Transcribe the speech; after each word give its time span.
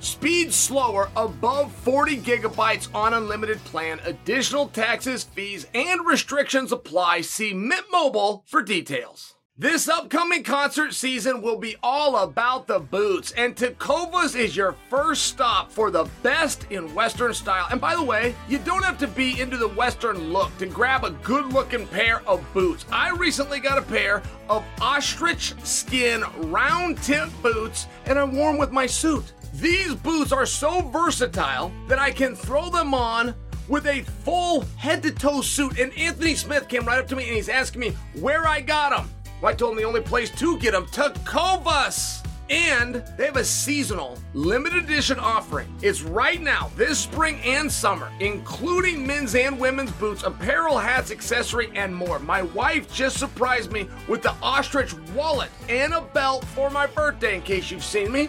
Speed 0.00 0.52
slower 0.52 1.10
above 1.14 1.72
40 1.72 2.16
gigabytes 2.18 2.88
on 2.94 3.12
unlimited 3.12 3.62
plan. 3.64 4.00
Additional 4.06 4.68
taxes, 4.68 5.24
fees, 5.24 5.66
and 5.74 6.06
restrictions 6.06 6.72
apply. 6.72 7.20
See 7.20 7.52
Mint 7.52 7.84
Mobile 7.92 8.42
for 8.46 8.62
details. 8.62 9.34
This 9.58 9.90
upcoming 9.90 10.42
concert 10.42 10.94
season 10.94 11.42
will 11.42 11.58
be 11.58 11.76
all 11.82 12.16
about 12.16 12.66
the 12.66 12.78
boots, 12.78 13.32
and 13.32 13.54
Tecovas 13.54 14.34
is 14.34 14.56
your 14.56 14.74
first 14.88 15.24
stop 15.24 15.70
for 15.70 15.90
the 15.90 16.08
best 16.22 16.66
in 16.70 16.94
Western 16.94 17.34
style. 17.34 17.66
And 17.70 17.78
by 17.78 17.94
the 17.94 18.02
way, 18.02 18.34
you 18.48 18.56
don't 18.56 18.82
have 18.86 18.96
to 19.00 19.06
be 19.06 19.38
into 19.38 19.58
the 19.58 19.68
Western 19.68 20.32
look 20.32 20.56
to 20.56 20.66
grab 20.66 21.04
a 21.04 21.10
good 21.10 21.52
looking 21.52 21.86
pair 21.88 22.26
of 22.26 22.42
boots. 22.54 22.86
I 22.90 23.10
recently 23.10 23.60
got 23.60 23.76
a 23.76 23.82
pair 23.82 24.22
of 24.48 24.64
ostrich 24.80 25.52
skin 25.62 26.24
round 26.50 26.96
tip 27.02 27.28
boots, 27.42 27.86
and 28.06 28.18
I 28.18 28.24
wore 28.24 28.52
them 28.52 28.58
with 28.58 28.72
my 28.72 28.86
suit. 28.86 29.34
These 29.54 29.94
boots 29.96 30.32
are 30.32 30.46
so 30.46 30.82
versatile 30.82 31.72
that 31.88 31.98
I 31.98 32.10
can 32.10 32.36
throw 32.36 32.70
them 32.70 32.94
on 32.94 33.34
with 33.68 33.86
a 33.86 34.02
full 34.02 34.62
head 34.76 35.02
to 35.02 35.10
toe 35.10 35.40
suit. 35.40 35.78
And 35.78 35.96
Anthony 35.96 36.34
Smith 36.34 36.68
came 36.68 36.84
right 36.84 36.98
up 36.98 37.08
to 37.08 37.16
me 37.16 37.24
and 37.26 37.36
he's 37.36 37.48
asking 37.48 37.80
me 37.80 37.90
where 38.20 38.46
I 38.46 38.60
got 38.60 38.90
them. 38.90 39.10
Well, 39.40 39.52
I 39.52 39.54
told 39.54 39.72
him 39.72 39.78
the 39.78 39.84
only 39.84 40.02
place 40.02 40.30
to 40.38 40.58
get 40.58 40.72
them, 40.72 40.86
Tecovas. 40.86 42.26
And 42.50 42.96
they 43.16 43.26
have 43.26 43.36
a 43.36 43.44
seasonal 43.44 44.18
limited 44.34 44.82
edition 44.82 45.20
offering. 45.20 45.72
It's 45.82 46.02
right 46.02 46.40
now, 46.40 46.68
this 46.74 46.98
spring 46.98 47.40
and 47.44 47.70
summer, 47.70 48.10
including 48.18 49.06
men's 49.06 49.36
and 49.36 49.56
women's 49.58 49.92
boots, 49.92 50.24
apparel, 50.24 50.76
hats, 50.76 51.12
accessory, 51.12 51.70
and 51.76 51.94
more. 51.94 52.18
My 52.18 52.42
wife 52.42 52.92
just 52.92 53.18
surprised 53.18 53.70
me 53.70 53.88
with 54.08 54.22
the 54.22 54.34
ostrich 54.42 54.94
wallet 55.14 55.50
and 55.68 55.94
a 55.94 56.00
belt 56.00 56.44
for 56.46 56.70
my 56.70 56.88
birthday, 56.88 57.36
in 57.36 57.42
case 57.42 57.70
you've 57.70 57.84
seen 57.84 58.10
me. 58.10 58.28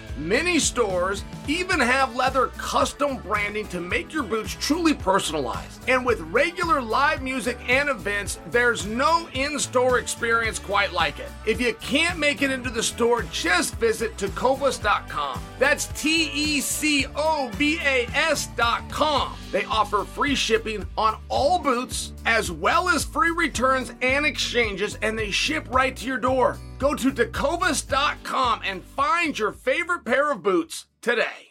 Many 0.17 0.59
stores 0.59 1.23
even 1.47 1.79
have 1.79 2.15
leather 2.15 2.47
custom 2.57 3.17
branding 3.17 3.67
to 3.69 3.79
make 3.79 4.13
your 4.13 4.23
boots 4.23 4.55
truly 4.59 4.93
personalized. 4.93 5.87
And 5.89 6.05
with 6.05 6.19
regular 6.21 6.81
live 6.81 7.21
music 7.21 7.57
and 7.67 7.89
events, 7.89 8.39
there's 8.51 8.85
no 8.85 9.27
in 9.33 9.59
store 9.59 9.99
experience 9.99 10.59
quite 10.59 10.93
like 10.93 11.19
it. 11.19 11.29
If 11.45 11.59
you 11.59 11.73
can't 11.75 12.19
make 12.19 12.41
it 12.41 12.51
into 12.51 12.69
the 12.69 12.83
store, 12.83 13.23
just 13.23 13.75
visit 13.75 14.15
tecovas.com. 14.17 15.41
That's 15.59 15.87
T 16.01 16.31
E 16.33 16.61
C 16.61 17.05
O 17.15 17.49
V 17.53 17.79
A 17.83 18.07
S.com. 18.13 19.37
They 19.51 19.65
offer 19.65 20.05
free 20.05 20.35
shipping 20.35 20.85
on 20.97 21.19
all 21.29 21.59
boots, 21.59 22.13
as 22.25 22.51
well 22.51 22.89
as 22.89 23.03
free 23.03 23.31
returns 23.31 23.91
and 24.01 24.25
exchanges, 24.25 24.97
and 25.01 25.17
they 25.19 25.29
ship 25.31 25.67
right 25.69 25.95
to 25.97 26.05
your 26.05 26.17
door. 26.17 26.57
Go 26.79 26.95
to 26.95 27.11
tecovas.com 27.11 28.61
and 28.65 28.83
find 28.83 29.37
your 29.37 29.51
favorite 29.51 30.05
pair 30.05 30.31
of 30.31 30.41
boots 30.41 30.87
today. 31.01 31.49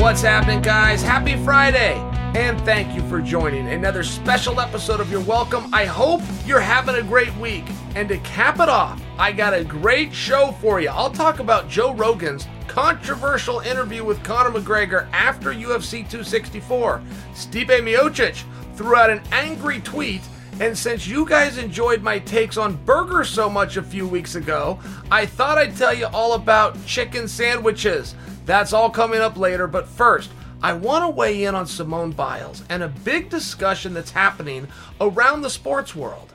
What's 0.00 0.20
happening, 0.20 0.60
guys? 0.60 1.02
Happy 1.02 1.34
Friday! 1.36 1.94
And 2.36 2.60
thank 2.62 2.94
you 2.94 3.00
for 3.08 3.20
joining 3.20 3.68
another 3.68 4.02
special 4.02 4.60
episode 4.60 5.00
of 5.00 5.10
You're 5.10 5.20
Welcome. 5.20 5.72
I 5.72 5.84
hope 5.84 6.20
you're 6.44 6.60
having 6.60 6.96
a 6.96 7.02
great 7.02 7.34
week. 7.36 7.64
And 7.94 8.08
to 8.08 8.18
cap 8.18 8.58
it 8.58 8.68
off, 8.68 9.00
I 9.18 9.30
got 9.30 9.54
a 9.54 9.62
great 9.62 10.12
show 10.12 10.52
for 10.60 10.80
you. 10.80 10.88
I'll 10.88 11.10
talk 11.10 11.38
about 11.38 11.68
Joe 11.68 11.94
Rogan's 11.94 12.46
controversial 12.66 13.60
interview 13.60 14.04
with 14.04 14.22
Conor 14.24 14.58
McGregor 14.58 15.08
after 15.12 15.52
UFC 15.52 15.98
264. 16.08 17.00
Stipe 17.32 17.66
Miocic 17.68 18.42
threw 18.74 18.96
out 18.96 19.10
an 19.10 19.22
angry 19.30 19.80
tweet 19.80 20.22
and 20.60 20.76
since 20.76 21.06
you 21.06 21.26
guys 21.26 21.58
enjoyed 21.58 22.02
my 22.02 22.20
takes 22.20 22.56
on 22.56 22.76
burgers 22.84 23.28
so 23.28 23.50
much 23.50 23.76
a 23.76 23.82
few 23.82 24.06
weeks 24.06 24.36
ago, 24.36 24.78
I 25.10 25.26
thought 25.26 25.58
I'd 25.58 25.76
tell 25.76 25.92
you 25.92 26.06
all 26.06 26.34
about 26.34 26.84
chicken 26.86 27.26
sandwiches. 27.26 28.14
That's 28.46 28.72
all 28.72 28.88
coming 28.88 29.20
up 29.20 29.36
later, 29.36 29.66
but 29.66 29.88
first, 29.88 30.30
I 30.62 30.72
want 30.72 31.04
to 31.04 31.08
weigh 31.08 31.44
in 31.44 31.56
on 31.56 31.66
Simone 31.66 32.12
Biles 32.12 32.62
and 32.68 32.84
a 32.84 32.88
big 32.88 33.30
discussion 33.30 33.94
that's 33.94 34.12
happening 34.12 34.68
around 35.00 35.42
the 35.42 35.50
sports 35.50 35.96
world. 35.96 36.33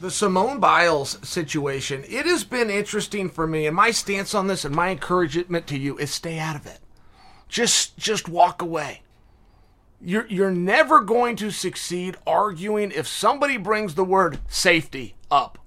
The 0.00 0.10
Simone 0.10 0.60
Biles 0.60 1.18
situation, 1.28 2.04
it 2.08 2.24
has 2.24 2.42
been 2.42 2.70
interesting 2.70 3.28
for 3.28 3.46
me, 3.46 3.66
and 3.66 3.76
my 3.76 3.90
stance 3.90 4.34
on 4.34 4.46
this 4.46 4.64
and 4.64 4.74
my 4.74 4.88
encouragement 4.88 5.66
to 5.66 5.78
you 5.78 5.98
is 5.98 6.10
stay 6.10 6.38
out 6.38 6.56
of 6.56 6.64
it. 6.64 6.78
Just 7.48 7.98
just 7.98 8.26
walk 8.26 8.62
away. 8.62 9.02
You're 10.00 10.26
you're 10.28 10.52
never 10.52 11.00
going 11.00 11.36
to 11.36 11.50
succeed 11.50 12.16
arguing 12.26 12.92
if 12.92 13.06
somebody 13.06 13.58
brings 13.58 13.94
the 13.94 14.04
word 14.04 14.38
safety 14.48 15.16
up. 15.30 15.58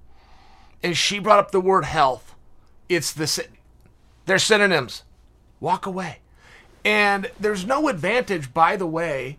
And 0.82 0.98
she 0.98 1.20
brought 1.20 1.38
up 1.38 1.52
the 1.52 1.62
word 1.62 1.86
health. 1.86 2.34
It's 2.90 3.12
the 3.12 3.46
they're 4.26 4.40
synonyms 4.40 5.04
walk 5.60 5.86
away. 5.86 6.22
And 6.84 7.30
there's 7.40 7.68
no 7.68 7.88
advantage, 7.88 8.52
by 8.52 8.78
the 8.78 8.88
way, 8.88 9.38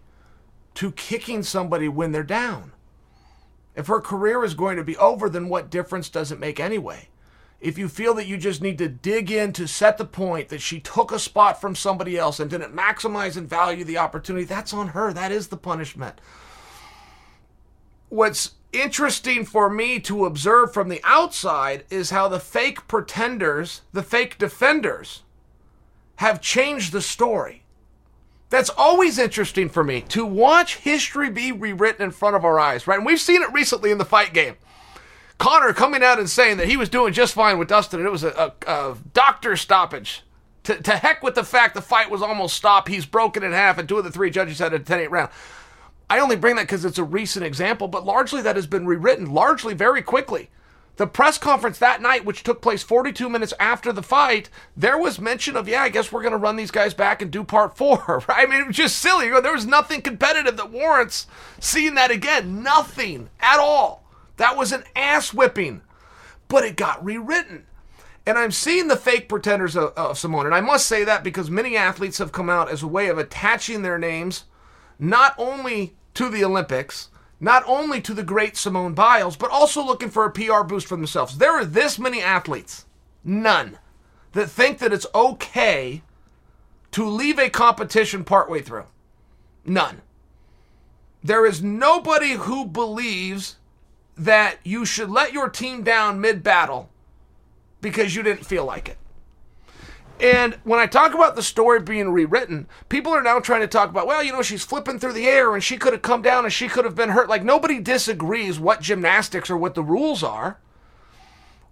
to 0.75 0.93
kicking 0.93 1.43
somebody 1.43 1.88
when 1.88 2.12
they're 2.12 2.23
down. 2.23 2.74
If 3.75 3.88
her 3.88 4.00
career 4.00 4.44
is 4.44 4.55
going 4.55 4.76
to 4.76 4.85
be 4.85 4.97
over, 4.97 5.29
then 5.29 5.49
what 5.49 5.71
difference 5.71 6.09
does 6.09 6.31
it 6.31 6.38
make 6.38 6.61
anyway? 6.61 7.09
If 7.61 7.79
you 7.79 7.88
feel 7.88 8.15
that 8.15 8.26
you 8.26 8.37
just 8.37 8.61
need 8.61 8.79
to 8.79 8.88
dig 8.88 9.31
in 9.31 9.53
to 9.55 9.67
set 9.67 9.97
the 9.97 10.05
point 10.05 10.50
that 10.50 10.61
she 10.61 10.81
took 10.81 11.11
a 11.11 11.19
spot 11.19 11.61
from 11.61 11.75
somebody 11.75 12.19
else 12.19 12.38
and 12.38 12.50
didn't 12.50 12.76
maximize 12.76 13.37
and 13.37 13.49
value 13.49 13.85
the 13.85 13.99
opportunity, 13.99 14.44
that's 14.44 14.75
on 14.75 14.88
her. 14.88 15.12
That 15.12 15.32
is 15.32 15.49
the 15.49 15.56
punishment. 15.56 16.21
What's 18.11 18.53
interesting 18.73 19.44
for 19.44 19.71
me 19.71 19.99
to 20.00 20.27
observe 20.27 20.73
from 20.73 20.88
the 20.88 21.00
outside 21.05 21.85
is 21.91 22.11
how 22.11 22.29
the 22.29 22.38
fake 22.38 22.87
pretenders, 22.87 23.81
the 23.93 24.03
fake 24.03 24.37
defenders, 24.38 25.23
have 26.17 26.41
changed 26.41 26.93
the 26.93 27.03
story. 27.03 27.64
That's 28.55 28.71
always 28.71 29.19
interesting 29.19 29.69
for 29.69 29.83
me 29.83 30.03
to 30.03 30.25
watch 30.25 30.77
history 30.77 31.29
be 31.29 31.51
rewritten 31.51 32.05
in 32.05 32.12
front 32.12 32.37
of 32.37 32.45
our 32.45 32.61
eyes, 32.61 32.87
right? 32.87 32.99
And 32.99 33.05
we've 33.05 33.19
seen 33.19 33.43
it 33.43 33.53
recently 33.53 33.91
in 33.91 33.99
the 33.99 34.05
fight 34.05 34.33
game. 34.33 34.55
Conor 35.39 35.73
coming 35.73 36.05
out 36.05 36.21
and 36.21 36.31
saying 36.31 36.59
that 36.59 36.69
he 36.69 36.77
was 36.77 36.89
doing 36.89 37.12
just 37.12 37.35
fine 37.35 37.59
with 37.59 37.67
Dustin 37.67 37.99
and 37.99 38.06
it 38.06 38.12
was 38.12 38.23
a, 38.23 38.55
a, 38.65 38.71
a 38.71 38.97
doctor 39.12 39.56
stoppage. 39.56 40.23
To, 40.62 40.81
to 40.81 40.93
heck 40.93 41.21
with 41.21 41.35
the 41.35 41.43
fact 41.43 41.75
the 41.75 41.83
fight 41.83 42.12
was 42.12 42.23
almost 42.23 42.55
stopped. 42.55 42.87
He's 42.87 43.06
broken 43.06 43.43
in 43.43 43.51
half, 43.51 43.77
and 43.77 43.89
two 43.89 43.99
of 43.99 44.05
the 44.05 44.12
three 44.12 44.31
judges 44.31 44.61
had 44.61 44.73
a 44.73 44.79
10 44.79 45.01
8 45.01 45.11
round. 45.11 45.31
I 46.09 46.21
only 46.21 46.37
bring 46.37 46.55
that 46.55 46.69
because 46.69 46.85
it's 46.85 46.97
a 46.97 47.03
recent 47.03 47.45
example, 47.45 47.89
but 47.89 48.05
largely 48.05 48.41
that 48.43 48.55
has 48.55 48.69
been 48.69 48.87
rewritten, 48.87 49.35
largely 49.35 49.75
very 49.75 50.01
quickly. 50.01 50.49
The 50.96 51.06
press 51.08 51.38
conference 51.38 51.79
that 51.79 52.00
night, 52.00 52.25
which 52.25 52.44
took 52.44 52.62
place 52.62 52.85
42 52.85 53.29
minutes 53.29 53.52
after 53.58 53.93
the 53.93 54.02
fight, 54.02 54.49
there 54.76 54.96
was 54.96 55.20
mention 55.20 55.56
of, 55.56 55.67
yeah, 55.67 55.82
I 55.82 55.88
guess 55.88 56.12
we're 56.12 56.23
going 56.23 56.32
to 56.32 56.38
run 56.38 56.55
these 56.55 56.70
guys 56.70 56.94
back 56.94 57.20
and 57.20 57.31
do 57.31 57.43
part 57.43 57.76
four. 57.76 58.23
Right? 58.29 58.46
I 58.46 58.46
mean, 58.46 58.61
it 58.61 58.67
was 58.69 58.76
just 58.76 58.99
silly. 58.99 59.29
There 59.29 59.52
was 59.52 59.67
nothing 59.67 60.02
competitive 60.02 60.56
that 60.56 60.70
warrants 60.70 61.26
seeing 61.58 61.94
that 61.94 62.12
again. 62.12 62.62
Nothing 62.62 63.29
at 63.41 63.58
all. 63.58 64.05
That 64.37 64.56
was 64.56 64.73
an 64.73 64.85
ass 64.94 65.35
whipping. 65.35 65.82
But 66.46 66.64
it 66.64 66.76
got 66.76 67.05
rewritten. 67.05 67.67
And 68.26 68.38
I'm 68.38 68.52
seeing 68.52 68.88
the 68.88 68.96
fake 68.96 69.29
pretenders 69.29 69.76
of, 69.76 69.93
of 69.96 70.17
Simone. 70.17 70.46
And 70.46 70.55
I 70.55 70.61
must 70.61 70.87
say 70.87 71.05
that 71.05 71.25
because 71.25 71.50
many 71.50 71.76
athletes 71.76 72.19
have 72.19 72.32
come 72.32 72.49
out 72.49 72.70
as 72.70 72.82
a 72.82 72.88
way 72.88 73.08
of 73.08 73.19
attaching 73.19 73.82
their 73.82 73.99
names 73.99 74.44
not 74.99 75.35
only 75.38 75.96
to 76.14 76.29
the 76.29 76.44
Olympics, 76.44 77.08
not 77.44 77.62
only 77.67 78.00
to 78.00 78.14
the 78.14 78.23
great 78.23 78.56
Simone 78.56 78.94
Biles, 78.94 79.37
but 79.37 79.50
also 79.50 79.85
looking 79.85 80.08
for 80.08 80.25
a 80.25 80.31
PR 80.31 80.62
boost 80.62 80.87
for 80.87 80.96
themselves. 80.96 81.37
There 81.37 81.52
are 81.52 81.64
this 81.64 81.99
many 81.99 82.23
athletes, 82.23 82.87
none, 83.23 83.79
that 84.32 84.49
think 84.49 84.79
that 84.79 84.94
it's 84.94 85.06
okay 85.14 86.02
to 86.93 87.05
leave 87.05 87.38
a 87.38 87.50
competition 87.50 88.25
partway 88.25 88.62
through. 88.62 88.87
None. 89.67 90.00
There 91.23 91.44
is 91.44 91.62
nobody 91.62 92.32
who 92.32 92.64
believes 92.64 93.56
that 94.17 94.56
you 94.64 94.87
should 94.87 95.11
let 95.11 95.35
your 95.35 95.50
team 95.50 95.82
down 95.82 96.23
mid 96.23 96.43
battle 96.43 96.88
because 97.82 98.17
you 98.17 98.23
didn't 98.23 98.46
feel 98.46 98.64
like 98.64 98.88
it. 98.88 98.96
And 100.21 100.55
when 100.65 100.79
I 100.79 100.87
talk 100.87 101.13
about 101.13 101.35
the 101.35 101.43
story 101.43 101.81
being 101.81 102.11
rewritten, 102.11 102.69
people 102.89 103.13
are 103.13 103.23
now 103.23 103.41
trying 103.41 103.63
to 103.63 103.67
talk 103.67 103.91
about, 103.91 104.07
well, 104.07 104.23
you 104.23 104.33
know, 104.33 104.43
she's 104.43 104.65
flipping 104.65 104.99
through 104.99 105.13
the 105.13 105.27
air 105.27 105.55
and 105.55 105.63
she 105.63 105.77
could 105.77 105.93
have 105.93 106.03
come 106.03 106.23
down 106.23 106.45
and 106.45 106.53
she 106.53 106.69
could 106.69 106.85
have 106.85 106.95
been 106.95 107.11
hurt. 107.11 107.29
Like, 107.29 107.43
nobody 107.43 107.81
disagrees 107.81 108.59
what 108.59 108.81
gymnastics 108.81 109.51
or 109.51 109.57
what 109.57 109.75
the 109.75 109.83
rules 109.83 110.23
are. 110.23 110.59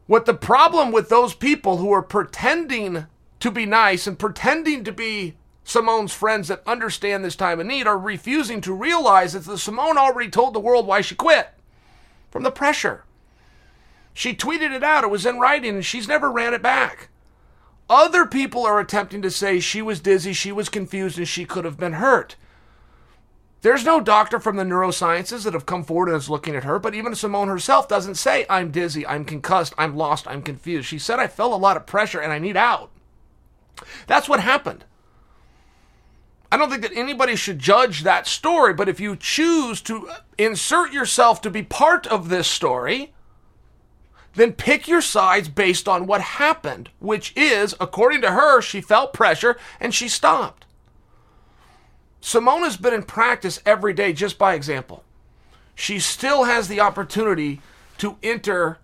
What 0.06 0.27
the 0.27 0.35
problem 0.35 0.91
with 0.91 1.09
those 1.09 1.35
people 1.35 1.77
who 1.77 1.93
are 1.93 2.03
pretending 2.03 3.06
to 3.39 3.50
be 3.50 3.65
nice 3.65 4.06
and 4.06 4.19
pretending 4.19 4.83
to 4.85 4.93
be 4.93 5.37
Simone's 5.65 6.12
friends 6.12 6.49
that 6.49 6.67
understand 6.67 7.25
this 7.25 7.37
time 7.37 7.61
of 7.61 7.67
need 7.67 7.87
are 7.87 7.99
refusing 7.99 8.61
to 8.62 8.75
realize 8.75 9.33
that 9.33 9.44
the 9.44 9.56
Simone 9.56 9.97
already 9.97 10.29
told 10.29 10.55
the 10.55 10.61
world 10.61 10.87
why 10.87 11.00
she 11.00 11.15
quit 11.15 11.50
from 12.31 12.43
the 12.43 12.50
pressure. 12.50 13.05
She 14.12 14.35
tweeted 14.35 14.75
it 14.75 14.83
out, 14.83 15.05
it 15.05 15.11
was 15.11 15.25
in 15.25 15.39
writing, 15.39 15.77
and 15.77 15.85
she's 15.85 16.09
never 16.09 16.31
ran 16.31 16.53
it 16.53 16.62
back. 16.62 17.09
Other 17.88 18.26
people 18.26 18.64
are 18.64 18.81
attempting 18.81 19.23
to 19.23 19.31
say 19.31 19.61
she 19.61 19.82
was 19.82 20.00
dizzy, 20.00 20.32
she 20.32 20.52
was 20.52 20.69
confused, 20.69 21.19
and 21.19 21.29
she 21.29 21.44
could 21.44 21.64
have 21.64 21.79
been 21.79 21.94
hurt. 21.94 22.37
There's 23.62 23.84
no 23.84 24.00
doctor 24.00 24.40
from 24.40 24.56
the 24.56 24.64
neurosciences 24.64 25.44
that 25.44 25.52
have 25.52 25.67
come 25.67 25.84
forward 25.84 26.08
and 26.08 26.17
is 26.17 26.29
looking 26.29 26.56
at 26.56 26.64
her, 26.64 26.81
but 26.81 26.94
even 26.94 27.14
Simone 27.14 27.46
herself 27.46 27.87
doesn't 27.87 28.17
say, 28.17 28.44
I'm 28.50 28.73
dizzy, 28.73 29.06
I'm 29.06 29.25
concussed, 29.25 29.73
I'm 29.79 29.96
lost, 29.96 30.26
I'm 30.26 30.43
confused. 30.43 30.88
She 30.88 30.99
said, 30.99 31.20
I 31.20 31.29
felt 31.29 31.52
a 31.52 31.56
lot 31.56 31.76
of 31.76 31.87
pressure 31.87 32.20
and 32.20 32.32
I 32.32 32.40
need 32.40 32.56
out. 32.56 32.90
That's 34.08 34.29
what 34.29 34.40
happened. 34.40 34.84
I 36.50 36.56
don't 36.56 36.70
think 36.70 36.82
that 36.82 36.96
anybody 36.96 37.37
should 37.37 37.61
judge 37.61 38.02
that 38.02 38.26
story, 38.26 38.75
but 38.75 38.88
if 38.88 38.99
you 39.00 39.17
choose 39.17 39.81
to 39.82 40.11
insert 40.37 40.93
yourself 40.93 41.40
to 41.43 41.50
be 41.50 41.62
part 41.62 42.06
of 42.08 42.29
this 42.29 42.49
story, 42.49 43.14
then 44.34 44.52
pick 44.52 44.88
your 44.88 45.00
sides 45.00 45.49
based 45.49 45.88
on 45.88 46.06
what 46.06 46.20
happened, 46.20 46.90
which 46.99 47.32
is, 47.37 47.75
according 47.81 48.23
to 48.23 48.32
her, 48.32 48.61
she 48.61 48.81
felt 48.81 49.12
pressure 49.12 49.58
and 49.79 49.94
she 49.94 50.08
stopped. 50.08 50.64
Simona's 52.20 52.76
been 52.76 52.94
in 52.94 53.02
practice 53.02 53.61
every 53.67 53.93
day 53.93 54.12
just 54.12 54.38
by 54.38 54.55
example. 54.55 55.05
She 55.75 55.99
still 55.99 56.44
has 56.44 56.69
the 56.69 56.81
opportunity 56.81 57.61
to 57.99 58.17
enter 58.23 58.79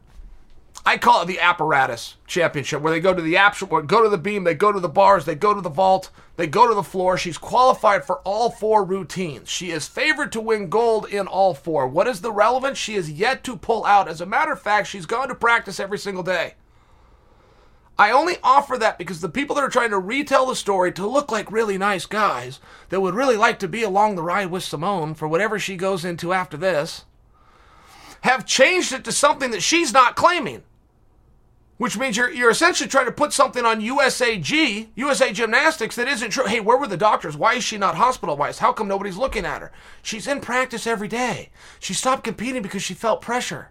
I 0.89 0.97
call 0.97 1.21
it 1.21 1.27
the 1.27 1.39
apparatus 1.39 2.17
championship, 2.27 2.81
where 2.81 2.91
they 2.91 2.99
go 2.99 3.13
to 3.13 3.21
the 3.21 3.37
actual, 3.37 3.83
go 3.83 4.03
to 4.03 4.09
the 4.09 4.17
beam, 4.17 4.45
they 4.45 4.55
go 4.55 4.73
to 4.73 4.81
the 4.81 4.89
bars, 4.89 5.27
they 5.27 5.35
go 5.35 5.53
to 5.53 5.61
the 5.61 5.69
vault, 5.69 6.09
they 6.37 6.47
go 6.47 6.67
to 6.67 6.73
the 6.75 6.83
floor. 6.83 7.19
She's 7.19 7.37
qualified 7.37 8.07
for 8.07 8.21
all 8.21 8.51
four 8.51 8.85
routines. 8.85 9.51
She 9.51 9.71
is 9.71 9.87
favored 9.87 10.33
to 10.33 10.41
win 10.41 10.71
gold 10.71 11.07
in 11.07 11.27
all 11.27 11.53
four. 11.53 11.87
What 11.87 12.09
is 12.09 12.23
the 12.23 12.33
relevance? 12.33 12.79
She 12.79 12.95
is 12.95 13.11
yet 13.11 13.45
to 13.45 13.59
pull 13.59 13.85
out. 13.85 14.09
As 14.09 14.23
a 14.23 14.27
matter 14.27 14.51
of 14.51 14.63
fact, 14.63 14.89
she's 14.89 15.05
gone 15.05 15.29
to 15.29 15.35
practice 15.35 15.79
every 15.79 15.99
single 15.99 16.23
day. 16.23 16.55
I 17.99 18.11
only 18.11 18.37
offer 18.43 18.79
that 18.79 18.97
because 18.97 19.21
the 19.21 19.29
people 19.29 19.57
that 19.57 19.65
are 19.65 19.69
trying 19.69 19.91
to 19.91 19.99
retell 19.99 20.47
the 20.47 20.57
story 20.57 20.91
to 20.93 21.07
look 21.07 21.31
like 21.31 21.53
really 21.53 21.77
nice 21.77 22.07
guys 22.07 22.61
that 22.89 23.03
would 23.03 23.15
really 23.15 23.37
like 23.37 23.59
to 23.59 23.69
be 23.69 23.83
along 23.83 24.17
the 24.17 24.23
ride 24.23 24.51
with 24.51 24.65
Simone 24.65 25.13
for 25.13 25.29
whatever 25.29 25.59
she 25.59 25.77
goes 25.77 26.03
into 26.03 26.33
after 26.33 26.57
this 26.57 27.05
have 28.23 28.47
changed 28.47 28.95
it 28.95 29.05
to 29.05 29.13
something 29.13 29.51
that 29.51 29.63
she's 29.63 29.93
not 29.93 30.17
claiming 30.17 30.63
which 31.79 31.97
means 31.97 32.17
you're, 32.17 32.31
you're 32.31 32.51
essentially 32.51 32.89
trying 32.89 33.07
to 33.07 33.13
put 33.13 33.33
something 33.33 33.65
on 33.65 33.81
USAG, 33.81 34.89
USA 34.95 35.33
Gymnastics, 35.33 35.97
that 35.97 36.09
isn't 36.09 36.31
true. 36.31 36.47
Hey, 36.47 36.61
where 36.61 36.77
were 36.77 36.89
the 36.89 36.97
doctors? 36.97 37.37
Why 37.37 37.55
is 37.55 37.65
she 37.65 37.79
not 37.79 37.95
hospitalized? 37.95 38.59
How 38.59 38.73
come 38.73 38.89
nobody's 38.89 39.17
looking 39.17 39.47
at 39.47 39.63
her? 39.63 39.73
She's 40.03 40.27
in 40.27 40.41
practice 40.41 40.87
every 40.87 41.09
day. 41.09 41.51
She 41.79 41.95
stopped 41.95 42.25
competing 42.25 42.63
because 42.63 42.83
she 42.83 42.95
felt 42.95 43.23
pressure. 43.23 43.71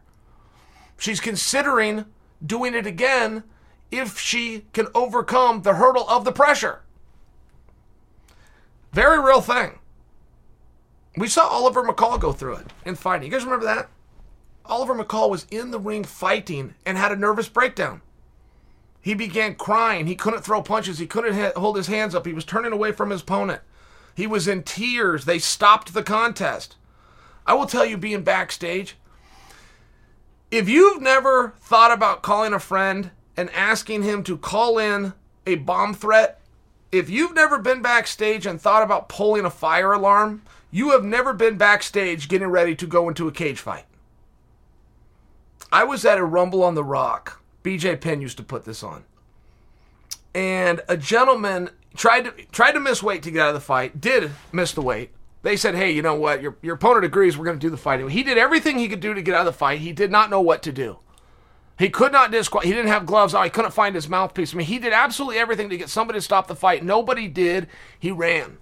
She's 0.97 1.19
considering 1.19 2.05
doing 2.43 2.73
it 2.73 2.87
again 2.87 3.43
if 3.91 4.17
she 4.17 4.65
can 4.71 4.87
overcome 4.95 5.61
the 5.61 5.75
hurdle 5.75 6.09
of 6.09 6.23
the 6.23 6.31
pressure. 6.31 6.81
Very 8.93 9.19
real 9.19 9.41
thing. 9.41 9.79
We 11.17 11.27
saw 11.27 11.47
Oliver 11.47 11.83
McCall 11.83 12.19
go 12.19 12.31
through 12.31 12.55
it 12.55 12.67
in 12.85 12.95
fighting. 12.95 13.25
You 13.25 13.31
guys 13.31 13.43
remember 13.43 13.65
that? 13.65 13.89
Oliver 14.65 14.95
McCall 14.95 15.29
was 15.29 15.47
in 15.49 15.71
the 15.71 15.79
ring 15.79 16.03
fighting 16.03 16.75
and 16.85 16.97
had 16.97 17.11
a 17.11 17.15
nervous 17.15 17.47
breakdown. 17.47 18.01
He 19.07 19.13
began 19.13 19.55
crying. 19.55 20.05
He 20.05 20.17
couldn't 20.17 20.41
throw 20.41 20.61
punches. 20.61 20.99
He 20.99 21.07
couldn't 21.07 21.33
ha- 21.33 21.57
hold 21.57 21.77
his 21.77 21.87
hands 21.87 22.13
up. 22.13 22.25
He 22.25 22.33
was 22.33 22.43
turning 22.43 22.73
away 22.73 22.91
from 22.91 23.11
his 23.11 23.21
opponent. 23.21 23.61
He 24.13 24.27
was 24.27 24.49
in 24.49 24.63
tears. 24.63 25.23
They 25.23 25.39
stopped 25.39 25.93
the 25.93 26.03
contest. 26.03 26.75
I 27.45 27.53
will 27.53 27.67
tell 27.67 27.85
you, 27.85 27.95
being 27.95 28.23
backstage, 28.23 28.97
if 30.51 30.67
you've 30.67 31.01
never 31.01 31.53
thought 31.61 31.93
about 31.93 32.21
calling 32.21 32.51
a 32.51 32.59
friend 32.59 33.11
and 33.37 33.49
asking 33.51 34.03
him 34.03 34.23
to 34.23 34.37
call 34.37 34.77
in 34.77 35.13
a 35.45 35.55
bomb 35.55 35.93
threat, 35.93 36.41
if 36.91 37.09
you've 37.09 37.33
never 37.33 37.59
been 37.59 37.81
backstage 37.81 38.45
and 38.45 38.59
thought 38.59 38.83
about 38.83 39.07
pulling 39.07 39.45
a 39.45 39.49
fire 39.49 39.93
alarm, 39.93 40.41
you 40.69 40.91
have 40.91 41.05
never 41.05 41.31
been 41.31 41.57
backstage 41.57 42.27
getting 42.27 42.49
ready 42.49 42.75
to 42.75 42.85
go 42.85 43.07
into 43.07 43.29
a 43.29 43.31
cage 43.31 43.61
fight. 43.61 43.85
I 45.71 45.85
was 45.85 46.03
at 46.03 46.17
a 46.17 46.25
Rumble 46.25 46.61
on 46.61 46.75
the 46.75 46.83
Rock. 46.83 47.41
BJ 47.67 47.99
Penn 47.99 48.21
used 48.21 48.37
to 48.37 48.43
put 48.43 48.63
this 48.63 48.81
on. 48.81 49.03
And 50.33 50.79
a 50.87 50.95
gentleman 50.95 51.69
tried 51.97 52.21
to 52.21 52.31
tried 52.45 52.71
to 52.73 52.79
miss 52.79 53.03
weight 53.03 53.23
to 53.23 53.31
get 53.31 53.41
out 53.41 53.49
of 53.49 53.55
the 53.55 53.59
fight, 53.59 53.99
did 53.99 54.31
miss 54.53 54.71
the 54.71 54.81
weight. 54.81 55.11
They 55.41 55.57
said, 55.57 55.75
"Hey, 55.75 55.91
you 55.91 56.01
know 56.01 56.15
what? 56.15 56.41
Your 56.41 56.55
your 56.61 56.75
opponent 56.75 57.03
agrees. 57.03 57.37
We're 57.37 57.43
going 57.43 57.59
to 57.59 57.65
do 57.65 57.69
the 57.69 57.75
fight." 57.75 58.07
He 58.09 58.23
did 58.23 58.37
everything 58.37 58.79
he 58.79 58.87
could 58.87 59.01
do 59.01 59.13
to 59.13 59.21
get 59.21 59.35
out 59.35 59.41
of 59.41 59.47
the 59.47 59.51
fight. 59.51 59.79
He 59.79 59.91
did 59.91 60.11
not 60.11 60.29
know 60.29 60.39
what 60.39 60.63
to 60.63 60.71
do. 60.71 60.99
He 61.77 61.89
could 61.89 62.13
not 62.13 62.31
disqualify. 62.31 62.67
He 62.67 62.73
didn't 62.73 62.89
have 62.89 63.05
gloves 63.05 63.33
on. 63.33 63.43
He 63.43 63.49
couldn't 63.49 63.71
find 63.71 63.95
his 63.95 64.07
mouthpiece. 64.07 64.53
I 64.53 64.57
mean, 64.57 64.67
he 64.67 64.79
did 64.79 64.93
absolutely 64.93 65.37
everything 65.37 65.69
to 65.69 65.77
get 65.77 65.89
somebody 65.89 66.17
to 66.17 66.23
stop 66.23 66.47
the 66.47 66.55
fight. 66.55 66.85
Nobody 66.85 67.27
did. 67.27 67.67
He 67.99 68.11
ran. 68.11 68.59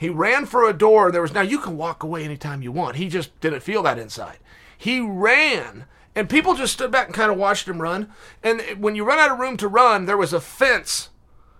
He 0.00 0.08
ran 0.08 0.44
for 0.44 0.68
a 0.68 0.72
door. 0.72 1.12
There 1.12 1.22
was 1.22 1.32
now 1.32 1.42
you 1.42 1.60
can 1.60 1.76
walk 1.76 2.02
away 2.02 2.24
anytime 2.24 2.62
you 2.62 2.72
want. 2.72 2.96
He 2.96 3.08
just 3.08 3.38
didn't 3.40 3.60
feel 3.60 3.84
that 3.84 3.98
inside. 3.98 4.38
He 4.76 5.00
ran 5.00 5.86
and 6.18 6.28
people 6.28 6.56
just 6.56 6.72
stood 6.72 6.90
back 6.90 7.06
and 7.06 7.14
kind 7.14 7.30
of 7.30 7.38
watched 7.38 7.68
him 7.68 7.80
run. 7.80 8.10
And 8.42 8.60
when 8.76 8.96
you 8.96 9.04
run 9.04 9.20
out 9.20 9.30
of 9.30 9.38
room 9.38 9.56
to 9.58 9.68
run, 9.68 10.06
there 10.06 10.16
was 10.16 10.32
a 10.32 10.40
fence 10.40 11.10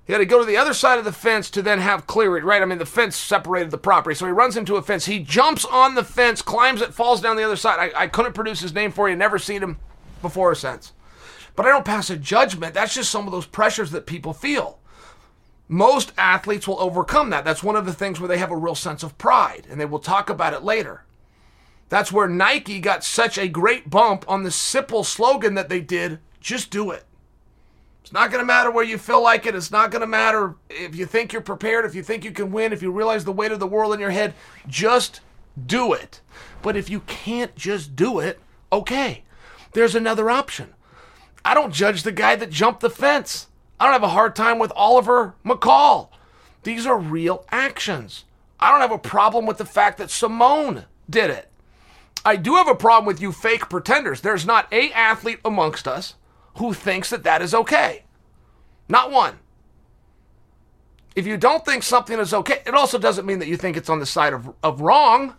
He 0.05 0.13
had 0.13 0.19
to 0.19 0.27
go 0.27 0.41
to 0.41 0.45
the 0.45 0.57
other 0.57 0.75
side 0.75 0.99
of 0.99 1.05
the 1.05 1.13
fence 1.13 1.49
to 1.51 1.63
then 1.63 1.79
have 1.79 2.09
clear 2.09 2.37
right? 2.43 2.61
I 2.61 2.65
mean, 2.65 2.79
the 2.79 2.85
fence 2.85 3.15
separated 3.15 3.71
the 3.71 3.79
property. 3.79 4.17
So 4.17 4.27
he 4.27 4.33
runs 4.33 4.57
into 4.57 4.75
a 4.75 4.83
fence. 4.83 5.05
He 5.05 5.21
jumps 5.21 5.65
on 5.65 5.95
the 5.95 6.03
fence, 6.03 6.43
climbs 6.43 6.83
it, 6.83 6.93
falls 6.93 7.21
down 7.21 7.37
the 7.37 7.45
other 7.45 7.55
side. 7.55 7.93
I, 7.95 8.03
I 8.03 8.07
couldn't 8.09 8.33
produce 8.33 8.59
his 8.59 8.75
name 8.75 8.91
for 8.91 9.09
you, 9.09 9.15
never 9.15 9.39
seen 9.39 9.63
him 9.63 9.79
before 10.23 10.51
or 10.51 10.57
since. 10.57 10.93
But 11.55 11.67
I 11.67 11.69
don't 11.69 11.85
pass 11.85 12.11
a 12.11 12.17
judgment. 12.17 12.75
That's 12.75 12.95
just 12.95 13.13
some 13.13 13.27
of 13.27 13.33
those 13.33 13.47
pressures 13.47 13.93
that 13.93 14.07
people 14.07 14.33
feel. 14.33 14.81
Most 15.69 16.13
athletes 16.19 16.67
will 16.67 16.81
overcome 16.81 17.31
that. 17.31 17.45
That's 17.45 17.63
one 17.63 17.77
of 17.77 17.87
the 17.87 17.93
things 17.93 18.19
where 18.19 18.29
they 18.29 18.39
have 18.39 18.51
a 18.51 18.57
real 18.57 18.75
sense 18.75 19.05
of 19.05 19.19
pride, 19.19 19.69
and 19.71 19.81
they 19.81 19.85
will 19.85 20.01
talk 20.01 20.29
about 20.29 20.53
it 20.53 20.65
later. 20.65 21.05
That's 21.89 22.13
where 22.13 22.29
Nike 22.29 22.81
got 22.81 23.05
such 23.05 23.39
a 23.39 23.49
great 23.49 23.89
bump 23.89 24.25
on 24.29 24.43
the 24.43 24.51
simple 24.51 25.05
slogan 25.05 25.55
that 25.55 25.69
they 25.69 25.81
did 25.81 26.19
just 26.41 26.71
do 26.71 26.91
it. 26.91 27.05
It's 28.03 28.13
not 28.13 28.31
going 28.31 28.41
to 28.41 28.47
matter 28.47 28.71
where 28.71 28.85
you 28.85 28.97
feel 28.97 29.23
like 29.23 29.45
it. 29.45 29.55
It's 29.55 29.71
not 29.71 29.91
going 29.91 30.01
to 30.01 30.07
matter 30.07 30.55
if 30.71 30.95
you 30.95 31.05
think 31.05 31.33
you're 31.33 31.43
prepared, 31.43 31.85
if 31.85 31.95
you 31.95 32.03
think 32.03 32.25
you 32.25 32.31
can 32.31 32.51
win, 32.51 32.73
if 32.73 32.83
you 32.83 32.91
realize 32.91 33.25
the 33.25 33.33
weight 33.33 33.53
of 33.53 33.61
the 33.61 33.67
world 33.67 33.93
in 33.93 34.01
your 34.01 34.11
head. 34.11 34.35
Just 34.67 35.21
do 35.67 35.93
it. 35.93 36.21
But 36.63 36.77
if 36.77 36.89
you 36.89 37.01
can't 37.01 37.55
just 37.55 37.97
do 37.97 38.19
it, 38.19 38.41
okay, 38.73 39.25
there's 39.73 39.95
another 39.95 40.31
option. 40.31 40.75
I 41.45 41.55
don't 41.55 41.75
judge 41.75 42.03
the 42.03 42.13
guy 42.13 42.37
that 42.37 42.51
jumped 42.51 42.81
the 42.81 42.91
fence. 42.91 43.49
I 43.79 43.85
don't 43.85 43.93
have 43.93 44.03
a 44.03 44.09
hard 44.09 44.35
time 44.35 44.59
with 44.59 44.73
Oliver 44.75 45.35
McCall. 45.45 46.09
These 46.63 46.87
are 46.87 46.99
real 46.99 47.45
actions. 47.51 48.25
I 48.59 48.71
don't 48.71 48.81
have 48.81 48.91
a 48.91 48.99
problem 48.99 49.47
with 49.47 49.59
the 49.59 49.65
fact 49.65 49.99
that 49.99 50.11
Simone 50.11 50.87
did 51.09 51.31
it. 51.31 51.51
I 52.25 52.37
do 52.37 52.57
have 52.57 52.69
a 52.69 52.75
problem 52.75 53.07
with 53.07 53.21
you 53.21 53.33
fake 53.33 53.69
pretenders. 53.69 54.21
There's 54.21 54.47
not 54.47 54.73
a 54.73 54.93
athlete 54.93 55.41
amongst 55.45 55.89
us 55.89 56.15
who 56.57 56.73
thinks 56.73 57.11
that 57.11 57.25
that 57.25 57.43
is 57.43 57.55
okay. 57.55 58.05
Not 58.89 59.11
one. 59.11 59.39
If 61.15 61.27
you 61.27 61.37
don't 61.37 61.65
think 61.65 61.83
something 61.83 62.19
is 62.19 62.33
okay, 62.33 62.63
it 62.67 62.75
also 62.75 62.99
doesn't 62.99 63.27
mean 63.27 63.39
that 63.41 63.49
you 63.49 63.57
think 63.57 63.77
it's 63.77 63.89
on 63.89 63.99
the 63.99 64.07
side 64.07 64.33
of, 64.33 64.53
of 64.63 64.81
wrong. 64.81 65.35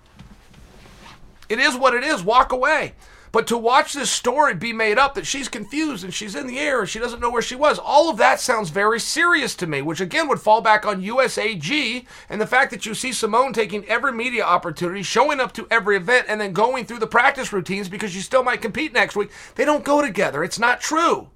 It 1.48 1.60
is 1.60 1.76
what 1.76 1.94
it 1.94 2.04
is. 2.04 2.24
Walk 2.24 2.52
away. 2.52 2.94
But 3.32 3.46
to 3.48 3.58
watch 3.58 3.94
this 3.94 4.10
story 4.10 4.56
be 4.56 4.74
made 4.74 4.98
up 4.98 5.14
that 5.14 5.28
she's 5.28 5.48
confused 5.48 6.04
and 6.04 6.14
she's 6.14 6.34
in 6.34 6.48
the 6.48 6.58
air 6.58 6.80
and 6.80 6.90
she 6.90 7.00
doesn't 7.00 7.20
know 7.20 7.30
where 7.30 7.42
she 7.42 7.56
was, 7.56 7.78
all 7.78 8.10
of 8.10 8.18
that 8.18 8.40
sounds 8.40 8.72
very 8.72 9.00
serious 9.00 9.56
to 9.56 9.68
me, 9.68 9.82
which 9.82 10.02
again 10.02 10.28
would 10.28 10.42
fall 10.42 10.62
back 10.62 10.86
on 10.86 11.04
USAG 11.04 12.06
and 12.28 12.42
the 12.42 12.48
fact 12.48 12.72
that 12.72 12.86
you 12.86 12.96
see 12.96 13.14
Simone 13.14 13.54
taking 13.54 13.86
every 13.86 14.12
media 14.12 14.44
opportunity, 14.44 15.04
showing 15.04 15.40
up 15.40 15.54
to 15.54 15.68
every 15.70 15.96
event, 15.96 16.26
and 16.28 16.42
then 16.42 16.54
going 16.54 16.86
through 16.86 17.00
the 17.00 17.08
practice 17.08 17.54
routines 17.54 17.88
because 17.88 18.16
you 18.16 18.22
still 18.22 18.44
might 18.44 18.64
compete 18.64 18.94
next 18.94 19.16
week. 19.16 19.32
They 19.56 19.66
don't 19.66 19.84
go 19.84 20.02
together. 20.02 20.44
It's 20.44 20.60
not 20.60 20.82
true. 20.82 21.30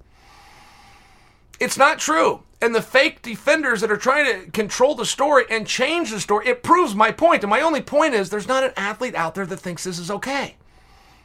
It's 1.60 1.78
not 1.78 2.00
true. 2.00 2.42
And 2.60 2.74
the 2.74 2.82
fake 2.82 3.22
defenders 3.22 3.82
that 3.82 3.92
are 3.92 3.96
trying 3.96 4.24
to 4.24 4.50
control 4.50 4.96
the 4.96 5.06
story 5.06 5.44
and 5.48 5.66
change 5.66 6.10
the 6.10 6.18
story, 6.18 6.48
it 6.48 6.64
proves 6.64 6.94
my 6.94 7.12
point. 7.12 7.44
And 7.44 7.50
my 7.50 7.60
only 7.60 7.82
point 7.82 8.14
is 8.14 8.30
there's 8.30 8.48
not 8.48 8.64
an 8.64 8.72
athlete 8.76 9.14
out 9.14 9.36
there 9.36 9.46
that 9.46 9.58
thinks 9.58 9.84
this 9.84 9.98
is 9.98 10.10
okay 10.10 10.56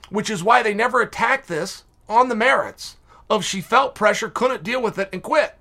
which 0.10 0.30
is 0.30 0.44
why 0.44 0.64
they 0.64 0.74
never 0.74 1.02
attacked 1.02 1.48
this 1.48 1.84
on 2.08 2.30
the 2.30 2.36
merits 2.36 2.98
of 3.30 3.46
she 3.46 3.62
felt 3.62 3.96
pressure, 3.96 4.30
couldn't 4.30 4.64
deal 4.64 4.82
with 4.82 4.98
it, 4.98 5.10
and 5.14 5.22
quit. 5.22 5.56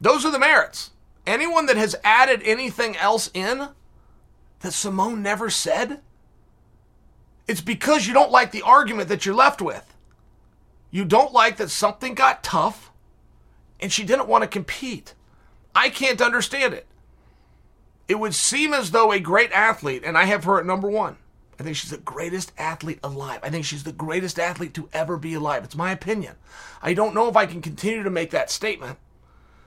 Those 0.00 0.24
are 0.24 0.30
the 0.30 0.38
merits. 0.38 0.90
Anyone 1.26 1.66
that 1.66 1.76
has 1.76 1.96
added 2.04 2.42
anything 2.44 2.96
else 2.96 3.30
in 3.32 3.68
that 4.60 4.72
Simone 4.72 5.22
never 5.22 5.48
said, 5.48 6.00
it's 7.48 7.62
because 7.62 8.06
you 8.06 8.12
don't 8.12 8.30
like 8.30 8.52
the 8.52 8.62
argument 8.62 9.08
that 9.08 9.24
you're 9.24 9.34
left 9.34 9.62
with. 9.62 9.94
You 10.90 11.04
don't 11.04 11.32
like 11.32 11.56
that 11.56 11.70
something 11.70 12.14
got 12.14 12.44
tough 12.44 12.90
and 13.80 13.92
she 13.92 14.04
didn't 14.04 14.28
want 14.28 14.42
to 14.42 14.48
compete. 14.48 15.14
I 15.74 15.88
can't 15.88 16.20
understand 16.20 16.74
it. 16.74 16.86
It 18.06 18.18
would 18.18 18.34
seem 18.34 18.72
as 18.72 18.90
though 18.90 19.12
a 19.12 19.18
great 19.18 19.50
athlete, 19.52 20.02
and 20.04 20.16
I 20.16 20.24
have 20.24 20.44
her 20.44 20.58
at 20.58 20.66
number 20.66 20.88
one, 20.88 21.16
think 21.64 21.76
she's 21.76 21.90
the 21.90 21.98
greatest 21.98 22.52
athlete 22.56 23.00
alive. 23.02 23.40
I 23.42 23.50
think 23.50 23.64
she's 23.64 23.84
the 23.84 23.92
greatest 23.92 24.38
athlete 24.38 24.74
to 24.74 24.88
ever 24.92 25.16
be 25.16 25.34
alive. 25.34 25.64
It's 25.64 25.76
my 25.76 25.90
opinion. 25.90 26.36
I 26.82 26.94
don't 26.94 27.14
know 27.14 27.28
if 27.28 27.36
I 27.36 27.46
can 27.46 27.60
continue 27.60 28.02
to 28.02 28.10
make 28.10 28.30
that 28.30 28.50
statement 28.50 28.98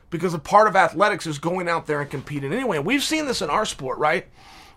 because 0.09 0.33
a 0.33 0.39
part 0.39 0.67
of 0.67 0.75
athletics 0.75 1.27
is 1.27 1.37
going 1.37 1.67
out 1.67 1.87
there 1.87 2.01
and 2.01 2.09
competing. 2.09 2.53
Anyway, 2.53 2.79
we've 2.79 3.03
seen 3.03 3.25
this 3.25 3.41
in 3.41 3.49
our 3.49 3.65
sport, 3.65 3.97
right? 3.97 4.27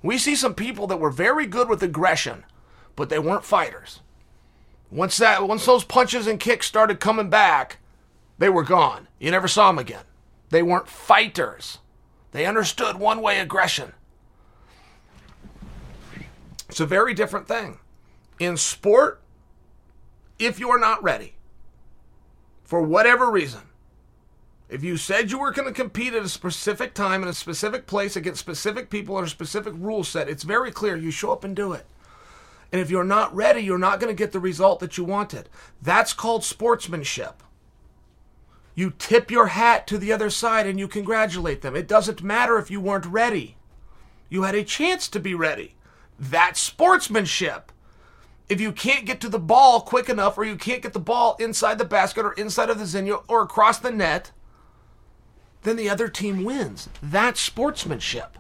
We 0.03 0.19
see 0.19 0.35
some 0.35 0.55
people 0.55 0.87
that 0.89 0.99
were 0.99 1.11
very 1.11 1.47
good 1.47 1.69
with 1.69 1.83
aggression, 1.83 2.45
but 2.97 3.09
they 3.09 3.19
weren't 3.19 3.45
fighters. 3.45 4.01
Once 4.91 5.19
that 5.19 5.47
once 5.47 5.67
those 5.67 5.85
punches 5.85 6.27
and 6.27 6.41
kicks 6.41 6.67
started 6.67 6.99
coming 6.99 7.31
back, 7.31 7.79
they 8.39 8.49
were 8.49 8.65
gone. 8.65 9.07
You 9.19 9.31
never 9.31 9.47
saw 9.47 9.69
them 9.69 9.79
again. 9.79 10.05
They 10.49 10.63
weren't 10.63 10.89
fighters. 10.89 11.79
They 12.33 12.47
understood 12.47 12.97
one 12.97 13.23
way 13.23 13.39
aggression. 13.39 13.93
It's 16.71 16.79
a 16.79 16.87
very 16.87 17.15
different 17.15 17.49
thing. 17.49 17.81
In 18.39 18.57
sport, 18.57 19.21
if 20.39 20.61
you 20.61 20.71
are 20.71 20.79
not 20.79 21.03
ready, 21.03 21.35
for 22.63 22.81
whatever 22.81 23.29
reason, 23.29 23.63
if 24.69 24.85
you 24.85 24.97
said 24.97 25.33
you 25.33 25.41
were 25.41 25.51
going 25.51 25.67
to 25.67 25.75
compete 25.75 26.15
at 26.15 26.23
a 26.23 26.29
specific 26.29 26.95
time 26.95 27.25
in 27.25 27.29
a 27.29 27.33
specific 27.33 27.89
place 27.89 28.15
against 28.15 28.39
specific 28.39 28.89
people 28.89 29.17
or 29.17 29.25
a 29.25 29.29
specific 29.29 29.75
rule 29.77 30.05
set, 30.05 30.29
it's 30.29 30.45
very 30.45 30.71
clear 30.71 30.97
you 30.97 31.11
show 31.11 31.33
up 31.33 31.43
and 31.43 31.57
do 31.57 31.73
it. 31.73 31.87
And 32.71 32.81
if 32.81 32.89
you're 32.89 33.03
not 33.03 33.35
ready, 33.35 33.63
you're 33.63 33.77
not 33.77 33.99
going 33.99 34.15
to 34.15 34.17
get 34.17 34.31
the 34.31 34.39
result 34.39 34.79
that 34.79 34.97
you 34.97 35.03
wanted. 35.03 35.49
That's 35.83 36.13
called 36.13 36.45
sportsmanship. 36.45 37.43
You 38.77 38.93
tip 38.97 39.29
your 39.29 39.49
hat 39.49 39.89
to 39.89 39.99
the 39.99 40.13
other 40.13 40.31
side 40.31 40.69
and 40.69 40.79
you 40.79 40.87
congratulate 40.87 41.63
them. 41.63 41.75
It 41.75 41.89
doesn't 41.89 42.23
matter 42.23 42.59
if 42.59 42.71
you 42.71 42.81
weren't 42.81 43.07
ready. 43.07 43.57
You 44.29 44.45
had 44.45 44.55
a 44.55 44.63
chance 44.63 45.09
to 45.09 45.19
be 45.19 45.35
ready. 45.35 45.75
That's 46.21 46.61
sportsmanship. 46.61 47.73
If 48.51 48.61
you 48.61 48.73
can't 48.73 49.07
get 49.07 49.23
to 49.23 49.31
the 49.31 49.39
ball 49.39 49.81
quick 49.81 50.11
enough, 50.11 50.37
or 50.37 50.45
you 50.45 50.57
can't 50.57 50.83
get 50.83 50.93
the 50.93 51.01
ball 51.01 51.35
inside 51.41 51.79
the 51.79 51.85
basket 51.87 52.27
or 52.27 52.33
inside 52.35 52.69
of 52.69 52.79
the 52.79 52.85
zinnia 52.85 53.17
or 53.27 53.43
across 53.43 53.79
the 53.79 53.91
net, 53.91 54.31
then 55.63 55.77
the 55.77 55.89
other 55.89 56.09
team 56.09 56.45
wins. 56.45 56.91
That's 57.03 57.41
sportsmanship. 57.41 58.37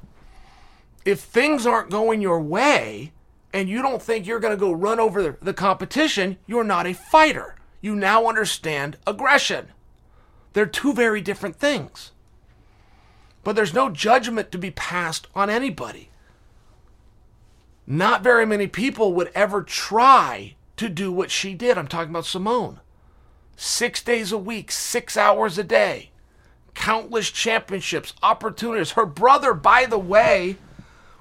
If 1.07 1.21
things 1.21 1.67
aren't 1.67 1.91
going 1.91 2.21
your 2.21 2.41
way 2.41 3.13
and 3.53 3.69
you 3.69 3.81
don't 3.81 4.03
think 4.03 4.27
you're 4.27 4.41
going 4.41 4.55
to 4.55 4.61
go 4.61 4.73
run 4.73 5.01
over 5.01 5.39
the 5.41 5.55
competition, 5.55 6.37
you're 6.47 6.65
not 6.65 6.87
a 6.87 6.93
fighter. 6.93 7.55
You 7.81 7.95
now 7.95 8.27
understand 8.27 8.99
aggression. 9.07 9.69
They're 10.53 10.67
two 10.67 10.93
very 10.93 11.23
different 11.23 11.57
things. 11.57 12.13
But 13.43 13.57
there's 13.57 13.73
no 13.73 13.89
judgment 13.89 14.53
to 14.53 14.59
be 14.59 14.71
passed 14.71 15.29
on 15.35 15.49
anybody 15.49 16.10
not 17.91 18.23
very 18.23 18.47
many 18.47 18.69
people 18.69 19.15
would 19.15 19.33
ever 19.35 19.65
try 19.65 20.55
to 20.77 20.89
do 20.89 21.11
what 21.11 21.29
she 21.29 21.55
did. 21.55 21.77
I'm 21.77 21.89
talking 21.89 22.11
about 22.11 22.25
Simone. 22.25 22.79
Six 23.57 24.01
days 24.01 24.31
a 24.31 24.39
week, 24.39 24.71
six 24.71 25.17
hours 25.17 25.59
a 25.59 25.65
day, 25.65 26.11
countless 26.75 27.33
championships, 27.33 28.15
opportunities. 28.23 28.93
Her 28.93 29.07
brother, 29.07 29.55
by 29.55 29.87
the 29.87 29.99
way, 29.99 30.55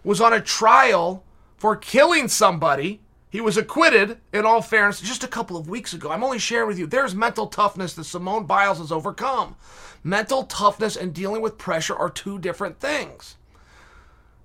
was 0.03 0.21
on 0.21 0.31
a 0.31 0.39
trial 0.39 1.23
for 1.57 1.75
killing 1.75 2.27
somebody. 2.27 3.01
He 3.31 3.41
was 3.41 3.57
acquitted, 3.57 4.19
in 4.31 4.45
all 4.45 4.61
fairness, 4.61 5.01
just 5.01 5.23
a 5.23 5.27
couple 5.27 5.57
of 5.57 5.69
weeks 5.69 5.93
ago. 5.93 6.11
I'm 6.11 6.23
only 6.23 6.37
sharing 6.37 6.67
with 6.67 6.77
you 6.77 6.85
there's 6.85 7.15
mental 7.15 7.47
toughness 7.47 7.95
that 7.95 8.03
Simone 8.03 8.45
Biles 8.45 8.77
has 8.77 8.91
overcome. 8.91 9.55
Mental 10.03 10.43
toughness 10.43 10.95
and 10.95 11.15
dealing 11.15 11.41
with 11.41 11.57
pressure 11.57 11.95
are 11.95 12.11
two 12.11 12.37
different 12.37 12.79
things 12.79 13.37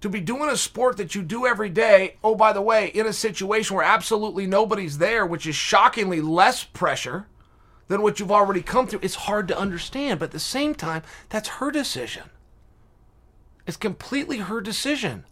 to 0.05 0.11
be 0.11 0.21
doing 0.21 0.51
a 0.51 0.57
sport 0.57 0.99
that 0.99 1.15
you 1.15 1.23
do 1.23 1.47
every 1.47 1.71
day, 1.71 2.17
oh, 2.23 2.35
by 2.35 2.53
the 2.53 2.61
way, 2.61 2.89
in 2.89 3.07
a 3.07 3.13
situation 3.13 3.75
where 3.75 3.87
absolutely 3.87 4.47
nobody's 4.47 4.99
there, 4.99 5.25
which 5.25 5.47
is 5.47 5.57
shockingly 5.57 6.21
less 6.21 6.63
pressure 6.63 7.27
than 7.89 8.03
what 8.03 8.21
you've 8.21 8.31
already 8.31 8.61
come 8.61 8.87
through, 8.87 9.01
it's 9.03 9.15
hard 9.15 9.49
to 9.49 9.59
understand. 9.59 10.21
But 10.21 10.27
at 10.27 10.33
the 10.33 10.39
same 10.39 10.75
time, 10.75 11.05
that's 11.31 11.49
her 11.49 11.71
decision. 11.71 12.25
It's 13.67 13.79
completely 13.79 14.41
her 14.41 14.61
decision. 14.61 15.25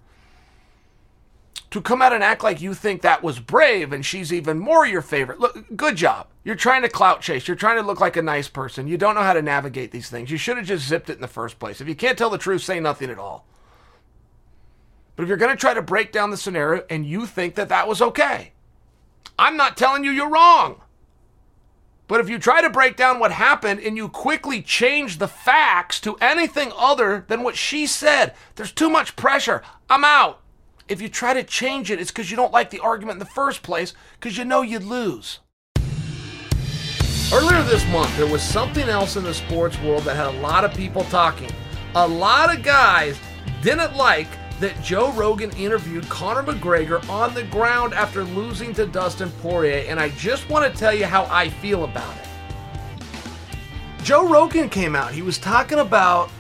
To 1.72 1.82
come 1.82 2.00
out 2.00 2.14
and 2.14 2.24
act 2.24 2.42
like 2.42 2.62
you 2.62 2.72
think 2.72 3.02
that 3.02 3.22
was 3.22 3.40
brave 3.40 3.92
and 3.92 4.06
she's 4.06 4.32
even 4.32 4.58
more 4.58 4.86
your 4.86 5.02
favorite. 5.02 5.38
Look, 5.38 5.76
good 5.76 5.96
job. 5.96 6.28
You're 6.44 6.54
trying 6.54 6.80
to 6.80 6.88
clout 6.88 7.20
chase. 7.20 7.46
You're 7.46 7.58
trying 7.58 7.76
to 7.76 7.86
look 7.86 8.00
like 8.00 8.16
a 8.16 8.22
nice 8.22 8.48
person. 8.48 8.88
You 8.88 8.96
don't 8.96 9.16
know 9.16 9.22
how 9.22 9.34
to 9.34 9.42
navigate 9.42 9.90
these 9.90 10.08
things. 10.08 10.30
You 10.30 10.38
should 10.38 10.56
have 10.56 10.64
just 10.64 10.88
zipped 10.88 11.10
it 11.10 11.16
in 11.16 11.20
the 11.20 11.28
first 11.28 11.58
place. 11.58 11.82
If 11.82 11.88
you 11.88 11.94
can't 11.94 12.16
tell 12.16 12.30
the 12.30 12.38
truth, 12.38 12.62
say 12.62 12.80
nothing 12.80 13.10
at 13.10 13.18
all. 13.18 13.44
But 15.16 15.24
if 15.24 15.28
you're 15.28 15.36
going 15.36 15.54
to 15.54 15.60
try 15.60 15.74
to 15.74 15.82
break 15.82 16.12
down 16.12 16.30
the 16.30 16.36
scenario 16.36 16.84
and 16.88 17.06
you 17.06 17.26
think 17.26 17.54
that 17.56 17.68
that 17.68 17.86
was 17.86 18.00
okay, 18.00 18.52
I'm 19.38 19.56
not 19.56 19.76
telling 19.76 20.04
you 20.04 20.10
you're 20.10 20.30
wrong. 20.30 20.80
But 22.08 22.20
if 22.20 22.28
you 22.28 22.38
try 22.38 22.60
to 22.60 22.68
break 22.68 22.96
down 22.96 23.20
what 23.20 23.32
happened 23.32 23.80
and 23.80 23.96
you 23.96 24.08
quickly 24.08 24.60
change 24.60 25.18
the 25.18 25.28
facts 25.28 26.00
to 26.00 26.16
anything 26.16 26.72
other 26.76 27.24
than 27.28 27.42
what 27.42 27.56
she 27.56 27.86
said, 27.86 28.34
there's 28.56 28.72
too 28.72 28.90
much 28.90 29.16
pressure. 29.16 29.62
I'm 29.88 30.04
out. 30.04 30.40
If 30.88 31.00
you 31.00 31.08
try 31.08 31.32
to 31.32 31.42
change 31.42 31.90
it, 31.90 32.00
it's 32.00 32.10
because 32.10 32.30
you 32.30 32.36
don't 32.36 32.52
like 32.52 32.70
the 32.70 32.80
argument 32.80 33.14
in 33.14 33.18
the 33.20 33.24
first 33.24 33.62
place, 33.62 33.94
because 34.20 34.36
you 34.36 34.44
know 34.44 34.62
you'd 34.62 34.84
lose. 34.84 35.38
Earlier 37.32 37.62
this 37.62 37.86
month, 37.86 38.14
there 38.18 38.26
was 38.26 38.42
something 38.42 38.88
else 38.90 39.16
in 39.16 39.24
the 39.24 39.32
sports 39.32 39.80
world 39.80 40.02
that 40.02 40.16
had 40.16 40.26
a 40.26 40.40
lot 40.40 40.66
of 40.66 40.74
people 40.74 41.04
talking. 41.04 41.50
A 41.94 42.06
lot 42.06 42.54
of 42.54 42.62
guys 42.62 43.18
didn't 43.62 43.96
like 43.96 44.28
that 44.62 44.80
Joe 44.80 45.10
Rogan 45.12 45.50
interviewed 45.56 46.08
Conor 46.08 46.44
McGregor 46.44 47.06
on 47.10 47.34
the 47.34 47.42
ground 47.42 47.94
after 47.94 48.22
losing 48.22 48.72
to 48.74 48.86
Dustin 48.86 49.28
Poirier, 49.42 49.84
and 49.88 49.98
I 49.98 50.10
just 50.10 50.48
want 50.48 50.72
to 50.72 50.78
tell 50.78 50.94
you 50.94 51.04
how 51.04 51.24
I 51.24 51.48
feel 51.48 51.82
about 51.82 52.16
it. 52.16 52.28
Joe 54.04 54.28
Rogan 54.28 54.68
came 54.68 54.94
out. 54.94 55.10
He 55.10 55.22
was 55.22 55.36
talking 55.36 55.80
about, 55.80 56.30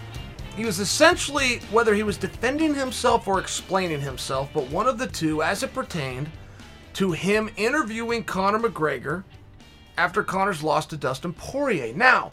he 0.56 0.64
was 0.64 0.78
essentially, 0.78 1.58
whether 1.72 1.94
he 1.94 2.04
was 2.04 2.16
defending 2.16 2.74
himself 2.76 3.26
or 3.26 3.40
explaining 3.40 4.00
himself, 4.00 4.50
but 4.54 4.68
one 4.68 4.86
of 4.86 4.98
the 4.98 5.08
two 5.08 5.42
as 5.42 5.64
it 5.64 5.74
pertained 5.74 6.30
to 6.94 7.10
him 7.10 7.50
interviewing 7.56 8.22
Conor 8.22 8.60
McGregor 8.60 9.24
after 9.98 10.22
Conor's 10.22 10.62
loss 10.62 10.86
to 10.86 10.96
Dustin 10.96 11.32
Poirier. 11.32 11.92
Now, 11.92 12.30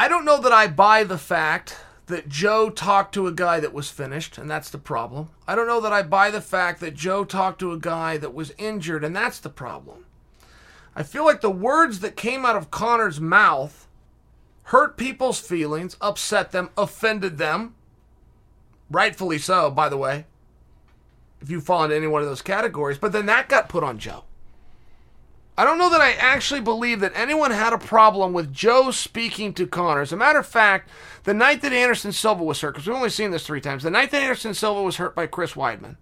I 0.00 0.08
don't 0.08 0.24
know 0.24 0.40
that 0.40 0.52
I 0.52 0.66
buy 0.66 1.04
the 1.04 1.18
fact 1.18 1.76
that 2.08 2.28
Joe 2.28 2.68
talked 2.70 3.14
to 3.14 3.26
a 3.26 3.32
guy 3.32 3.60
that 3.60 3.72
was 3.72 3.90
finished, 3.90 4.36
and 4.36 4.50
that's 4.50 4.70
the 4.70 4.78
problem. 4.78 5.28
I 5.46 5.54
don't 5.54 5.66
know 5.66 5.80
that 5.80 5.92
I 5.92 6.02
buy 6.02 6.30
the 6.30 6.40
fact 6.40 6.80
that 6.80 6.94
Joe 6.94 7.24
talked 7.24 7.60
to 7.60 7.72
a 7.72 7.78
guy 7.78 8.16
that 8.16 8.34
was 8.34 8.52
injured, 8.58 9.04
and 9.04 9.14
that's 9.14 9.38
the 9.38 9.50
problem. 9.50 10.04
I 10.96 11.02
feel 11.02 11.24
like 11.24 11.42
the 11.42 11.50
words 11.50 12.00
that 12.00 12.16
came 12.16 12.44
out 12.44 12.56
of 12.56 12.70
Conor's 12.70 13.20
mouth 13.20 13.86
hurt 14.64 14.96
people's 14.96 15.40
feelings, 15.40 15.96
upset 16.00 16.50
them, 16.50 16.70
offended 16.76 17.38
them. 17.38 17.74
Rightfully 18.90 19.38
so, 19.38 19.70
by 19.70 19.88
the 19.88 19.96
way, 19.96 20.26
if 21.40 21.50
you 21.50 21.60
fall 21.60 21.84
into 21.84 21.96
any 21.96 22.06
one 22.06 22.22
of 22.22 22.28
those 22.28 22.42
categories. 22.42 22.98
But 22.98 23.12
then 23.12 23.26
that 23.26 23.48
got 23.48 23.68
put 23.68 23.84
on 23.84 23.98
Joe. 23.98 24.24
I 25.58 25.64
don't 25.64 25.78
know 25.78 25.90
that 25.90 26.00
I 26.00 26.12
actually 26.12 26.60
believe 26.60 27.00
that 27.00 27.10
anyone 27.16 27.50
had 27.50 27.72
a 27.72 27.78
problem 27.78 28.32
with 28.32 28.54
Joe 28.54 28.92
speaking 28.92 29.52
to 29.54 29.66
Conor. 29.66 30.02
As 30.02 30.12
a 30.12 30.16
matter 30.16 30.38
of 30.38 30.46
fact, 30.46 30.88
the 31.24 31.34
night 31.34 31.62
that 31.62 31.72
Anderson 31.72 32.12
Silva 32.12 32.44
was 32.44 32.60
hurt, 32.60 32.74
because 32.74 32.86
we've 32.86 32.94
only 32.94 33.10
seen 33.10 33.32
this 33.32 33.44
three 33.44 33.60
times, 33.60 33.82
the 33.82 33.90
night 33.90 34.12
that 34.12 34.22
Anderson 34.22 34.54
Silva 34.54 34.84
was 34.84 34.98
hurt 34.98 35.16
by 35.16 35.26
Chris 35.26 35.54
Weidman, 35.54 35.96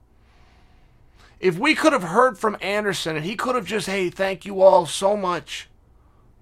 if 1.40 1.58
we 1.58 1.75
could 1.75 1.94
have 1.94 2.02
heard 2.02 2.36
from 2.36 2.58
Anderson 2.60 3.16
and 3.16 3.25
he 3.25 3.34
could 3.34 3.54
have 3.54 3.64
just, 3.64 3.86
hey, 3.86 4.10
thank 4.10 4.44
you 4.44 4.60
all 4.60 4.84
so 4.84 5.16
much, 5.16 5.70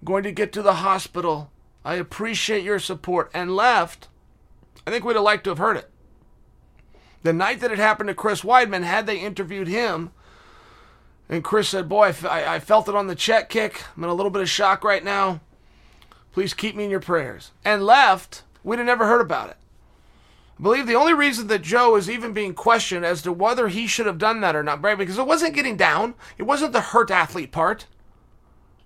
I'm 0.01 0.07
going 0.07 0.25
to 0.25 0.33
get 0.33 0.53
to 0.55 0.63
the 0.63 0.75
hospital, 0.75 1.53
I 1.85 1.95
appreciate 1.95 2.65
your 2.65 2.81
support, 2.81 3.31
and 3.33 3.55
left, 3.55 4.09
I 4.89 4.91
think 4.91 5.05
we'd 5.05 5.15
have 5.15 5.23
liked 5.23 5.45
to 5.45 5.51
have 5.51 5.59
heard 5.59 5.77
it. 5.77 5.89
The 7.23 7.33
night 7.33 7.61
that 7.61 7.71
it 7.71 7.79
happened 7.79 8.09
to 8.09 8.15
Chris 8.17 8.41
Weidman, 8.41 8.83
had 8.83 9.07
they 9.07 9.19
interviewed 9.19 9.69
him, 9.69 10.11
and 11.29 11.43
Chris 11.43 11.69
said, 11.69 11.89
Boy, 11.89 12.15
I, 12.29 12.57
I 12.57 12.59
felt 12.61 12.89
it 12.89 12.95
on 12.95 13.07
the 13.07 13.15
check 13.15 13.49
kick. 13.49 13.83
I'm 13.97 14.05
in 14.05 14.11
a 14.11 14.15
little 14.15 14.31
bit 14.31 14.43
of 14.43 14.49
shock 14.49 14.85
right 14.85 15.03
now. 15.03 15.41
Please 16.33 16.53
keep 16.53 16.75
me 16.75 16.85
in 16.85 16.91
your 16.91 17.01
prayers. 17.01 17.53
And 17.65 17.87
left, 17.87 18.43
we'd 18.63 18.79
have 18.79 18.87
never 18.87 19.07
heard 19.07 19.21
about 19.21 19.51
it. 19.51 19.57
I 20.59 20.63
believe 20.63 20.87
the 20.87 20.95
only 20.95 21.15
reason 21.15 21.49
that 21.49 21.63
Joe 21.63 21.97
is 21.97 22.09
even 22.09 22.33
being 22.33 22.55
questioned 22.55 23.05
as 23.05 23.23
to 23.23 23.33
whether 23.33 23.69
he 23.69 23.87
should 23.87 24.07
have 24.07 24.19
done 24.19 24.41
that 24.41 24.55
or 24.55 24.63
not, 24.63 24.81
Brad, 24.81 24.99
because 24.99 25.19
it 25.19 25.27
wasn't 25.27 25.55
getting 25.55 25.77
down. 25.77 26.15
It 26.39 26.45
wasn't 26.45 26.73
the 26.73 26.81
hurt 26.81 27.11
athlete 27.11 27.51
part. 27.51 27.87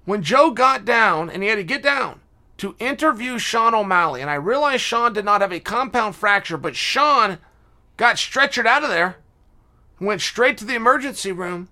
When 0.05 0.23
Joe 0.23 0.51
got 0.51 0.87
down, 0.87 1.29
and 1.29 1.43
he 1.43 1.49
had 1.51 1.57
to 1.57 1.65
get 1.65 1.83
down 1.83 2.21
to 2.59 2.75
interview 2.79 3.39
Sean 3.39 3.75
O'Malley, 3.75 4.23
and 4.23 4.31
I 4.31 4.35
realized 4.35 4.83
Sean 4.83 5.13
did 5.13 5.27
not 5.27 5.43
have 5.43 5.53
a 5.53 5.61
compound 5.61 6.17
fracture, 6.17 6.57
but 6.57 6.75
Sean 6.75 7.39
got 7.99 8.17
stretchered 8.17 8.67
out 8.67 8.83
of 8.83 8.89
there, 8.89 9.17
went 10.01 10.23
straight 10.23 10.57
to 10.59 10.65
the 10.65 10.75
emergency 10.75 11.33
room, 11.33 11.69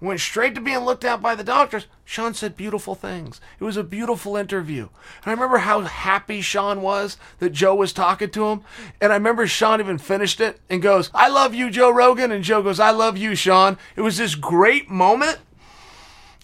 went 0.00 0.20
straight 0.20 0.54
to 0.54 0.60
being 0.60 0.80
looked 0.80 1.04
at 1.04 1.20
by 1.20 1.34
the 1.34 1.44
doctors. 1.44 1.86
Sean 2.04 2.34
said 2.34 2.56
beautiful 2.56 2.94
things. 2.94 3.40
It 3.58 3.64
was 3.64 3.76
a 3.76 3.84
beautiful 3.84 4.36
interview. 4.36 4.88
And 5.22 5.26
I 5.26 5.30
remember 5.32 5.58
how 5.58 5.80
happy 5.80 6.40
Sean 6.40 6.82
was 6.82 7.16
that 7.38 7.50
Joe 7.50 7.74
was 7.74 7.92
talking 7.92 8.30
to 8.30 8.46
him. 8.46 8.62
And 9.00 9.12
I 9.12 9.16
remember 9.16 9.46
Sean 9.46 9.80
even 9.80 9.98
finished 9.98 10.40
it 10.40 10.60
and 10.70 10.80
goes, 10.80 11.10
I 11.12 11.28
love 11.28 11.54
you, 11.54 11.70
Joe 11.70 11.90
Rogan. 11.90 12.30
And 12.30 12.44
Joe 12.44 12.62
goes, 12.62 12.80
I 12.80 12.90
love 12.90 13.16
you, 13.16 13.34
Sean. 13.34 13.76
It 13.96 14.02
was 14.02 14.18
this 14.18 14.34
great 14.34 14.88
moment. 14.88 15.38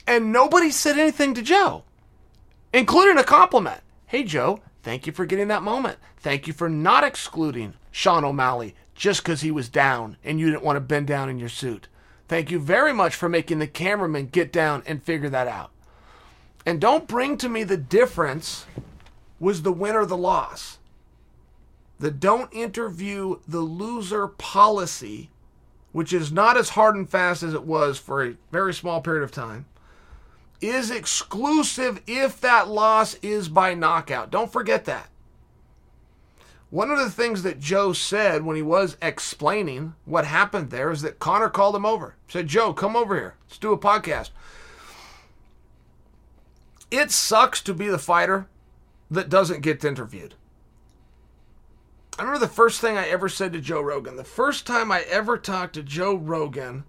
And 0.06 0.32
nobody 0.32 0.70
said 0.70 0.98
anything 0.98 1.32
to 1.34 1.42
Joe, 1.42 1.84
including 2.72 3.16
a 3.18 3.24
compliment. 3.24 3.80
Hey, 4.06 4.24
Joe, 4.24 4.60
thank 4.82 5.06
you 5.06 5.12
for 5.12 5.24
getting 5.24 5.48
that 5.48 5.62
moment. 5.62 5.98
Thank 6.18 6.46
you 6.46 6.52
for 6.52 6.68
not 6.68 7.04
excluding 7.04 7.74
Sean 7.90 8.24
O'Malley 8.24 8.74
just 8.94 9.22
because 9.22 9.40
he 9.40 9.50
was 9.50 9.68
down 9.68 10.16
and 10.22 10.38
you 10.38 10.50
didn't 10.50 10.64
want 10.64 10.76
to 10.76 10.80
bend 10.80 11.06
down 11.06 11.28
in 11.28 11.38
your 11.38 11.48
suit. 11.48 11.88
Thank 12.26 12.50
you 12.50 12.58
very 12.58 12.92
much 12.92 13.14
for 13.14 13.28
making 13.28 13.58
the 13.58 13.66
cameraman 13.66 14.26
get 14.26 14.52
down 14.52 14.82
and 14.86 15.02
figure 15.02 15.28
that 15.28 15.46
out. 15.46 15.70
And 16.64 16.80
don't 16.80 17.06
bring 17.06 17.36
to 17.38 17.48
me 17.48 17.64
the 17.64 17.76
difference 17.76 18.66
was 19.38 19.62
the 19.62 19.72
win 19.72 19.94
or 19.94 20.06
the 20.06 20.16
loss. 20.16 20.78
The 21.98 22.10
don't 22.10 22.52
interview 22.52 23.40
the 23.46 23.60
loser 23.60 24.26
policy, 24.26 25.30
which 25.92 26.12
is 26.12 26.32
not 26.32 26.56
as 26.56 26.70
hard 26.70 26.96
and 26.96 27.08
fast 27.08 27.42
as 27.42 27.54
it 27.54 27.64
was 27.64 27.98
for 27.98 28.24
a 28.24 28.36
very 28.50 28.72
small 28.72 29.00
period 29.00 29.22
of 29.22 29.30
time, 29.30 29.66
is 30.60 30.90
exclusive 30.90 32.00
if 32.06 32.40
that 32.40 32.68
loss 32.68 33.14
is 33.16 33.48
by 33.48 33.74
knockout. 33.74 34.30
Don't 34.30 34.52
forget 34.52 34.86
that. 34.86 35.08
One 36.70 36.90
of 36.90 36.98
the 36.98 37.10
things 37.10 37.42
that 37.42 37.60
Joe 37.60 37.92
said 37.92 38.44
when 38.44 38.56
he 38.56 38.62
was 38.62 38.96
explaining 39.00 39.94
what 40.04 40.26
happened 40.26 40.70
there 40.70 40.90
is 40.90 41.02
that 41.02 41.18
Conor 41.18 41.48
called 41.48 41.76
him 41.76 41.86
over. 41.86 42.16
Said, 42.28 42.48
Joe, 42.48 42.72
come 42.72 42.96
over 42.96 43.14
here. 43.14 43.34
Let's 43.48 43.58
do 43.58 43.72
a 43.72 43.78
podcast. 43.78 44.30
It 46.90 47.10
sucks 47.10 47.60
to 47.62 47.74
be 47.74 47.88
the 47.88 47.98
fighter 47.98 48.48
that 49.10 49.28
doesn't 49.28 49.62
get 49.62 49.84
interviewed. 49.84 50.34
I 52.18 52.22
remember 52.22 52.46
the 52.46 52.52
first 52.52 52.80
thing 52.80 52.96
I 52.96 53.08
ever 53.08 53.28
said 53.28 53.52
to 53.52 53.60
Joe 53.60 53.80
Rogan. 53.80 54.16
The 54.16 54.24
first 54.24 54.66
time 54.66 54.92
I 54.92 55.00
ever 55.02 55.36
talked 55.36 55.74
to 55.74 55.82
Joe 55.82 56.14
Rogan, 56.14 56.84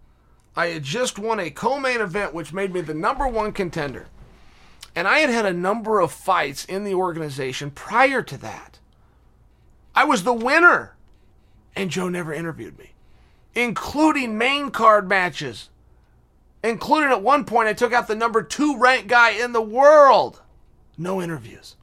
I 0.56 0.68
had 0.68 0.84
just 0.84 1.18
won 1.18 1.40
a 1.40 1.50
co 1.50 1.80
main 1.80 2.00
event, 2.00 2.34
which 2.34 2.54
made 2.54 2.74
me 2.74 2.82
the 2.82 2.94
number 2.94 3.28
one 3.28 3.52
contender. 3.52 4.08
And 4.96 5.08
I 5.08 5.20
had 5.20 5.30
had 5.30 5.46
a 5.46 5.54
number 5.54 6.00
of 6.00 6.12
fights 6.12 6.64
in 6.66 6.84
the 6.84 6.94
organization 6.94 7.72
prior 7.72 8.22
to 8.22 8.38
that. 8.38 8.80
I 9.96 10.04
was 10.04 10.24
the 10.24 10.34
winner. 10.34 10.96
And 11.76 11.90
Joe 11.90 12.10
never 12.10 12.34
interviewed 12.34 12.78
me, 12.78 12.92
including 13.54 14.38
main 14.38 14.72
card 14.72 15.10
matches. 15.10 15.70
Including 16.64 17.12
at 17.12 17.22
one 17.22 17.46
point, 17.46 17.68
I 17.68 17.74
took 17.74 17.94
out 17.94 18.08
the 18.08 18.16
number 18.16 18.42
two 18.42 18.78
ranked 18.78 19.08
guy 19.08 19.32
in 19.32 19.52
the 19.52 19.62
world. 19.62 20.42
No 20.98 21.22
interviews. 21.22 21.76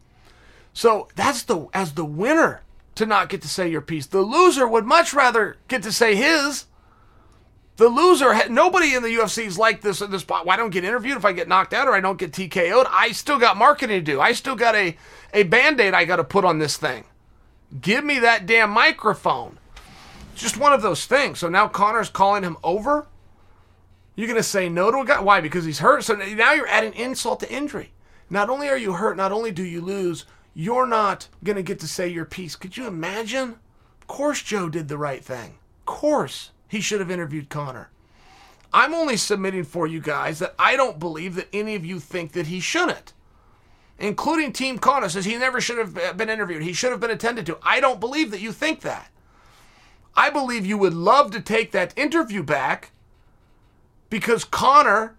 So 0.72 1.08
that's 1.14 1.42
the 1.42 1.68
as 1.74 1.92
the 1.92 2.04
winner 2.04 2.62
to 2.94 3.06
not 3.06 3.28
get 3.28 3.42
to 3.42 3.48
say 3.48 3.68
your 3.68 3.80
piece. 3.80 4.06
The 4.06 4.22
loser 4.22 4.66
would 4.66 4.84
much 4.84 5.14
rather 5.14 5.56
get 5.68 5.82
to 5.84 5.92
say 5.92 6.14
his. 6.14 6.66
The 7.76 7.88
loser, 7.88 8.48
nobody 8.48 8.94
in 8.94 9.02
the 9.02 9.14
UFC 9.14 9.46
is 9.46 9.58
like 9.58 9.80
this 9.80 10.00
in 10.00 10.10
this 10.10 10.22
spot. 10.22 10.46
Why 10.46 10.56
don't 10.56 10.70
get 10.70 10.84
interviewed 10.84 11.16
if 11.16 11.24
I 11.24 11.32
get 11.32 11.48
knocked 11.48 11.72
out 11.72 11.88
or 11.88 11.94
I 11.94 12.00
don't 12.00 12.18
get 12.18 12.32
TKO'd? 12.32 12.86
I 12.90 13.12
still 13.12 13.38
got 13.38 13.56
marketing 13.56 14.04
to 14.04 14.12
do. 14.12 14.20
I 14.20 14.32
still 14.32 14.56
got 14.56 14.74
a, 14.74 14.96
a 15.32 15.44
band 15.44 15.80
aid 15.80 15.94
I 15.94 16.04
got 16.04 16.16
to 16.16 16.24
put 16.24 16.44
on 16.44 16.58
this 16.58 16.76
thing. 16.76 17.04
Give 17.80 18.04
me 18.04 18.18
that 18.18 18.46
damn 18.46 18.70
microphone. 18.70 19.58
Just 20.34 20.58
one 20.58 20.72
of 20.72 20.82
those 20.82 21.06
things. 21.06 21.38
So 21.38 21.48
now 21.48 21.68
Conor's 21.68 22.08
calling 22.08 22.42
him 22.42 22.56
over. 22.62 23.06
You're 24.14 24.28
going 24.28 24.38
to 24.38 24.42
say 24.42 24.68
no 24.68 24.90
to 24.90 24.98
a 24.98 25.04
guy. 25.06 25.20
Why? 25.20 25.40
Because 25.40 25.64
he's 25.64 25.78
hurt. 25.78 26.04
So 26.04 26.14
now 26.14 26.52
you're 26.52 26.68
adding 26.68 26.92
insult 26.94 27.40
to 27.40 27.52
injury. 27.52 27.92
Not 28.28 28.50
only 28.50 28.68
are 28.68 28.76
you 28.76 28.94
hurt, 28.94 29.16
not 29.16 29.32
only 29.32 29.50
do 29.50 29.62
you 29.62 29.80
lose, 29.80 30.26
you're 30.54 30.86
not 30.86 31.28
going 31.42 31.56
to 31.56 31.62
get 31.62 31.80
to 31.80 31.88
say 31.88 32.08
your 32.08 32.24
piece. 32.24 32.56
Could 32.56 32.76
you 32.76 32.86
imagine? 32.86 33.56
Of 34.00 34.06
course, 34.06 34.42
Joe 34.42 34.68
did 34.68 34.88
the 34.88 34.98
right 34.98 35.24
thing. 35.24 35.54
Of 35.80 35.86
course, 35.86 36.50
he 36.68 36.80
should 36.80 37.00
have 37.00 37.10
interviewed 37.10 37.48
Conor. 37.48 37.90
I'm 38.72 38.94
only 38.94 39.16
submitting 39.16 39.64
for 39.64 39.86
you 39.86 40.00
guys 40.00 40.38
that 40.38 40.54
I 40.58 40.76
don't 40.76 40.98
believe 40.98 41.34
that 41.34 41.48
any 41.52 41.74
of 41.74 41.84
you 41.84 42.00
think 42.00 42.32
that 42.32 42.46
he 42.46 42.60
shouldn't 42.60 43.12
including 44.02 44.52
Team 44.52 44.78
Conor, 44.78 45.08
says 45.08 45.24
he 45.24 45.36
never 45.36 45.60
should 45.60 45.78
have 45.78 45.96
uh, 45.96 46.12
been 46.12 46.28
interviewed. 46.28 46.62
He 46.62 46.72
should 46.72 46.90
have 46.90 47.00
been 47.00 47.10
attended 47.10 47.46
to. 47.46 47.58
I 47.62 47.80
don't 47.80 48.00
believe 48.00 48.30
that 48.32 48.40
you 48.40 48.52
think 48.52 48.80
that. 48.80 49.10
I 50.14 50.28
believe 50.28 50.66
you 50.66 50.76
would 50.76 50.92
love 50.92 51.30
to 51.30 51.40
take 51.40 51.72
that 51.72 51.96
interview 51.96 52.42
back 52.42 52.90
because 54.10 54.44
Conor 54.44 55.16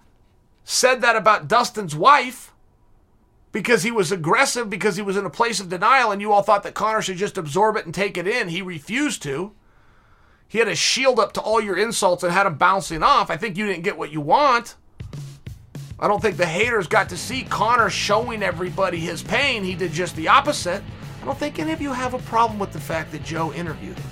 said 0.63 1.01
that 1.01 1.15
about 1.15 1.47
Dustin's 1.47 1.95
wife 1.95 2.53
because 3.53 3.83
he 3.83 3.91
was 3.91 4.11
aggressive, 4.11 4.69
because 4.69 4.95
he 4.97 5.01
was 5.01 5.15
in 5.15 5.25
a 5.25 5.29
place 5.29 5.59
of 5.59 5.69
denial, 5.69 6.11
and 6.11 6.21
you 6.21 6.33
all 6.33 6.41
thought 6.41 6.63
that 6.63 6.73
Conor 6.73 7.01
should 7.01 7.17
just 7.17 7.37
absorb 7.37 7.77
it 7.77 7.85
and 7.85 7.93
take 7.93 8.17
it 8.17 8.27
in. 8.27 8.49
He 8.49 8.61
refused 8.61 9.21
to. 9.23 9.53
He 10.47 10.59
had 10.59 10.67
a 10.67 10.75
shield 10.75 11.19
up 11.19 11.33
to 11.33 11.41
all 11.41 11.61
your 11.61 11.77
insults 11.77 12.23
and 12.23 12.33
had 12.33 12.45
them 12.45 12.55
bouncing 12.55 13.03
off. 13.03 13.29
I 13.29 13.37
think 13.37 13.55
you 13.55 13.65
didn't 13.65 13.83
get 13.83 13.97
what 13.97 14.11
you 14.11 14.21
want. 14.21 14.75
I 16.03 16.09
don't 16.09 16.21
think 16.21 16.35
the 16.35 16.45
haters 16.45 16.87
got 16.87 17.07
to 17.09 17.17
see 17.17 17.43
Conor 17.43 17.89
showing 17.89 18.43
everybody 18.43 18.99
his 18.99 19.23
pain. 19.23 19.63
He 19.63 19.73
did 19.73 19.93
just 19.93 20.17
the 20.17 20.27
opposite. 20.27 20.83
I 21.21 21.25
don't 21.25 21.37
think 21.37 21.59
any 21.59 21.71
of 21.71 21.79
you 21.79 21.93
have 21.93 22.13
a 22.13 22.19
problem 22.19 22.59
with 22.59 22.73
the 22.73 22.79
fact 22.81 23.13
that 23.13 23.23
Joe 23.23 23.53
interviewed 23.53 23.97
him. 23.97 24.09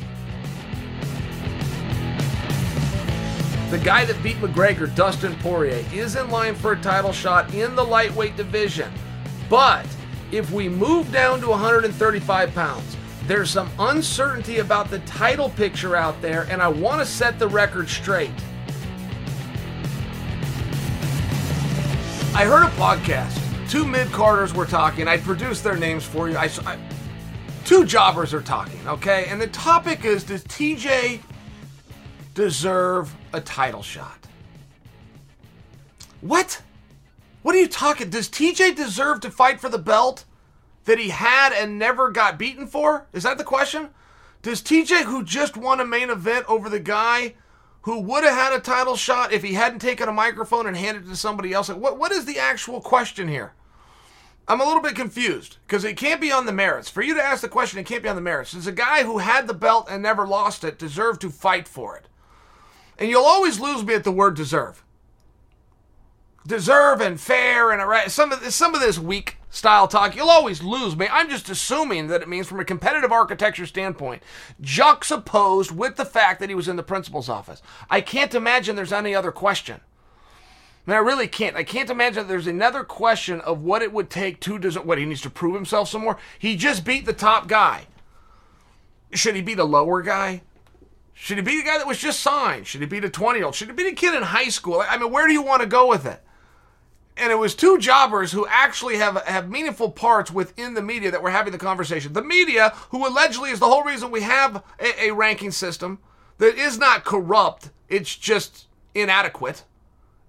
the 3.70 3.78
guy 3.78 4.04
that 4.04 4.22
beat 4.22 4.36
McGregor, 4.38 4.94
Dustin 4.96 5.34
Poirier, 5.40 5.86
is 5.94 6.18
in 6.18 6.30
line 6.30 6.56
for 6.56 6.74
a 6.74 6.82
title 6.82 7.14
shot 7.14 7.54
in 7.54 7.74
the 7.74 7.84
lightweight 7.84 8.38
division. 8.38 8.92
But 9.50 9.86
if 10.32 10.52
we 10.52 10.70
move 10.70 11.12
down 11.12 11.42
to 11.42 11.50
135 11.50 12.54
pounds, 12.54 12.98
there's 13.28 13.50
some 13.50 13.70
uncertainty 13.80 14.60
about 14.60 14.90
the 14.90 15.00
title 15.00 15.50
picture 15.50 15.96
out 15.98 16.22
there, 16.22 16.44
and 16.50 16.62
I 16.62 16.68
want 16.70 17.00
to 17.00 17.06
set 17.06 17.38
the 17.38 17.48
record 17.48 17.90
straight. 17.90 18.32
I 22.34 22.46
heard 22.46 22.64
a 22.64 22.70
podcast. 22.72 23.38
Two 23.70 23.86
mid 23.86 24.08
carders 24.14 24.54
were 24.54 24.66
talking. 24.66 25.06
I 25.06 25.18
produced 25.18 25.66
their 25.66 25.76
names 25.76 26.06
for 26.06 26.30
you. 26.30 26.38
I, 26.38 26.50
I, 26.66 26.78
two 27.66 27.84
jobbers 27.86 28.34
are 28.34 28.42
talking, 28.42 28.80
okay? 28.88 29.26
And 29.28 29.40
the 29.40 29.48
topic 29.48 30.06
is 30.06 30.24
Does 30.24 30.42
TJ 30.46 31.20
deserve 32.34 33.14
a 33.34 33.42
title 33.42 33.84
shot? 33.84 34.18
What? 36.22 36.62
What 37.42 37.54
are 37.54 37.60
you 37.60 37.68
talking? 37.68 38.10
Does 38.10 38.30
TJ 38.30 38.78
deserve 38.78 39.20
to 39.22 39.30
fight 39.30 39.60
for 39.60 39.68
the 39.68 39.78
belt 39.78 40.24
that 40.86 40.98
he 40.98 41.10
had 41.10 41.52
and 41.52 41.78
never 41.78 42.12
got 42.12 42.40
beaten 42.40 42.66
for? 42.66 43.08
Is 43.12 43.24
that 43.24 43.40
the 43.40 43.44
question? 43.44 43.90
Does 44.42 44.62
TJ, 44.62 45.04
who 45.04 45.26
just 45.26 45.58
won 45.58 45.82
a 45.82 45.86
main 45.86 46.10
event 46.10 46.46
over 46.48 46.70
the 46.70 46.80
guy 46.80 47.34
who 47.84 48.00
would 48.00 48.24
have 48.24 48.34
had 48.34 48.54
a 48.54 48.60
title 48.60 48.96
shot 48.96 49.32
if 49.32 49.44
he 49.44 49.54
hadn't 49.54 49.80
taken 49.80 50.08
a 50.08 50.14
microphone 50.14 50.68
and 50.68 50.78
handed 50.78 51.06
it 51.06 51.10
to 51.10 51.16
somebody 51.16 51.54
else, 51.54 51.70
what, 51.70 51.98
what 51.98 52.12
is 52.12 52.26
the 52.26 52.38
actual 52.38 52.80
question 52.82 53.28
here? 53.28 53.54
I'm 54.48 54.62
a 54.62 54.66
little 54.66 54.82
bit 54.82 54.96
confused 54.96 55.58
because 55.66 55.84
it 55.84 55.98
can't 55.98 56.20
be 56.22 56.32
on 56.32 56.46
the 56.46 56.52
merits. 56.52 56.90
For 56.90 57.02
you 57.02 57.14
to 57.16 57.24
ask 57.24 57.42
the 57.42 57.50
question, 57.50 57.80
it 57.80 57.86
can't 57.86 58.04
be 58.04 58.10
on 58.10 58.16
the 58.16 58.22
merits. 58.22 58.52
Does 58.52 58.68
a 58.68 58.72
guy 58.72 59.04
who 59.04 59.20
had 59.20 59.48
the 59.48 59.54
belt 59.54 59.88
and 59.90 60.04
never 60.04 60.28
lost 60.28 60.64
it 60.64 60.78
deserve 60.78 61.20
to 61.20 61.30
fight 61.30 61.68
for 61.68 61.96
it? 61.98 62.08
And 62.98 63.10
you'll 63.10 63.24
always 63.24 63.60
lose 63.60 63.84
me 63.84 63.94
at 63.94 64.04
the 64.04 64.12
word 64.12 64.36
deserve. 64.36 64.84
Deserve 66.46 67.02
and 67.02 67.20
fair 67.20 67.72
and 67.72 67.88
right. 67.88 68.10
Some 68.10 68.32
of 68.32 68.42
this, 68.42 68.56
some 68.56 68.74
of 68.74 68.82
this 68.82 68.98
weak 68.98 69.38
style 69.52 69.88
talk, 69.88 70.16
you'll 70.16 70.30
always 70.30 70.64
lose 70.64 70.96
me. 70.96 71.08
I'm 71.12 71.30
just 71.30 71.50
assuming 71.50 72.08
that 72.08 72.22
it 72.22 72.30
means 72.30 72.48
from 72.48 72.60
a 72.60 72.66
competitive 72.66 73.12
architecture 73.12 73.68
standpoint, 73.68 74.24
juxtaposed 74.60 75.72
with 75.72 75.98
the 75.98 76.06
fact 76.06 76.40
that 76.40 76.50
he 76.50 76.56
was 76.56 76.68
in 76.68 76.78
the 76.78 76.84
principal's 76.84 77.30
office. 77.30 77.62
I 77.90 78.02
can't 78.02 78.34
imagine 78.34 78.76
there's 78.76 78.94
any 78.94 79.14
other 79.14 79.32
question. 79.32 79.82
I 80.88 80.92
mean, 80.92 80.98
I 80.98 81.02
really 81.02 81.28
can't. 81.28 81.56
I 81.56 81.64
can't 81.64 81.92
imagine 81.92 82.28
there's 82.28 82.48
another 82.48 82.84
question 82.84 83.40
of 83.42 83.62
what 83.62 83.84
it 83.84 83.94
would 83.94 84.10
take 84.10 84.40
to 84.42 84.58
deserve. 84.58 84.86
What 84.86 84.98
he 84.98 85.06
needs 85.06 85.22
to 85.22 85.30
prove 85.30 85.54
himself 85.54 85.90
some 85.90 86.02
more. 86.02 86.18
He 86.40 86.56
just 86.56 86.84
beat 86.84 87.06
the 87.06 87.14
top 87.14 87.48
guy. 87.48 87.86
Should 89.14 89.36
he 89.36 89.42
beat 89.42 89.60
a 89.60 89.64
lower 89.64 90.02
guy? 90.02 90.42
Should 91.14 91.38
he 91.38 91.44
beat 91.44 91.62
a 91.62 91.66
guy 91.66 91.78
that 91.78 91.86
was 91.86 92.00
just 92.00 92.22
signed? 92.22 92.66
Should 92.66 92.82
he 92.82 92.88
beat 92.88 93.04
a 93.04 93.10
20 93.10 93.38
year 93.38 93.46
old? 93.46 93.54
Should 93.54 93.68
he 93.68 93.76
beat 93.76 93.92
a 93.92 93.96
kid 93.96 94.16
in 94.16 94.24
high 94.24 94.50
school? 94.50 94.84
I 94.88 94.98
mean, 94.98 95.12
where 95.12 95.28
do 95.28 95.34
you 95.34 95.44
want 95.44 95.62
to 95.62 95.68
go 95.68 95.88
with 95.88 96.08
it? 96.08 96.24
And 97.18 97.32
it 97.32 97.36
was 97.36 97.54
two 97.54 97.78
jobbers 97.78 98.32
who 98.32 98.48
actually 98.48 98.98
have 98.98 99.22
have 99.24 99.50
meaningful 99.50 99.92
parts 99.92 100.32
within 100.32 100.74
the 100.74 100.82
media 100.82 101.12
that 101.12 101.22
were 101.22 101.30
having 101.30 101.52
the 101.52 101.60
conversation. 101.60 102.14
The 102.14 102.24
media, 102.24 102.70
who 102.90 103.08
allegedly 103.08 103.52
is 103.52 103.60
the 103.60 103.68
whole 103.68 103.84
reason 103.84 104.12
we 104.12 104.22
have 104.22 104.64
a, 104.80 105.06
a 105.06 105.12
ranking 105.12 105.52
system 105.52 106.00
that 106.38 106.56
is 106.56 106.78
not 106.78 107.04
corrupt, 107.04 107.70
it's 107.90 108.16
just 108.16 108.68
inadequate 108.96 109.64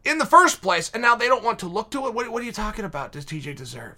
in 0.05 0.18
the 0.18 0.27
first 0.27 0.61
place, 0.62 0.90
and 0.92 1.03
now 1.03 1.14
they 1.14 1.29
don't 1.29 1.45
want 1.45 1.59
to 1.61 1.68
look 1.68 1.90
to 1.90 2.07
it. 2.07 2.14
What, 2.14 2.29
what 2.31 2.42
are 2.42 2.47
you 2.47 2.53
talking 2.53 2.85
about? 2.85 3.12
Does 3.12 3.25
TJ 3.25 3.57
deserve? 3.57 3.95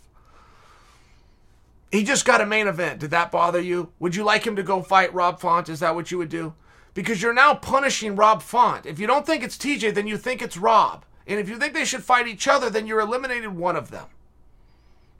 He 1.90 2.04
just 2.04 2.24
got 2.24 2.40
a 2.40 2.46
main 2.46 2.66
event. 2.66 3.00
Did 3.00 3.10
that 3.12 3.30
bother 3.30 3.60
you? 3.60 3.92
Would 4.00 4.16
you 4.16 4.24
like 4.24 4.46
him 4.46 4.56
to 4.56 4.62
go 4.62 4.82
fight 4.82 5.14
Rob 5.14 5.40
Font? 5.40 5.68
Is 5.68 5.80
that 5.80 5.94
what 5.94 6.10
you 6.10 6.18
would 6.18 6.28
do? 6.28 6.54
Because 6.92 7.22
you're 7.22 7.32
now 7.32 7.54
punishing 7.54 8.16
Rob 8.16 8.42
Font. 8.42 8.86
If 8.86 8.98
you 8.98 9.06
don't 9.06 9.24
think 9.24 9.42
it's 9.42 9.56
TJ, 9.56 9.94
then 9.94 10.06
you 10.06 10.16
think 10.16 10.42
it's 10.42 10.56
Rob. 10.56 11.04
And 11.26 11.40
if 11.40 11.48
you 11.48 11.58
think 11.58 11.74
they 11.74 11.84
should 11.84 12.04
fight 12.04 12.28
each 12.28 12.46
other, 12.46 12.68
then 12.68 12.86
you're 12.86 13.00
eliminating 13.00 13.56
one 13.56 13.76
of 13.76 13.90
them. 13.90 14.06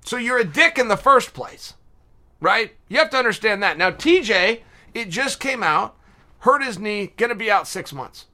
So 0.05 0.17
you're 0.17 0.39
a 0.39 0.45
dick 0.45 0.79
in 0.79 0.89
the 0.89 0.97
first 0.97 1.33
place, 1.33 1.75
right? 2.41 2.73
You 2.89 2.99
have 2.99 3.11
to 3.11 3.17
understand 3.17 3.63
that. 3.63 3.79
Now, 3.79 3.91
TJ, 3.91 4.61
it 4.93 5.09
just 5.09 5.41
came 5.41 5.63
out, 5.63 5.97
hurt 6.41 6.63
his 6.63 6.79
knee, 6.79 7.13
gonna 7.17 7.35
be 7.35 7.51
out 7.51 7.67
six 7.67 7.93
months. 7.93 8.27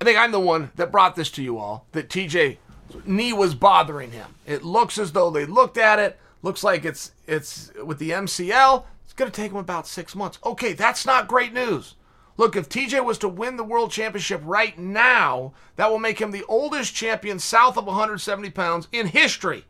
I 0.00 0.04
think 0.04 0.18
I'm 0.18 0.32
the 0.32 0.40
one 0.40 0.70
that 0.76 0.92
brought 0.92 1.16
this 1.16 1.30
to 1.32 1.42
you 1.42 1.58
all 1.58 1.86
that 1.92 2.08
TJ 2.08 2.58
knee 3.04 3.32
was 3.32 3.54
bothering 3.54 4.12
him. 4.12 4.34
It 4.46 4.62
looks 4.62 4.98
as 4.98 5.12
though 5.12 5.30
they 5.30 5.46
looked 5.46 5.78
at 5.78 5.98
it, 5.98 6.18
looks 6.42 6.64
like 6.64 6.84
it's 6.84 7.12
it's 7.26 7.70
with 7.84 7.98
the 7.98 8.10
MCL, 8.10 8.84
it's 9.04 9.12
going 9.12 9.30
to 9.30 9.36
take 9.36 9.50
him 9.50 9.58
about 9.58 9.86
6 9.86 10.14
months. 10.14 10.38
Okay, 10.44 10.72
that's 10.72 11.04
not 11.04 11.28
great 11.28 11.52
news. 11.52 11.96
Look, 12.40 12.56
if 12.56 12.70
TJ 12.70 13.04
was 13.04 13.18
to 13.18 13.28
win 13.28 13.58
the 13.58 13.64
world 13.64 13.90
championship 13.90 14.40
right 14.42 14.78
now, 14.78 15.52
that 15.76 15.90
will 15.90 15.98
make 15.98 16.22
him 16.22 16.30
the 16.30 16.46
oldest 16.48 16.94
champion 16.94 17.38
south 17.38 17.76
of 17.76 17.84
170 17.84 18.48
pounds 18.48 18.88
in 18.92 19.08
history. 19.08 19.66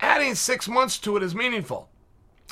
Adding 0.00 0.34
six 0.34 0.66
months 0.66 0.98
to 0.98 1.16
it 1.16 1.22
is 1.22 1.36
meaningful. 1.36 1.90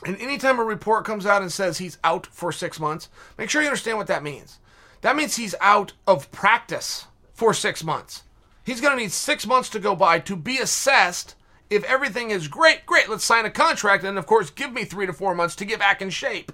And 0.05 0.16
anytime 0.20 0.61
a 0.61 0.64
report 0.64 1.05
comes 1.05 1.27
out 1.27 1.42
and 1.42 1.51
says 1.51 1.79
he's 1.79 1.99
out 2.05 2.29
for 2.29 2.53
six 2.53 2.79
months, 2.79 3.09
make 3.37 3.51
sure 3.51 3.61
you 3.61 3.66
understand 3.66 3.99
what 3.99 4.07
that 4.07 4.22
means. 4.22 4.61
That 5.01 5.16
means 5.16 5.35
he's 5.35 5.57
out 5.61 5.94
of 6.07 6.31
practice 6.31 7.07
for 7.35 7.53
six 7.53 7.83
months. 7.83 8.22
He's 8.62 8.81
going 8.81 8.96
to 8.96 9.03
need 9.03 9.11
six 9.11 9.49
months 9.49 9.68
to 9.70 9.81
go 9.81 9.96
by 9.96 10.20
to 10.20 10.37
be 10.37 10.59
assessed. 10.59 11.35
If 11.70 11.83
everything 11.83 12.31
is 12.31 12.46
great, 12.46 12.87
great, 12.87 13.09
let's 13.09 13.25
sign 13.25 13.46
a 13.46 13.51
contract. 13.51 14.05
And 14.05 14.16
of 14.16 14.27
course, 14.27 14.51
give 14.51 14.72
me 14.72 14.85
three 14.85 15.07
to 15.07 15.12
four 15.12 15.35
months 15.35 15.57
to 15.57 15.64
get 15.64 15.81
back 15.81 16.01
in 16.01 16.11
shape. 16.11 16.53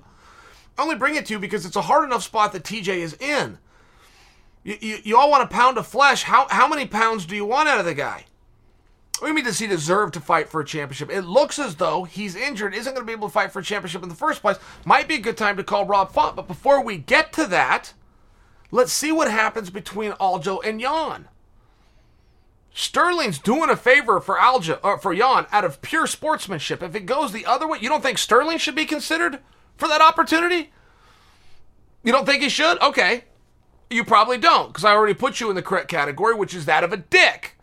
I 0.79 0.83
only 0.83 0.97
bring 0.97 1.15
it 1.17 1.27
to 1.27 1.35
you 1.35 1.39
because 1.39 1.67
it's 1.67 1.77
a 1.77 1.83
hard 1.83 2.05
enough 2.05 2.23
spot 2.23 2.53
that 2.53 2.65
TJ 2.65 2.89
is 2.97 3.15
in. 3.15 3.59
You, 4.65 4.77
you, 4.81 4.99
you 5.05 5.17
all 5.17 5.31
want 5.31 5.43
a 5.43 5.55
pound 5.55 5.79
of 5.79 5.87
flesh. 5.87 6.23
How, 6.23 6.47
how 6.51 6.69
many 6.69 6.87
pounds 6.87 7.27
do 7.27 7.37
you 7.37 7.45
want 7.45 7.69
out 7.69 7.81
of 7.81 7.85
the 7.85 7.95
guy? 7.95 8.25
What 9.19 9.29
do 9.29 9.31
you 9.31 9.35
mean 9.35 9.45
does 9.45 9.59
he 9.59 9.67
deserve 9.67 10.13
to 10.13 10.21
fight 10.21 10.49
for 10.49 10.61
a 10.61 10.65
championship? 10.65 11.11
It 11.11 11.23
looks 11.23 11.59
as 11.59 11.77
though 11.77 12.05
he's 12.05 12.35
injured, 12.35 12.75
isn't 12.75 12.93
going 12.93 13.05
to 13.05 13.07
be 13.07 13.13
able 13.13 13.29
to 13.29 13.33
fight 13.33 13.53
for 13.53 13.61
a 13.61 13.65
championship 13.65 14.03
in 14.03 14.09
the 14.09 14.15
first 14.15 14.41
place. 14.41 14.57
Might 14.85 15.07
be 15.07 15.15
a 15.17 15.21
good 15.21 15.37
time 15.37 15.57
to 15.57 15.65
call 15.65 15.87
Rob 15.87 16.13
Font. 16.13 16.35
But 16.35 16.49
before 16.49 16.83
we 16.83 16.97
get 16.97 17.33
to 17.35 17.47
that, 17.47 17.93
Let's 18.75 18.93
see 18.93 19.13
what 19.13 19.31
happens 19.31 19.69
between 19.69 20.13
Aljo 20.13 20.59
and 20.65 20.81
Yan. 20.81 21.29
Sterling's 22.73 23.39
doing 23.39 23.69
a 23.69 23.77
favor 23.77 24.19
for 24.19 24.37
Aljo 24.37 24.81
uh, 24.83 24.97
for 24.97 25.13
Yan 25.13 25.47
out 25.53 25.67
of 25.67 25.83
pure 25.83 26.07
sportsmanship. 26.07 26.83
If 26.83 26.95
it 26.95 27.05
goes 27.05 27.33
the 27.33 27.45
other 27.45 27.69
way, 27.69 27.79
you 27.83 27.91
don't 27.91 28.03
think 28.03 28.17
Sterling 28.17 28.57
should 28.57 28.75
be 28.75 28.87
considered 28.87 29.41
for 29.77 29.89
that 29.89 30.01
opportunity? 30.01 30.73
You 32.03 32.13
don't 32.13 32.27
think 32.27 32.43
he 32.43 32.49
should? 32.49 32.81
Okay. 32.81 33.25
You 33.91 34.05
probably 34.05 34.39
don't, 34.39 34.69
because 34.69 34.85
I 34.85 34.93
already 34.93 35.15
put 35.15 35.41
you 35.41 35.51
in 35.51 35.57
the 35.57 35.63
correct 35.63 35.89
category, 35.89 36.35
which 36.35 36.55
is 36.55 36.65
that 36.67 36.85
of 36.85 36.93
a 36.93 36.97
dick. 36.97 37.57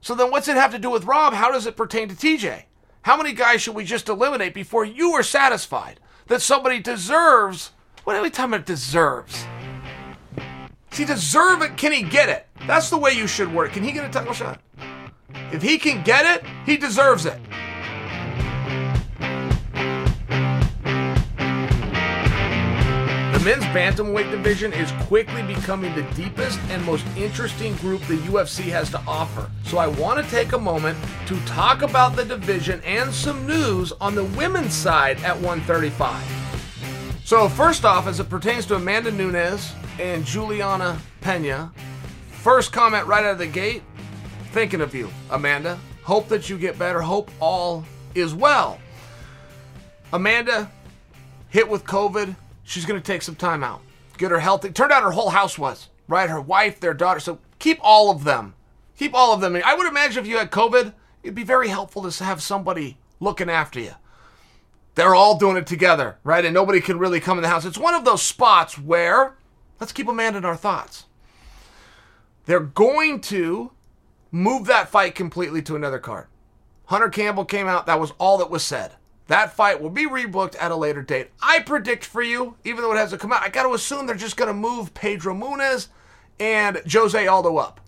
So 0.00 0.14
then 0.14 0.30
what's 0.30 0.48
it 0.48 0.56
have 0.56 0.72
to 0.72 0.78
do 0.78 0.90
with 0.90 1.04
Rob? 1.04 1.32
How 1.32 1.50
does 1.50 1.66
it 1.66 1.76
pertain 1.76 2.08
to 2.08 2.14
TJ? 2.14 2.64
How 3.02 3.16
many 3.16 3.32
guys 3.32 3.62
should 3.62 3.74
we 3.74 3.84
just 3.84 4.08
eliminate 4.08 4.54
before 4.54 4.84
you 4.84 5.12
are 5.12 5.22
satisfied 5.22 6.00
that 6.26 6.42
somebody 6.42 6.80
deserves 6.80 7.70
what 8.04 8.16
are 8.16 8.22
we 8.22 8.28
talking 8.28 8.52
about 8.52 8.66
deserves? 8.66 9.46
Does 10.90 10.98
he 10.98 11.04
deserve 11.06 11.62
it? 11.62 11.78
Can 11.78 11.90
he 11.90 12.02
get 12.02 12.28
it? 12.28 12.46
That's 12.66 12.90
the 12.90 12.98
way 12.98 13.12
you 13.12 13.26
should 13.26 13.52
work. 13.52 13.72
Can 13.72 13.82
he 13.82 13.92
get 13.92 14.04
a 14.04 14.10
title 14.10 14.34
shot? 14.34 14.60
If 15.52 15.62
he 15.62 15.78
can 15.78 16.02
get 16.04 16.26
it, 16.26 16.46
he 16.66 16.76
deserves 16.76 17.24
it. 17.24 17.40
Men's 23.44 23.64
bantamweight 23.66 24.30
division 24.30 24.72
is 24.72 24.90
quickly 25.06 25.42
becoming 25.42 25.94
the 25.94 26.02
deepest 26.14 26.58
and 26.70 26.84
most 26.84 27.06
interesting 27.16 27.76
group 27.76 28.00
the 28.02 28.16
UFC 28.16 28.64
has 28.64 28.90
to 28.90 29.00
offer. 29.06 29.50
So 29.64 29.78
I 29.78 29.86
want 29.86 30.24
to 30.24 30.30
take 30.30 30.52
a 30.52 30.58
moment 30.58 30.98
to 31.26 31.38
talk 31.44 31.82
about 31.82 32.16
the 32.16 32.24
division 32.24 32.80
and 32.84 33.12
some 33.12 33.46
news 33.46 33.92
on 34.00 34.14
the 34.14 34.24
women's 34.24 34.74
side 34.74 35.22
at 35.22 35.36
135. 35.36 36.22
So, 37.24 37.48
first 37.48 37.86
off, 37.86 38.06
as 38.06 38.20
it 38.20 38.28
pertains 38.28 38.66
to 38.66 38.74
Amanda 38.74 39.10
Nunes, 39.10 39.72
and 39.98 40.24
Juliana 40.24 40.98
Pena. 41.20 41.72
First 42.30 42.72
comment 42.72 43.06
right 43.06 43.24
out 43.24 43.32
of 43.32 43.38
the 43.38 43.46
gate 43.46 43.82
thinking 44.52 44.80
of 44.80 44.94
you, 44.94 45.08
Amanda. 45.30 45.78
Hope 46.02 46.28
that 46.28 46.50
you 46.50 46.58
get 46.58 46.78
better. 46.78 47.00
Hope 47.00 47.30
all 47.40 47.84
is 48.14 48.34
well. 48.34 48.78
Amanda, 50.12 50.70
hit 51.48 51.68
with 51.68 51.84
COVID. 51.84 52.36
She's 52.64 52.84
going 52.84 53.00
to 53.00 53.06
take 53.06 53.22
some 53.22 53.36
time 53.36 53.62
out. 53.62 53.80
Get 54.18 54.30
her 54.30 54.40
healthy. 54.40 54.70
Turned 54.70 54.92
out 54.92 55.02
her 55.02 55.12
whole 55.12 55.30
house 55.30 55.58
was, 55.58 55.88
right? 56.08 56.28
Her 56.28 56.40
wife, 56.40 56.80
their 56.80 56.94
daughter. 56.94 57.20
So 57.20 57.38
keep 57.58 57.78
all 57.80 58.10
of 58.10 58.24
them. 58.24 58.54
Keep 58.98 59.14
all 59.14 59.32
of 59.32 59.40
them. 59.40 59.56
I 59.64 59.74
would 59.74 59.86
imagine 59.86 60.22
if 60.22 60.28
you 60.28 60.38
had 60.38 60.50
COVID, 60.50 60.92
it'd 61.22 61.34
be 61.34 61.44
very 61.44 61.68
helpful 61.68 62.08
to 62.10 62.24
have 62.24 62.42
somebody 62.42 62.98
looking 63.20 63.50
after 63.50 63.80
you. 63.80 63.92
They're 64.94 65.14
all 65.14 65.38
doing 65.38 65.56
it 65.56 65.66
together, 65.66 66.18
right? 66.24 66.44
And 66.44 66.54
nobody 66.54 66.80
can 66.80 66.98
really 66.98 67.20
come 67.20 67.38
in 67.38 67.42
the 67.42 67.48
house. 67.48 67.64
It's 67.64 67.78
one 67.78 67.94
of 67.94 68.04
those 68.04 68.22
spots 68.22 68.78
where 68.78 69.34
Let's 69.80 69.92
keep 69.92 70.08
Amanda 70.08 70.38
in 70.38 70.44
our 70.44 70.56
thoughts. 70.56 71.04
They're 72.46 72.60
going 72.60 73.20
to 73.22 73.72
move 74.30 74.66
that 74.66 74.88
fight 74.88 75.14
completely 75.14 75.62
to 75.62 75.76
another 75.76 75.98
card. 75.98 76.26
Hunter 76.86 77.08
Campbell 77.08 77.44
came 77.44 77.66
out. 77.66 77.86
That 77.86 78.00
was 78.00 78.12
all 78.18 78.38
that 78.38 78.50
was 78.50 78.62
said. 78.62 78.92
That 79.26 79.54
fight 79.54 79.80
will 79.80 79.90
be 79.90 80.06
rebooked 80.06 80.56
at 80.60 80.70
a 80.70 80.76
later 80.76 81.02
date. 81.02 81.30
I 81.40 81.60
predict 81.60 82.04
for 82.04 82.22
you, 82.22 82.56
even 82.64 82.82
though 82.82 82.92
it 82.92 82.98
hasn't 82.98 83.22
come 83.22 83.32
out, 83.32 83.42
I 83.42 83.48
got 83.48 83.62
to 83.62 83.72
assume 83.72 84.06
they're 84.06 84.16
just 84.16 84.36
going 84.36 84.48
to 84.48 84.54
move 84.54 84.92
Pedro 84.92 85.34
Munhoz 85.34 85.88
and 86.38 86.82
Jose 86.90 87.26
Aldo 87.26 87.56
up. 87.56 87.80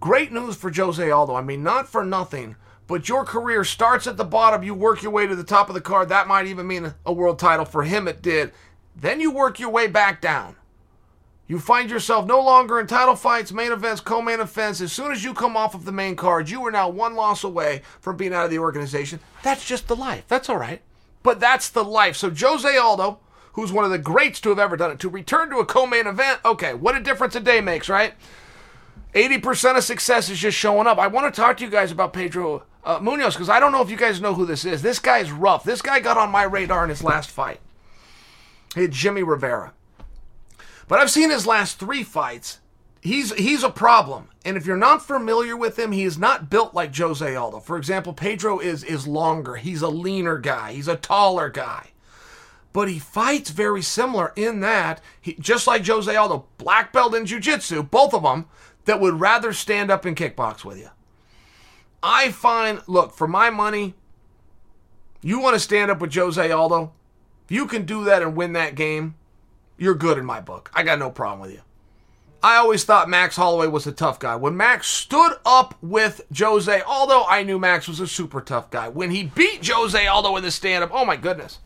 Great 0.00 0.32
news 0.32 0.56
for 0.56 0.72
Jose 0.72 1.10
Aldo. 1.10 1.34
I 1.34 1.42
mean, 1.42 1.62
not 1.62 1.88
for 1.88 2.04
nothing, 2.04 2.56
but 2.86 3.08
your 3.08 3.24
career 3.24 3.64
starts 3.64 4.06
at 4.06 4.16
the 4.16 4.24
bottom. 4.24 4.62
You 4.62 4.74
work 4.74 5.02
your 5.02 5.12
way 5.12 5.26
to 5.26 5.36
the 5.36 5.44
top 5.44 5.68
of 5.68 5.74
the 5.74 5.80
card. 5.80 6.08
That 6.08 6.28
might 6.28 6.46
even 6.46 6.66
mean 6.66 6.94
a 7.06 7.12
world 7.12 7.38
title. 7.38 7.64
For 7.64 7.84
him, 7.84 8.08
it 8.08 8.20
did. 8.20 8.52
Then 8.96 9.20
you 9.20 9.30
work 9.30 9.58
your 9.58 9.70
way 9.70 9.86
back 9.86 10.20
down. 10.20 10.56
You 11.46 11.58
find 11.58 11.90
yourself 11.90 12.26
no 12.26 12.40
longer 12.40 12.80
in 12.80 12.86
title 12.86 13.16
fights, 13.16 13.52
main 13.52 13.70
events, 13.70 14.00
co 14.00 14.22
main 14.22 14.40
events. 14.40 14.80
As 14.80 14.92
soon 14.92 15.12
as 15.12 15.22
you 15.22 15.34
come 15.34 15.56
off 15.56 15.74
of 15.74 15.84
the 15.84 15.92
main 15.92 16.16
card, 16.16 16.48
you 16.48 16.64
are 16.66 16.70
now 16.70 16.88
one 16.88 17.14
loss 17.14 17.44
away 17.44 17.82
from 18.00 18.16
being 18.16 18.32
out 18.32 18.46
of 18.46 18.50
the 18.50 18.58
organization. 18.58 19.20
That's 19.42 19.66
just 19.66 19.86
the 19.86 19.96
life. 19.96 20.24
That's 20.26 20.48
all 20.48 20.56
right. 20.56 20.80
But 21.22 21.40
that's 21.40 21.68
the 21.68 21.84
life. 21.84 22.16
So, 22.16 22.30
Jose 22.30 22.76
Aldo, 22.76 23.18
who's 23.52 23.72
one 23.72 23.84
of 23.84 23.90
the 23.90 23.98
greats 23.98 24.40
to 24.40 24.48
have 24.48 24.58
ever 24.58 24.76
done 24.76 24.90
it, 24.92 24.98
to 25.00 25.08
return 25.10 25.50
to 25.50 25.58
a 25.58 25.66
co 25.66 25.86
main 25.86 26.06
event, 26.06 26.40
okay, 26.46 26.72
what 26.72 26.96
a 26.96 27.00
difference 27.00 27.34
a 27.36 27.40
day 27.40 27.60
makes, 27.60 27.90
right? 27.90 28.14
80% 29.14 29.76
of 29.76 29.84
success 29.84 30.28
is 30.30 30.38
just 30.38 30.56
showing 30.56 30.86
up. 30.86 30.98
I 30.98 31.06
want 31.06 31.32
to 31.32 31.40
talk 31.40 31.58
to 31.58 31.64
you 31.64 31.70
guys 31.70 31.92
about 31.92 32.12
Pedro 32.12 32.64
uh, 32.84 32.98
Munhoz 32.98 33.32
because 33.32 33.48
I 33.48 33.60
don't 33.60 33.70
know 33.70 33.82
if 33.82 33.90
you 33.90 33.96
guys 33.96 34.20
know 34.20 34.34
who 34.34 34.46
this 34.46 34.64
is. 34.64 34.82
This 34.82 34.98
guy's 34.98 35.30
rough. 35.30 35.62
This 35.62 35.82
guy 35.82 36.00
got 36.00 36.16
on 36.16 36.30
my 36.30 36.42
radar 36.42 36.84
in 36.84 36.90
his 36.90 37.04
last 37.04 37.30
fight. 37.30 37.60
He 38.74 38.82
had 38.82 38.90
Jimmy 38.90 39.22
Rivera. 39.22 39.72
But 40.88 40.98
I've 40.98 41.10
seen 41.10 41.30
his 41.30 41.46
last 41.46 41.78
three 41.78 42.02
fights. 42.02 42.60
He's 43.00 43.32
he's 43.34 43.62
a 43.62 43.70
problem. 43.70 44.28
And 44.44 44.56
if 44.56 44.66
you're 44.66 44.76
not 44.76 45.06
familiar 45.06 45.56
with 45.56 45.78
him, 45.78 45.92
he 45.92 46.04
is 46.04 46.18
not 46.18 46.50
built 46.50 46.74
like 46.74 46.96
Jose 46.96 47.34
Aldo. 47.34 47.60
For 47.60 47.76
example, 47.76 48.12
Pedro 48.12 48.58
is 48.58 48.82
is 48.84 49.06
longer. 49.06 49.56
He's 49.56 49.82
a 49.82 49.88
leaner 49.88 50.38
guy. 50.38 50.72
He's 50.72 50.88
a 50.88 50.96
taller 50.96 51.48
guy. 51.48 51.90
But 52.72 52.88
he 52.88 52.98
fights 52.98 53.50
very 53.50 53.82
similar 53.82 54.32
in 54.34 54.60
that 54.60 55.00
he 55.20 55.34
just 55.34 55.66
like 55.66 55.86
Jose 55.86 56.14
Aldo, 56.14 56.46
black 56.58 56.92
belt 56.92 57.14
in 57.14 57.24
jiu-jitsu, 57.24 57.84
both 57.84 58.12
of 58.12 58.24
them 58.24 58.46
that 58.84 59.00
would 59.00 59.20
rather 59.20 59.52
stand 59.52 59.92
up 59.92 60.04
and 60.04 60.16
kickbox 60.16 60.64
with 60.64 60.78
you. 60.78 60.88
I 62.02 62.32
find, 62.32 62.82
look, 62.88 63.12
for 63.14 63.28
my 63.28 63.48
money, 63.48 63.94
you 65.22 65.38
want 65.38 65.54
to 65.54 65.60
stand 65.60 65.90
up 65.90 66.00
with 66.00 66.12
Jose 66.14 66.50
Aldo, 66.50 66.92
you 67.48 67.66
can 67.66 67.86
do 67.86 68.04
that 68.04 68.22
and 68.22 68.36
win 68.36 68.54
that 68.54 68.74
game, 68.74 69.14
you're 69.76 69.94
good 69.94 70.18
in 70.18 70.24
my 70.24 70.40
book. 70.40 70.70
I 70.74 70.82
got 70.82 70.98
no 70.98 71.10
problem 71.10 71.40
with 71.40 71.52
you. 71.52 71.60
I 72.42 72.56
always 72.56 72.84
thought 72.84 73.08
Max 73.08 73.36
Holloway 73.36 73.68
was 73.68 73.86
a 73.86 73.92
tough 73.92 74.18
guy. 74.18 74.36
When 74.36 74.54
Max 74.54 74.86
stood 74.86 75.32
up 75.46 75.76
with 75.82 76.20
Jose, 76.36 76.82
although 76.82 77.24
I 77.24 77.42
knew 77.42 77.58
Max 77.58 77.88
was 77.88 78.00
a 78.00 78.06
super 78.06 78.42
tough 78.42 78.70
guy, 78.70 78.88
when 78.88 79.10
he 79.10 79.22
beat 79.22 79.66
Jose 79.66 80.06
Aldo 80.06 80.36
in 80.36 80.42
the 80.42 80.50
stand 80.50 80.84
up, 80.84 80.90
oh 80.92 81.06
my 81.06 81.16
goodness. 81.16 81.60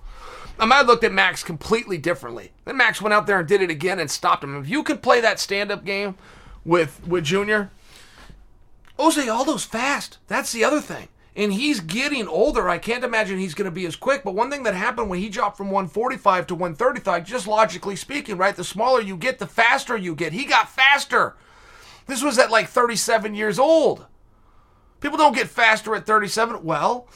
Um, 0.60 0.60
I 0.60 0.66
might 0.66 0.76
have 0.76 0.86
looked 0.86 1.02
at 1.02 1.12
Max 1.12 1.42
completely 1.42 1.98
differently. 1.98 2.52
Then 2.64 2.76
Max 2.76 3.02
went 3.02 3.12
out 3.12 3.26
there 3.26 3.40
and 3.40 3.48
did 3.48 3.60
it 3.60 3.70
again 3.70 3.98
and 3.98 4.08
stopped 4.08 4.44
him. 4.44 4.56
If 4.56 4.68
you 4.68 4.84
could 4.84 5.02
play 5.02 5.20
that 5.20 5.40
stand 5.40 5.72
up 5.72 5.84
game 5.84 6.16
with, 6.64 7.04
with 7.06 7.24
Junior, 7.24 7.70
Jose 8.96 9.28
Aldo's 9.28 9.64
fast. 9.64 10.18
That's 10.28 10.52
the 10.52 10.62
other 10.62 10.80
thing 10.80 11.08
and 11.38 11.52
he's 11.52 11.78
getting 11.78 12.26
older. 12.26 12.68
I 12.68 12.78
can't 12.78 13.04
imagine 13.04 13.38
he's 13.38 13.54
going 13.54 13.66
to 13.66 13.70
be 13.70 13.86
as 13.86 13.94
quick. 13.94 14.24
But 14.24 14.34
one 14.34 14.50
thing 14.50 14.64
that 14.64 14.74
happened 14.74 15.08
when 15.08 15.20
he 15.20 15.28
dropped 15.28 15.56
from 15.56 15.70
145 15.70 16.48
to 16.48 16.54
135, 16.56 17.24
just 17.24 17.46
logically 17.46 17.94
speaking, 17.94 18.36
right? 18.36 18.56
The 18.56 18.64
smaller 18.64 19.00
you 19.00 19.16
get, 19.16 19.38
the 19.38 19.46
faster 19.46 19.96
you 19.96 20.16
get. 20.16 20.32
He 20.32 20.44
got 20.44 20.68
faster. 20.68 21.36
This 22.06 22.24
was 22.24 22.40
at 22.40 22.50
like 22.50 22.66
37 22.66 23.36
years 23.36 23.60
old. 23.60 24.06
People 25.00 25.16
don't 25.16 25.34
get 25.34 25.46
faster 25.46 25.94
at 25.94 26.06
37. 26.06 26.64
Well, 26.64 27.06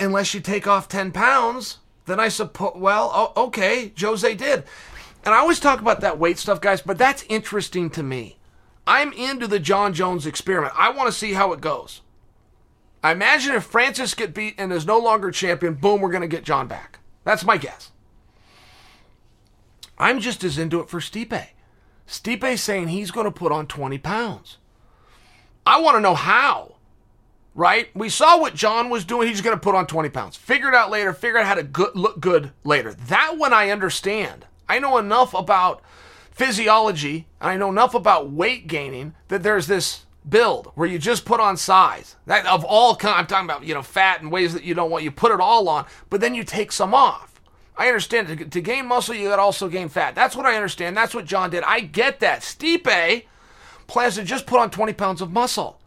unless 0.00 0.34
you 0.34 0.40
take 0.40 0.66
off 0.66 0.88
10 0.88 1.12
pounds, 1.12 1.78
then 2.06 2.18
I 2.18 2.28
suppose, 2.28 2.72
well, 2.74 3.32
okay, 3.36 3.92
Jose 4.00 4.34
did. 4.34 4.64
And 5.24 5.32
I 5.32 5.38
always 5.38 5.60
talk 5.60 5.80
about 5.80 6.00
that 6.00 6.18
weight 6.18 6.38
stuff, 6.38 6.60
guys, 6.60 6.82
but 6.82 6.98
that's 6.98 7.24
interesting 7.28 7.90
to 7.90 8.02
me. 8.02 8.38
I'm 8.88 9.12
into 9.12 9.46
the 9.46 9.60
Jon 9.60 9.94
Jones 9.94 10.26
experiment. 10.26 10.74
I 10.76 10.90
want 10.90 11.06
to 11.06 11.16
see 11.16 11.34
how 11.34 11.52
it 11.52 11.60
goes. 11.60 12.00
I 13.02 13.12
imagine 13.12 13.54
if 13.54 13.64
Francis 13.64 14.14
get 14.14 14.34
beat 14.34 14.54
and 14.58 14.72
is 14.72 14.86
no 14.86 14.98
longer 14.98 15.30
champion, 15.30 15.74
boom, 15.74 16.00
we're 16.00 16.10
going 16.10 16.22
to 16.22 16.28
get 16.28 16.44
Jon 16.44 16.68
back. 16.68 17.00
That's 17.24 17.44
my 17.44 17.56
guess. 17.56 17.90
I'm 19.98 20.20
just 20.20 20.44
as 20.44 20.58
into 20.58 20.80
it 20.80 20.88
for 20.88 21.00
Stipe. 21.00 21.48
Stipe 22.06 22.58
saying 22.58 22.88
he's 22.88 23.10
going 23.10 23.24
to 23.24 23.30
put 23.30 23.52
on 23.52 23.66
20 23.66 23.98
pounds. 23.98 24.58
I 25.66 25.80
want 25.80 25.96
to 25.96 26.00
know 26.00 26.14
how, 26.14 26.76
right? 27.54 27.88
We 27.94 28.08
saw 28.08 28.40
what 28.40 28.54
Jon 28.54 28.90
was 28.90 29.04
doing. 29.04 29.28
He's 29.28 29.40
going 29.40 29.56
to 29.56 29.60
put 29.60 29.74
on 29.74 29.86
20 29.86 30.08
pounds. 30.08 30.36
Figure 30.36 30.68
it 30.68 30.74
out 30.74 30.90
later. 30.90 31.12
Figure 31.12 31.38
out 31.38 31.46
how 31.46 31.54
to 31.54 31.62
good, 31.62 31.94
look 31.94 32.20
good 32.20 32.52
later. 32.64 32.92
That 32.92 33.36
one 33.36 33.52
I 33.52 33.70
understand. 33.70 34.46
I 34.68 34.78
know 34.78 34.98
enough 34.98 35.34
about 35.34 35.82
physiology 36.30 37.28
and 37.40 37.50
I 37.50 37.56
know 37.56 37.70
enough 37.70 37.94
about 37.94 38.30
weight 38.30 38.66
gaining 38.66 39.14
that 39.28 39.42
there's 39.42 39.66
this 39.66 40.06
build 40.28 40.70
where 40.74 40.88
you 40.88 40.98
just 40.98 41.24
put 41.24 41.40
on 41.40 41.56
size. 41.56 42.16
That 42.26 42.46
of 42.46 42.64
all 42.64 42.96
kind, 42.96 43.16
I'm 43.16 43.26
talking 43.26 43.48
about 43.48 43.64
you 43.64 43.74
know 43.74 43.82
fat 43.82 44.20
and 44.20 44.30
ways 44.30 44.54
that 44.54 44.64
you 44.64 44.74
don't 44.74 44.90
want 44.90 45.04
you 45.04 45.10
put 45.10 45.32
it 45.32 45.40
all 45.40 45.68
on, 45.68 45.86
but 46.10 46.20
then 46.20 46.34
you 46.34 46.44
take 46.44 46.72
some 46.72 46.94
off. 46.94 47.40
I 47.76 47.88
understand 47.88 48.28
to, 48.28 48.44
to 48.44 48.60
gain 48.60 48.86
muscle 48.86 49.14
you 49.14 49.28
got 49.28 49.36
to 49.36 49.42
also 49.42 49.68
gain 49.68 49.88
fat. 49.88 50.14
That's 50.14 50.36
what 50.36 50.46
I 50.46 50.56
understand. 50.56 50.96
That's 50.96 51.14
what 51.14 51.24
Jon 51.24 51.50
did. 51.50 51.64
I 51.64 51.80
get 51.80 52.20
that. 52.20 52.42
Stipe 52.42 53.24
plans 53.86 54.14
to 54.16 54.24
just 54.24 54.46
put 54.46 54.60
on 54.60 54.70
20 54.70 54.92
pounds 54.92 55.20
of 55.20 55.32
muscle, 55.32 55.80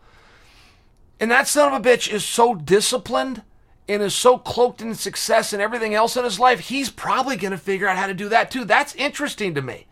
and 1.19 1.31
that 1.31 1.47
son 1.47 1.73
of 1.73 1.85
a 1.85 1.89
bitch 1.89 2.11
is 2.11 2.25
so 2.25 2.55
disciplined 2.55 3.43
and 3.87 4.01
is 4.01 4.15
so 4.15 4.37
cloaked 4.37 4.81
in 4.81 4.95
success 4.95 5.53
and 5.53 5.61
everything 5.61 5.93
else 5.93 6.17
in 6.17 6.23
his 6.23 6.39
life. 6.39 6.59
He's 6.59 6.89
probably 6.89 7.35
going 7.35 7.51
to 7.51 7.57
figure 7.57 7.87
out 7.87 7.97
how 7.97 8.07
to 8.07 8.13
do 8.13 8.29
that 8.29 8.49
too. 8.49 8.65
That's 8.65 8.95
interesting 8.95 9.53
to 9.53 9.61
me. 9.61 9.85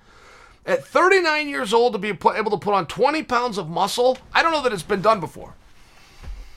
At 0.65 0.85
39 0.85 1.49
years 1.49 1.73
old, 1.73 1.93
to 1.93 1.99
be 1.99 2.09
able 2.09 2.51
to 2.51 2.57
put 2.57 2.73
on 2.73 2.87
20 2.87 3.23
pounds 3.23 3.57
of 3.57 3.69
muscle, 3.69 4.17
I 4.33 4.41
don't 4.41 4.53
know 4.53 4.63
that 4.63 4.71
it's 4.71 4.83
been 4.83 5.01
done 5.01 5.19
before. 5.19 5.55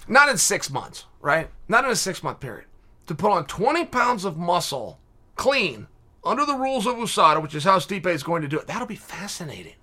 Not 0.07 0.29
in 0.29 0.38
six 0.38 0.71
months, 0.71 1.07
right? 1.21 1.49
Not 1.69 1.85
in 1.85 1.90
a 1.90 1.97
six 1.97 2.23
month 2.23 2.38
period. 2.38 2.66
To 3.07 3.14
put 3.14 3.33
on 3.33 3.47
20 3.47 3.85
pounds 3.87 4.25
of 4.25 4.37
muscle 4.37 5.01
clean 5.35 5.88
under 6.25 6.47
the 6.47 6.55
rules 6.55 6.87
of 6.87 6.97
USADA, 6.97 7.42
which 7.42 7.55
is 7.55 7.64
how 7.64 7.79
Stipe 7.79 8.07
is 8.07 8.23
going 8.23 8.42
to 8.42 8.49
do 8.49 8.59
it, 8.59 8.66
that'll 8.69 8.87
be 8.87 8.97
fascinating. 8.97 9.75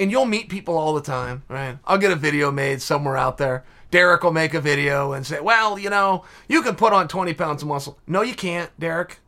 And 0.00 0.10
you'll 0.10 0.26
meet 0.26 0.48
people 0.48 0.76
all 0.76 0.94
the 0.94 1.00
time, 1.00 1.42
right? 1.48 1.78
I'll 1.84 1.98
get 1.98 2.12
a 2.12 2.16
video 2.16 2.50
made 2.50 2.82
somewhere 2.82 3.16
out 3.16 3.38
there. 3.38 3.64
Derek 3.90 4.22
will 4.22 4.32
make 4.32 4.54
a 4.54 4.60
video 4.60 5.12
and 5.12 5.26
say, 5.26 5.40
well, 5.40 5.78
you 5.78 5.90
know, 5.90 6.24
you 6.48 6.62
can 6.62 6.76
put 6.76 6.92
on 6.92 7.08
20 7.08 7.34
pounds 7.34 7.62
of 7.62 7.68
muscle. 7.68 7.98
No, 8.06 8.22
you 8.22 8.34
can't, 8.34 8.70
Derek. 8.78 9.20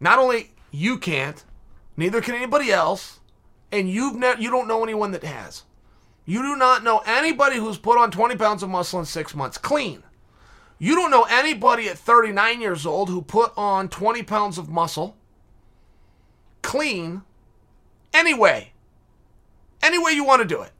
Not 0.00 0.18
only 0.18 0.52
you 0.70 0.98
can't, 0.98 1.42
neither 1.96 2.20
can 2.20 2.34
anybody 2.34 2.70
else 2.70 3.20
and 3.72 3.90
you've 3.90 4.16
ne- 4.16 4.36
you 4.38 4.50
don't 4.50 4.68
know 4.68 4.82
anyone 4.82 5.12
that 5.12 5.24
has. 5.24 5.64
You 6.24 6.42
do 6.42 6.56
not 6.56 6.82
know 6.82 7.02
anybody 7.06 7.56
who's 7.56 7.78
put 7.78 7.98
on 7.98 8.10
20 8.10 8.36
pounds 8.36 8.62
of 8.62 8.68
muscle 8.68 8.98
in 8.98 9.06
six 9.06 9.34
months 9.34 9.58
clean. 9.58 10.02
You 10.78 10.94
don't 10.94 11.10
know 11.10 11.26
anybody 11.30 11.88
at 11.88 11.98
39 11.98 12.60
years 12.60 12.84
old 12.84 13.08
who 13.08 13.22
put 13.22 13.52
on 13.56 13.88
20 13.88 14.22
pounds 14.24 14.58
of 14.58 14.68
muscle 14.68 15.16
clean 16.62 17.22
anyway. 18.12 18.72
Any 19.82 19.98
way 19.98 20.12
you 20.12 20.24
want 20.24 20.42
to 20.42 20.48
do 20.48 20.62
it. 20.62 20.72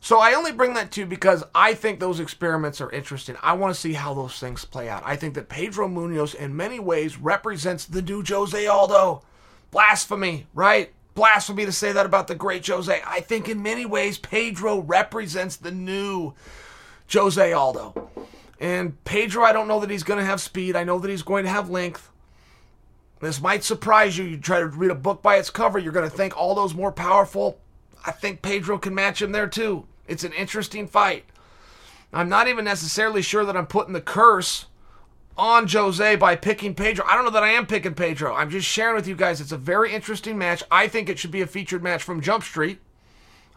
So 0.00 0.18
I 0.18 0.34
only 0.34 0.50
bring 0.50 0.74
that 0.74 0.90
to 0.92 1.02
you 1.02 1.06
because 1.06 1.44
I 1.54 1.74
think 1.74 2.00
those 2.00 2.18
experiments 2.18 2.80
are 2.80 2.90
interesting. 2.90 3.36
I 3.40 3.52
want 3.52 3.72
to 3.72 3.80
see 3.80 3.92
how 3.92 4.14
those 4.14 4.36
things 4.38 4.64
play 4.64 4.88
out. 4.88 5.02
I 5.06 5.14
think 5.14 5.34
that 5.34 5.48
Pedro 5.48 5.86
Munhoz, 5.86 6.34
in 6.34 6.56
many 6.56 6.80
ways, 6.80 7.18
represents 7.18 7.84
the 7.84 8.02
new 8.02 8.24
Jose 8.26 8.66
Aldo. 8.66 9.22
Blasphemy, 9.70 10.46
right? 10.54 10.92
Blasphemy 11.14 11.64
to 11.64 11.72
say 11.72 11.92
that 11.92 12.06
about 12.06 12.26
the 12.26 12.34
great 12.34 12.66
Jose. 12.66 13.02
I 13.06 13.20
think 13.20 13.48
in 13.48 13.62
many 13.62 13.84
ways 13.86 14.18
Pedro 14.18 14.80
represents 14.80 15.56
the 15.56 15.70
new 15.70 16.34
Jose 17.12 17.52
Aldo. 17.52 18.10
And 18.60 19.02
Pedro, 19.04 19.44
I 19.44 19.52
don't 19.52 19.68
know 19.68 19.80
that 19.80 19.90
he's 19.90 20.04
going 20.04 20.20
to 20.20 20.24
have 20.24 20.40
speed. 20.40 20.76
I 20.76 20.84
know 20.84 20.98
that 20.98 21.10
he's 21.10 21.22
going 21.22 21.44
to 21.44 21.50
have 21.50 21.68
length. 21.68 22.10
This 23.20 23.40
might 23.40 23.64
surprise 23.64 24.18
you. 24.18 24.24
You 24.24 24.38
try 24.38 24.60
to 24.60 24.66
read 24.66 24.90
a 24.90 24.96
book 24.96 25.22
by 25.22 25.36
its 25.36 25.50
cover, 25.50 25.78
you're 25.78 25.92
going 25.92 26.08
to 26.08 26.16
think 26.16 26.36
Aldo's 26.36 26.74
more 26.74 26.92
powerful. 26.92 27.58
I 28.04 28.10
think 28.10 28.42
Pedro 28.42 28.78
can 28.78 28.94
match 28.94 29.22
him 29.22 29.32
there 29.32 29.46
too. 29.46 29.86
It's 30.08 30.24
an 30.24 30.32
interesting 30.32 30.88
fight. 30.88 31.24
I'm 32.12 32.28
not 32.28 32.48
even 32.48 32.64
necessarily 32.64 33.22
sure 33.22 33.44
that 33.44 33.56
I'm 33.56 33.66
putting 33.66 33.94
the 33.94 34.00
curse 34.00 34.66
on 35.36 35.66
Jose 35.66 36.16
by 36.16 36.36
picking 36.36 36.74
Pedro. 36.74 37.04
I 37.06 37.14
don't 37.14 37.24
know 37.24 37.30
that 37.30 37.42
I 37.42 37.50
am 37.50 37.66
picking 37.66 37.94
Pedro. 37.94 38.34
I'm 38.34 38.50
just 38.50 38.66
sharing 38.66 38.96
with 38.96 39.08
you 39.08 39.16
guys. 39.16 39.40
It's 39.40 39.52
a 39.52 39.56
very 39.56 39.92
interesting 39.92 40.36
match. 40.38 40.62
I 40.70 40.88
think 40.88 41.08
it 41.08 41.18
should 41.18 41.30
be 41.30 41.40
a 41.40 41.46
featured 41.46 41.82
match 41.82 42.02
from 42.02 42.20
Jump 42.20 42.44
Street. 42.44 42.78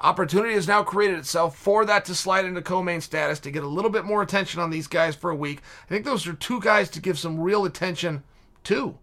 Opportunity 0.02 0.54
has 0.54 0.68
now 0.68 0.84
created 0.84 1.18
itself 1.18 1.58
for 1.58 1.86
that 1.86 2.06
to 2.06 2.16
slide 2.16 2.46
into 2.46 2.62
co-main 2.62 3.02
status 3.02 3.40
to 3.40 3.52
get 3.52 3.64
a 3.64 3.68
little 3.68 3.92
bit 3.92 4.06
more 4.06 4.22
attention 4.22 4.60
on 4.62 4.70
these 4.70 4.88
guys 4.88 5.16
for 5.16 5.30
a 5.30 5.36
week. 5.36 5.62
I 5.86 5.90
think 5.90 6.06
those 6.06 6.28
are 6.28 6.34
two 6.34 6.60
guys 6.60 6.90
to 6.92 7.02
give 7.02 7.18
some 7.18 7.40
real 7.40 7.66
attention 7.66 8.24
to. 8.66 8.98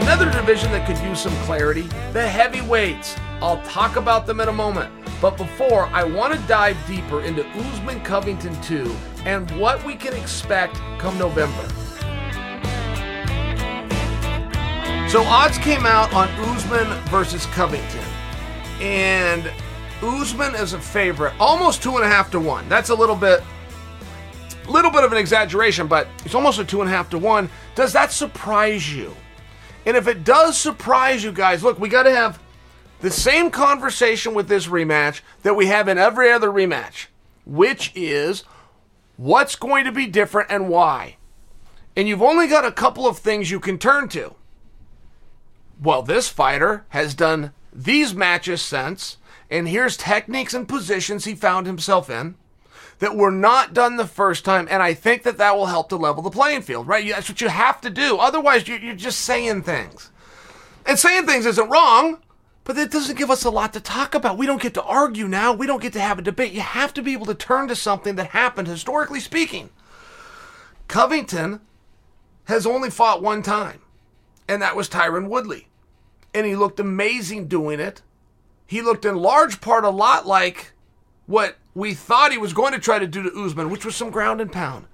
Another 0.00 0.30
division 0.30 0.72
that 0.72 0.86
could 0.86 0.98
use 1.06 1.20
some 1.20 1.34
clarity, 1.44 1.82
the 2.12 2.26
heavyweights. 2.26 3.16
I'll 3.42 3.62
talk 3.62 3.96
about 3.96 4.26
them 4.26 4.40
in 4.40 4.48
a 4.48 4.52
moment. 4.52 4.90
But 5.20 5.36
before, 5.36 5.86
I 5.86 6.04
want 6.04 6.32
to 6.32 6.40
dive 6.48 6.76
deeper 6.86 7.20
into 7.20 7.46
Usman 7.48 8.00
Covington 8.00 8.58
2 8.62 8.96
and 9.26 9.50
what 9.60 9.84
we 9.84 9.94
can 9.94 10.14
expect 10.14 10.76
come 10.98 11.18
November. 11.18 11.68
So 15.10 15.22
odds 15.24 15.58
came 15.58 15.84
out 15.84 16.12
on 16.14 16.28
Usman 16.48 16.86
versus 17.08 17.44
Covington. 17.46 18.04
And 18.80 19.52
Usman 20.02 20.54
is 20.54 20.72
a 20.72 20.80
favorite, 20.80 21.34
almost 21.38 21.82
two 21.82 21.96
and 21.96 22.04
a 22.04 22.08
half 22.08 22.30
to 22.30 22.40
one. 22.40 22.66
That's 22.70 22.88
a 22.88 22.94
little 22.94 23.16
bit 23.16 23.42
little 24.66 24.90
bit 24.90 25.04
of 25.04 25.12
an 25.12 25.18
exaggeration, 25.18 25.88
but 25.88 26.06
it's 26.24 26.34
almost 26.34 26.58
a 26.58 26.64
two 26.64 26.80
and 26.80 26.88
a 26.88 26.92
half 26.92 27.10
to 27.10 27.18
one. 27.18 27.50
Does 27.74 27.92
that 27.92 28.12
surprise 28.12 28.94
you? 28.94 29.14
And 29.86 29.96
if 29.96 30.06
it 30.06 30.24
does 30.24 30.58
surprise 30.58 31.24
you 31.24 31.32
guys, 31.32 31.62
look, 31.62 31.78
we 31.78 31.88
got 31.88 32.02
to 32.04 32.14
have 32.14 32.40
the 33.00 33.10
same 33.10 33.50
conversation 33.50 34.34
with 34.34 34.48
this 34.48 34.66
rematch 34.66 35.22
that 35.42 35.56
we 35.56 35.66
have 35.66 35.88
in 35.88 35.98
every 35.98 36.30
other 36.30 36.50
rematch, 36.50 37.06
which 37.46 37.92
is 37.94 38.44
what's 39.16 39.56
going 39.56 39.84
to 39.84 39.92
be 39.92 40.06
different 40.06 40.50
and 40.50 40.68
why. 40.68 41.16
And 41.96 42.06
you've 42.06 42.22
only 42.22 42.46
got 42.46 42.64
a 42.64 42.72
couple 42.72 43.06
of 43.06 43.18
things 43.18 43.50
you 43.50 43.60
can 43.60 43.78
turn 43.78 44.08
to. 44.10 44.34
Well, 45.82 46.02
this 46.02 46.28
fighter 46.28 46.84
has 46.90 47.14
done 47.14 47.52
these 47.72 48.14
matches 48.14 48.60
since, 48.60 49.16
and 49.50 49.68
here's 49.68 49.96
techniques 49.96 50.52
and 50.52 50.68
positions 50.68 51.24
he 51.24 51.34
found 51.34 51.66
himself 51.66 52.10
in 52.10 52.34
that 53.00 53.16
were 53.16 53.30
not 53.30 53.74
done 53.74 53.96
the 53.96 54.06
first 54.06 54.44
time, 54.44 54.68
and 54.70 54.82
I 54.82 54.94
think 54.94 55.24
that 55.24 55.38
that 55.38 55.56
will 55.56 55.66
help 55.66 55.88
to 55.88 55.96
level 55.96 56.22
the 56.22 56.30
playing 56.30 56.62
field, 56.62 56.86
right? 56.86 57.06
That's 57.08 57.28
what 57.28 57.40
you 57.40 57.48
have 57.48 57.80
to 57.80 57.90
do. 57.90 58.18
Otherwise, 58.18 58.68
you're 58.68 58.94
just 58.94 59.22
saying 59.22 59.62
things. 59.62 60.10
And 60.86 60.98
saying 60.98 61.26
things 61.26 61.46
isn't 61.46 61.70
wrong, 61.70 62.18
but 62.64 62.76
it 62.76 62.90
doesn't 62.90 63.18
give 63.18 63.30
us 63.30 63.44
a 63.44 63.50
lot 63.50 63.72
to 63.72 63.80
talk 63.80 64.14
about. 64.14 64.36
We 64.36 64.46
don't 64.46 64.62
get 64.62 64.74
to 64.74 64.82
argue 64.82 65.26
now. 65.28 65.52
We 65.52 65.66
don't 65.66 65.82
get 65.82 65.94
to 65.94 66.00
have 66.00 66.18
a 66.18 66.22
debate. 66.22 66.52
You 66.52 66.60
have 66.60 66.92
to 66.94 67.02
be 67.02 67.14
able 67.14 67.26
to 67.26 67.34
turn 67.34 67.68
to 67.68 67.76
something 67.76 68.16
that 68.16 68.28
happened, 68.28 68.68
historically 68.68 69.20
speaking. 69.20 69.70
Covington 70.86 71.60
has 72.44 72.66
only 72.66 72.90
fought 72.90 73.22
one 73.22 73.42
time, 73.42 73.80
and 74.46 74.60
that 74.60 74.76
was 74.76 74.90
Tyron 74.90 75.28
Woodley. 75.28 75.68
And 76.34 76.46
he 76.46 76.54
looked 76.54 76.78
amazing 76.78 77.48
doing 77.48 77.80
it. 77.80 78.02
He 78.66 78.82
looked 78.82 79.04
in 79.06 79.16
large 79.16 79.60
part 79.62 79.84
a 79.84 79.90
lot 79.90 80.26
like 80.26 80.72
what 81.26 81.56
we 81.74 81.94
thought 81.94 82.32
he 82.32 82.38
was 82.38 82.52
going 82.52 82.72
to 82.72 82.78
try 82.78 82.98
to 82.98 83.06
do 83.06 83.22
to 83.22 83.44
Usman, 83.44 83.70
which 83.70 83.84
was 83.84 83.94
some 83.94 84.10
ground 84.10 84.40
and 84.40 84.50
pound. 84.50 84.86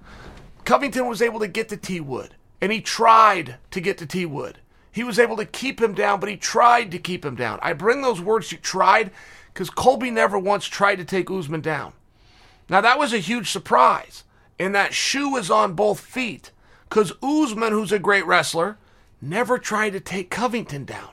Covington 0.65 1.07
was 1.07 1.21
able 1.21 1.39
to 1.39 1.47
get 1.47 1.69
to 1.69 1.77
T 1.77 1.99
Wood, 1.99 2.35
and 2.61 2.71
he 2.71 2.81
tried 2.81 3.55
to 3.71 3.81
get 3.81 3.97
to 3.99 4.05
T 4.05 4.25
Wood. 4.25 4.59
He 4.91 5.03
was 5.03 5.19
able 5.19 5.37
to 5.37 5.45
keep 5.45 5.81
him 5.81 5.93
down, 5.93 6.19
but 6.19 6.29
he 6.29 6.37
tried 6.37 6.91
to 6.91 6.99
keep 6.99 7.23
him 7.23 7.35
down. 7.35 7.59
I 7.61 7.73
bring 7.73 8.01
those 8.01 8.21
words 8.21 8.49
to 8.49 8.57
tried 8.57 9.11
because 9.53 9.69
Colby 9.69 10.11
never 10.11 10.37
once 10.37 10.65
tried 10.65 10.97
to 10.97 11.05
take 11.05 11.31
Usman 11.31 11.61
down. 11.61 11.93
Now, 12.69 12.81
that 12.81 12.99
was 12.99 13.13
a 13.13 13.19
huge 13.19 13.49
surprise, 13.49 14.23
and 14.59 14.75
that 14.75 14.93
shoe 14.93 15.29
was 15.29 15.49
on 15.49 15.73
both 15.73 15.99
feet 15.99 16.51
because 16.89 17.13
Usman, 17.23 17.71
who's 17.71 17.91
a 17.91 17.99
great 17.99 18.25
wrestler, 18.25 18.77
never 19.21 19.57
tried 19.57 19.91
to 19.91 19.99
take 19.99 20.29
Covington 20.29 20.85
down. 20.85 21.09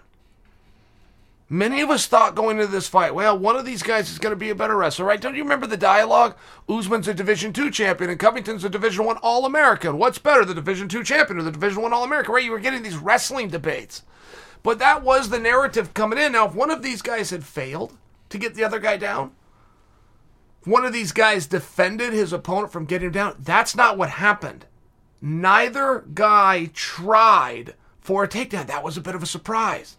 Many 1.50 1.82
of 1.82 1.90
us 1.90 2.06
thought 2.06 2.34
going 2.34 2.58
into 2.58 2.72
this 2.72 2.88
fight, 2.88 3.14
well, 3.14 3.38
one 3.38 3.54
of 3.54 3.66
these 3.66 3.82
guys 3.82 4.10
is 4.10 4.18
going 4.18 4.32
to 4.32 4.36
be 4.36 4.48
a 4.48 4.54
better 4.54 4.76
wrestler, 4.76 5.04
right? 5.04 5.20
Don't 5.20 5.34
you 5.34 5.42
remember 5.42 5.66
the 5.66 5.76
dialogue? 5.76 6.36
Usman's 6.70 7.06
a 7.06 7.12
Division 7.12 7.52
Two 7.52 7.70
champion 7.70 8.08
and 8.08 8.18
Covington's 8.18 8.64
a 8.64 8.70
Division 8.70 9.04
One 9.04 9.18
All 9.18 9.44
American. 9.44 9.98
What's 9.98 10.18
better, 10.18 10.46
the 10.46 10.54
Division 10.54 10.88
Two 10.88 11.04
champion 11.04 11.38
or 11.38 11.42
the 11.42 11.52
Division 11.52 11.82
One 11.82 11.92
All 11.92 12.02
American? 12.02 12.32
Right? 12.32 12.44
You 12.44 12.50
were 12.50 12.60
getting 12.60 12.82
these 12.82 12.96
wrestling 12.96 13.48
debates, 13.48 14.04
but 14.62 14.78
that 14.78 15.02
was 15.02 15.28
the 15.28 15.38
narrative 15.38 15.92
coming 15.92 16.18
in. 16.18 16.32
Now, 16.32 16.46
if 16.46 16.54
one 16.54 16.70
of 16.70 16.82
these 16.82 17.02
guys 17.02 17.28
had 17.28 17.44
failed 17.44 17.92
to 18.30 18.38
get 18.38 18.54
the 18.54 18.64
other 18.64 18.78
guy 18.78 18.96
down, 18.96 19.32
if 20.62 20.66
one 20.66 20.86
of 20.86 20.94
these 20.94 21.12
guys 21.12 21.46
defended 21.46 22.14
his 22.14 22.32
opponent 22.32 22.72
from 22.72 22.86
getting 22.86 23.08
him 23.08 23.12
down, 23.12 23.36
that's 23.38 23.76
not 23.76 23.98
what 23.98 24.08
happened. 24.08 24.64
Neither 25.20 26.06
guy 26.14 26.70
tried 26.72 27.74
for 28.00 28.24
a 28.24 28.28
takedown. 28.28 28.66
That 28.66 28.82
was 28.82 28.96
a 28.96 29.02
bit 29.02 29.14
of 29.14 29.22
a 29.22 29.26
surprise 29.26 29.98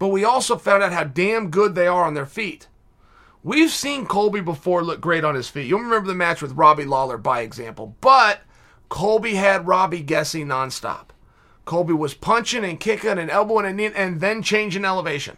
but 0.00 0.08
we 0.08 0.24
also 0.24 0.56
found 0.56 0.82
out 0.82 0.94
how 0.94 1.04
damn 1.04 1.50
good 1.50 1.74
they 1.74 1.86
are 1.86 2.04
on 2.04 2.14
their 2.14 2.26
feet. 2.26 2.66
We've 3.44 3.70
seen 3.70 4.06
Colby 4.06 4.40
before 4.40 4.82
look 4.82 4.98
great 4.98 5.24
on 5.24 5.34
his 5.34 5.50
feet. 5.50 5.66
You'll 5.66 5.80
remember 5.80 6.08
the 6.08 6.14
match 6.14 6.40
with 6.40 6.52
Robbie 6.52 6.86
Lawler, 6.86 7.18
by 7.18 7.42
example. 7.42 7.94
But 8.00 8.40
Colby 8.88 9.34
had 9.34 9.68
Robbie 9.68 10.00
guessing 10.00 10.46
nonstop. 10.46 11.10
Colby 11.66 11.92
was 11.92 12.14
punching 12.14 12.64
and 12.64 12.80
kicking 12.80 13.18
and 13.18 13.30
elbowing 13.30 13.66
and 13.66 13.76
knee 13.76 13.90
and 13.94 14.20
then 14.20 14.42
changing 14.42 14.86
elevation. 14.86 15.36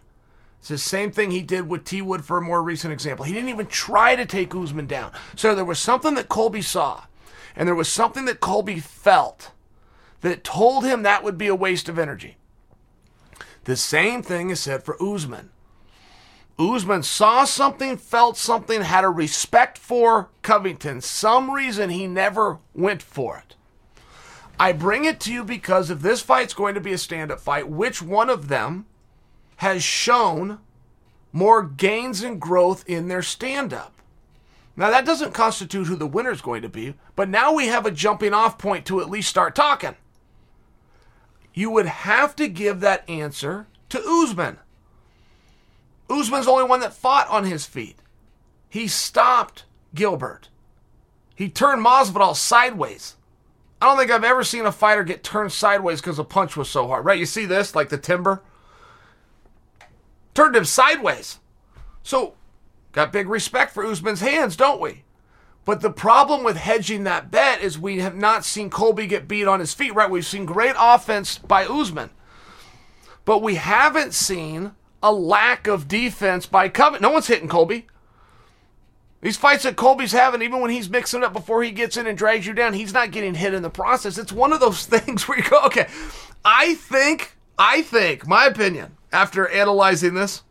It's 0.60 0.68
the 0.68 0.78
same 0.78 1.10
thing 1.10 1.32
he 1.32 1.42
did 1.42 1.68
with 1.68 1.84
T 1.84 2.00
Wood 2.00 2.24
for 2.24 2.38
a 2.38 2.42
more 2.42 2.62
recent 2.62 2.92
example. 2.92 3.24
He 3.24 3.32
didn't 3.32 3.48
even 3.48 3.66
try 3.66 4.14
to 4.14 4.24
take 4.24 4.54
Usman 4.54 4.86
down. 4.86 5.10
So 5.34 5.56
there 5.56 5.64
was 5.64 5.80
something 5.80 6.14
that 6.14 6.28
Colby 6.28 6.62
saw, 6.62 7.02
and 7.56 7.66
there 7.66 7.74
was 7.74 7.88
something 7.88 8.26
that 8.26 8.38
Colby 8.38 8.78
felt 8.78 9.50
that 10.20 10.44
told 10.44 10.84
him 10.84 11.02
that 11.02 11.24
would 11.24 11.36
be 11.36 11.48
a 11.48 11.54
waste 11.54 11.88
of 11.88 11.98
energy. 11.98 12.36
The 13.64 13.76
same 13.76 14.22
thing 14.22 14.50
is 14.50 14.60
said 14.60 14.82
for 14.82 15.00
Usman. 15.02 15.50
Usman 16.58 17.02
saw 17.02 17.44
something, 17.44 17.96
felt 17.96 18.36
something, 18.36 18.82
had 18.82 19.04
a 19.04 19.08
respect 19.08 19.78
for 19.78 20.30
Covington. 20.42 21.00
Some 21.00 21.50
reason 21.50 21.90
he 21.90 22.06
never 22.06 22.58
went 22.74 23.02
for 23.02 23.38
it. 23.38 23.56
I 24.58 24.72
bring 24.72 25.04
it 25.04 25.18
to 25.20 25.32
you 25.32 25.44
because 25.44 25.90
if 25.90 26.00
this 26.00 26.20
fight's 26.20 26.54
going 26.54 26.74
to 26.74 26.80
be 26.80 26.92
a 26.92 26.98
stand 26.98 27.30
up 27.30 27.40
fight, 27.40 27.68
which 27.68 28.02
one 28.02 28.28
of 28.28 28.48
them 28.48 28.86
has 29.56 29.82
shown 29.82 30.58
more 31.32 31.62
gains 31.62 32.22
and 32.22 32.40
growth 32.40 32.84
in 32.86 33.08
their 33.08 33.22
stand 33.22 33.72
up? 33.72 33.94
Now, 34.76 34.90
that 34.90 35.04
doesn't 35.04 35.34
constitute 35.34 35.86
who 35.86 35.96
the 35.96 36.06
winner's 36.06 36.40
going 36.40 36.62
to 36.62 36.68
be, 36.68 36.94
but 37.14 37.28
now 37.28 37.52
we 37.52 37.66
have 37.66 37.86
a 37.86 37.90
jumping 37.90 38.32
off 38.32 38.56
point 38.56 38.86
to 38.86 39.00
at 39.00 39.10
least 39.10 39.28
start 39.28 39.54
talking 39.54 39.96
you 41.54 41.70
would 41.70 41.86
have 41.86 42.34
to 42.36 42.48
give 42.48 42.80
that 42.80 43.08
answer 43.08 43.66
to 43.90 44.02
Usman. 44.04 44.58
Usman's 46.08 46.46
the 46.46 46.52
only 46.52 46.64
one 46.64 46.80
that 46.80 46.94
fought 46.94 47.28
on 47.28 47.44
his 47.44 47.66
feet. 47.66 47.96
He 48.68 48.88
stopped 48.88 49.64
Gilbert. 49.94 50.48
He 51.34 51.48
turned 51.48 51.84
Masvidal 51.84 52.36
sideways. 52.36 53.16
I 53.80 53.86
don't 53.86 53.98
think 53.98 54.10
I've 54.10 54.24
ever 54.24 54.44
seen 54.44 54.64
a 54.64 54.72
fighter 54.72 55.02
get 55.02 55.24
turned 55.24 55.52
sideways 55.52 56.00
because 56.00 56.16
the 56.16 56.24
punch 56.24 56.56
was 56.56 56.70
so 56.70 56.86
hard. 56.86 57.04
Right? 57.04 57.18
You 57.18 57.26
see 57.26 57.46
this, 57.46 57.74
like 57.74 57.88
the 57.88 57.98
timber? 57.98 58.42
Turned 60.34 60.56
him 60.56 60.64
sideways. 60.64 61.40
So, 62.02 62.34
got 62.92 63.12
big 63.12 63.28
respect 63.28 63.72
for 63.72 63.84
Usman's 63.84 64.20
hands, 64.20 64.56
don't 64.56 64.80
we? 64.80 65.04
But 65.64 65.80
the 65.80 65.90
problem 65.90 66.42
with 66.42 66.56
hedging 66.56 67.04
that 67.04 67.30
bet 67.30 67.60
is 67.60 67.78
we 67.78 68.00
have 68.00 68.16
not 68.16 68.44
seen 68.44 68.68
Colby 68.68 69.06
get 69.06 69.28
beat 69.28 69.46
on 69.46 69.60
his 69.60 69.74
feet, 69.74 69.94
right? 69.94 70.10
We've 70.10 70.26
seen 70.26 70.44
great 70.44 70.74
offense 70.76 71.38
by 71.38 71.64
Usman, 71.66 72.10
but 73.24 73.42
we 73.42 73.54
haven't 73.54 74.12
seen 74.12 74.72
a 75.02 75.12
lack 75.12 75.66
of 75.68 75.86
defense 75.86 76.46
by 76.46 76.68
Covington. 76.68 77.02
No 77.02 77.10
one's 77.10 77.28
hitting 77.28 77.48
Colby. 77.48 77.86
These 79.20 79.36
fights 79.36 79.62
that 79.62 79.76
Colby's 79.76 80.10
having, 80.10 80.42
even 80.42 80.60
when 80.60 80.72
he's 80.72 80.90
mixing 80.90 81.22
up 81.22 81.32
before 81.32 81.62
he 81.62 81.70
gets 81.70 81.96
in 81.96 82.08
and 82.08 82.18
drags 82.18 82.44
you 82.44 82.52
down, 82.52 82.74
he's 82.74 82.92
not 82.92 83.12
getting 83.12 83.34
hit 83.34 83.54
in 83.54 83.62
the 83.62 83.70
process. 83.70 84.18
It's 84.18 84.32
one 84.32 84.52
of 84.52 84.58
those 84.58 84.84
things 84.86 85.28
where 85.28 85.38
you 85.38 85.48
go, 85.48 85.60
okay, 85.66 85.86
I 86.44 86.74
think, 86.74 87.36
I 87.56 87.82
think, 87.82 88.26
my 88.26 88.46
opinion, 88.46 88.96
after 89.12 89.46
analyzing 89.48 90.14
this, 90.14 90.42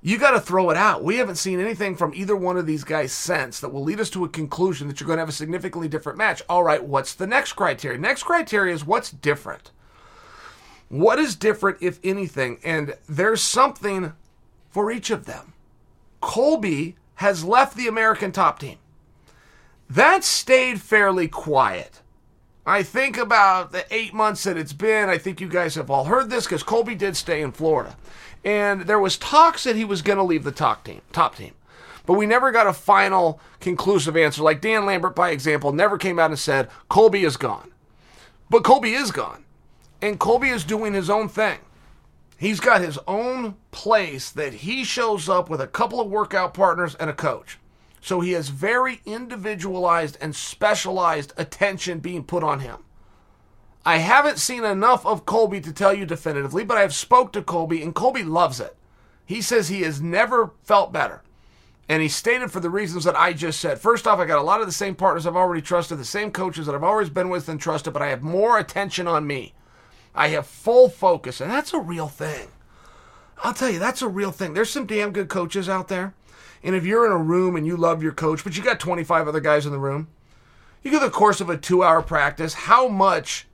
you 0.00 0.16
got 0.18 0.30
to 0.30 0.40
throw 0.40 0.70
it 0.70 0.76
out. 0.76 1.02
We 1.02 1.16
haven't 1.16 1.36
seen 1.36 1.58
anything 1.58 1.96
from 1.96 2.14
either 2.14 2.36
one 2.36 2.56
of 2.56 2.66
these 2.66 2.84
guys 2.84 3.12
since 3.12 3.58
that 3.60 3.72
will 3.72 3.82
lead 3.82 4.00
us 4.00 4.10
to 4.10 4.24
a 4.24 4.28
conclusion 4.28 4.86
that 4.86 5.00
you're 5.00 5.06
going 5.06 5.16
to 5.16 5.22
have 5.22 5.28
a 5.28 5.32
significantly 5.32 5.88
different 5.88 6.18
match. 6.18 6.42
All 6.48 6.62
right, 6.62 6.82
what's 6.82 7.14
the 7.14 7.26
next 7.26 7.54
criteria? 7.54 7.98
Next 7.98 8.22
criteria 8.22 8.74
is 8.74 8.84
what's 8.84 9.10
different. 9.10 9.72
What 10.88 11.18
is 11.18 11.34
different, 11.34 11.78
if 11.80 11.98
anything? 12.04 12.60
And 12.64 12.94
there's 13.08 13.42
something 13.42 14.12
for 14.70 14.90
each 14.92 15.10
of 15.10 15.26
them. 15.26 15.52
Colby 16.20 16.96
has 17.16 17.44
left 17.44 17.76
the 17.76 17.88
American 17.88 18.30
top 18.30 18.60
team. 18.60 18.78
That 19.90 20.22
stayed 20.22 20.80
fairly 20.80 21.26
quiet. 21.26 22.02
I 22.64 22.82
think 22.82 23.16
about 23.16 23.72
the 23.72 23.86
eight 23.92 24.12
months 24.12 24.44
that 24.44 24.58
it's 24.58 24.74
been, 24.74 25.08
I 25.08 25.18
think 25.18 25.40
you 25.40 25.48
guys 25.48 25.74
have 25.74 25.90
all 25.90 26.04
heard 26.04 26.28
this 26.28 26.44
because 26.44 26.62
Colby 26.62 26.94
did 26.94 27.16
stay 27.16 27.40
in 27.40 27.50
Florida 27.50 27.96
and 28.44 28.82
there 28.82 28.98
was 28.98 29.16
talks 29.16 29.64
that 29.64 29.76
he 29.76 29.84
was 29.84 30.02
going 30.02 30.18
to 30.18 30.22
leave 30.22 30.44
the 30.44 30.52
top 30.52 30.84
team. 30.84 31.00
Top 31.12 31.36
team. 31.36 31.54
But 32.06 32.14
we 32.14 32.26
never 32.26 32.50
got 32.50 32.66
a 32.66 32.72
final 32.72 33.40
conclusive 33.60 34.16
answer. 34.16 34.42
Like 34.42 34.60
Dan 34.60 34.86
Lambert, 34.86 35.14
by 35.14 35.30
example, 35.30 35.72
never 35.72 35.98
came 35.98 36.18
out 36.18 36.30
and 36.30 36.38
said, 36.38 36.70
Colby 36.88 37.24
is 37.24 37.36
gone. 37.36 37.70
But 38.48 38.64
Colby 38.64 38.94
is 38.94 39.10
gone. 39.10 39.44
And 40.00 40.18
Colby 40.18 40.48
is 40.48 40.64
doing 40.64 40.94
his 40.94 41.10
own 41.10 41.28
thing. 41.28 41.58
He's 42.38 42.60
got 42.60 42.80
his 42.80 42.98
own 43.06 43.56
place 43.72 44.30
that 44.30 44.54
he 44.54 44.84
shows 44.84 45.28
up 45.28 45.50
with 45.50 45.60
a 45.60 45.66
couple 45.66 46.00
of 46.00 46.08
workout 46.08 46.54
partners 46.54 46.94
and 46.94 47.10
a 47.10 47.14
coach. 47.14 47.58
So 48.00 48.20
he 48.20 48.32
has 48.32 48.48
very 48.48 49.00
individualized 49.04 50.16
and 50.20 50.34
specialized 50.34 51.32
attention 51.36 51.98
being 51.98 52.22
put 52.24 52.44
on 52.44 52.60
him. 52.60 52.78
I 53.88 53.96
haven't 53.96 54.38
seen 54.38 54.66
enough 54.66 55.06
of 55.06 55.24
Colby 55.24 55.62
to 55.62 55.72
tell 55.72 55.94
you 55.94 56.04
definitively, 56.04 56.62
but 56.62 56.76
I 56.76 56.82
have 56.82 56.94
spoke 56.94 57.32
to 57.32 57.42
Colby 57.42 57.82
and 57.82 57.94
Colby 57.94 58.22
loves 58.22 58.60
it. 58.60 58.76
He 59.24 59.40
says 59.40 59.68
he 59.68 59.80
has 59.80 59.98
never 59.98 60.50
felt 60.62 60.92
better. 60.92 61.22
And 61.88 62.02
he 62.02 62.08
stated 62.08 62.52
for 62.52 62.60
the 62.60 62.68
reasons 62.68 63.04
that 63.04 63.16
I 63.16 63.32
just 63.32 63.58
said. 63.58 63.80
First 63.80 64.06
off, 64.06 64.18
I 64.18 64.26
got 64.26 64.40
a 64.40 64.42
lot 64.42 64.60
of 64.60 64.66
the 64.66 64.72
same 64.72 64.94
partners 64.94 65.26
I've 65.26 65.36
already 65.36 65.62
trusted, 65.62 65.96
the 65.96 66.04
same 66.04 66.32
coaches 66.32 66.66
that 66.66 66.74
I've 66.74 66.84
always 66.84 67.08
been 67.08 67.30
with 67.30 67.48
and 67.48 67.58
trusted, 67.58 67.94
but 67.94 68.02
I 68.02 68.08
have 68.08 68.20
more 68.20 68.58
attention 68.58 69.08
on 69.08 69.26
me. 69.26 69.54
I 70.14 70.28
have 70.28 70.46
full 70.46 70.90
focus, 70.90 71.40
and 71.40 71.50
that's 71.50 71.72
a 71.72 71.80
real 71.80 72.08
thing. 72.08 72.48
I'll 73.42 73.54
tell 73.54 73.70
you, 73.70 73.78
that's 73.78 74.02
a 74.02 74.08
real 74.08 74.32
thing. 74.32 74.52
There's 74.52 74.68
some 74.68 74.84
damn 74.84 75.12
good 75.12 75.30
coaches 75.30 75.66
out 75.66 75.88
there. 75.88 76.12
And 76.62 76.76
if 76.76 76.84
you're 76.84 77.06
in 77.06 77.12
a 77.12 77.16
room 77.16 77.56
and 77.56 77.66
you 77.66 77.78
love 77.78 78.02
your 78.02 78.12
coach, 78.12 78.44
but 78.44 78.54
you 78.54 78.62
got 78.62 78.80
25 78.80 79.26
other 79.26 79.40
guys 79.40 79.64
in 79.64 79.72
the 79.72 79.78
room, 79.78 80.08
you 80.82 80.90
go 80.90 81.00
the 81.00 81.08
course 81.08 81.40
of 81.40 81.48
a 81.48 81.56
two 81.56 81.82
hour 81.82 82.02
practice, 82.02 82.52
how 82.52 82.86
much, 82.86 83.47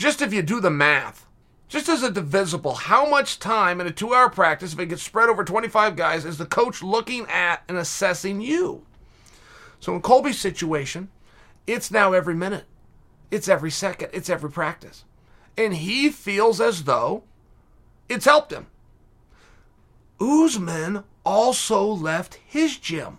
just 0.00 0.22
if 0.22 0.32
you 0.32 0.40
do 0.40 0.62
the 0.62 0.70
math, 0.70 1.26
just 1.68 1.86
as 1.86 2.02
a 2.02 2.10
divisible, 2.10 2.72
how 2.72 3.06
much 3.06 3.38
time 3.38 3.82
in 3.82 3.86
a 3.86 3.90
two 3.90 4.14
hour 4.14 4.30
practice, 4.30 4.72
if 4.72 4.78
it 4.78 4.86
gets 4.86 5.02
spread 5.02 5.28
over 5.28 5.44
25 5.44 5.94
guys, 5.94 6.24
is 6.24 6.38
the 6.38 6.46
coach 6.46 6.82
looking 6.82 7.26
at 7.28 7.62
and 7.68 7.76
assessing 7.76 8.40
you? 8.40 8.86
So 9.78 9.94
in 9.94 10.00
Colby's 10.00 10.38
situation, 10.38 11.10
it's 11.66 11.90
now 11.90 12.14
every 12.14 12.34
minute, 12.34 12.64
it's 13.30 13.46
every 13.46 13.70
second, 13.70 14.08
it's 14.14 14.30
every 14.30 14.50
practice. 14.50 15.04
And 15.58 15.74
he 15.74 16.08
feels 16.08 16.62
as 16.62 16.84
though 16.84 17.24
it's 18.08 18.24
helped 18.24 18.52
him. 18.52 18.68
Usman 20.18 21.04
also 21.26 21.84
left 21.84 22.38
his 22.46 22.78
gym. 22.78 23.18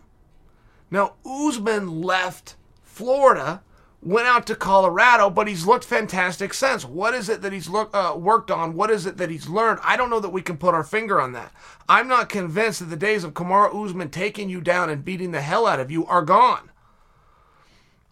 Now, 0.90 1.14
Usman 1.24 2.02
left 2.02 2.56
Florida, 2.82 3.62
went 4.02 4.28
out 4.28 4.48
to 4.48 4.56
Colorado, 4.56 5.30
but 5.30 5.48
he's 5.48 5.66
looked 5.66 5.86
fantastic 5.86 6.54
since. 6.54 6.84
What 6.84 7.14
is 7.14 7.30
it 7.30 7.42
that 7.42 7.54
he's 7.54 7.70
look, 7.70 7.92
uh, 7.94 8.16
worked 8.18 8.50
on? 8.50 8.74
What 8.74 8.90
is 8.90 9.06
it 9.06 9.18
that 9.18 9.30
he's 9.30 9.48
learned? 9.48 9.80
I 9.84 9.96
don't 9.96 10.10
know 10.10 10.20
that 10.20 10.30
we 10.30 10.42
can 10.42 10.58
put 10.58 10.74
our 10.74 10.84
finger 10.84 11.22
on 11.22 11.34
that. 11.34 11.52
I'm 11.88 12.08
not 12.08 12.30
convinced 12.30 12.80
that 12.80 12.86
the 12.86 12.96
days 12.96 13.24
of 13.24 13.34
Kamaru 13.34 13.86
Usman 13.86 14.10
taking 14.10 14.50
you 14.50 14.60
down 14.62 14.90
and 14.90 15.06
beating 15.06 15.32
the 15.32 15.42
hell 15.42 15.68
out 15.68 15.80
of 15.80 15.92
you 15.92 16.06
are 16.08 16.24
gone. 16.24 16.72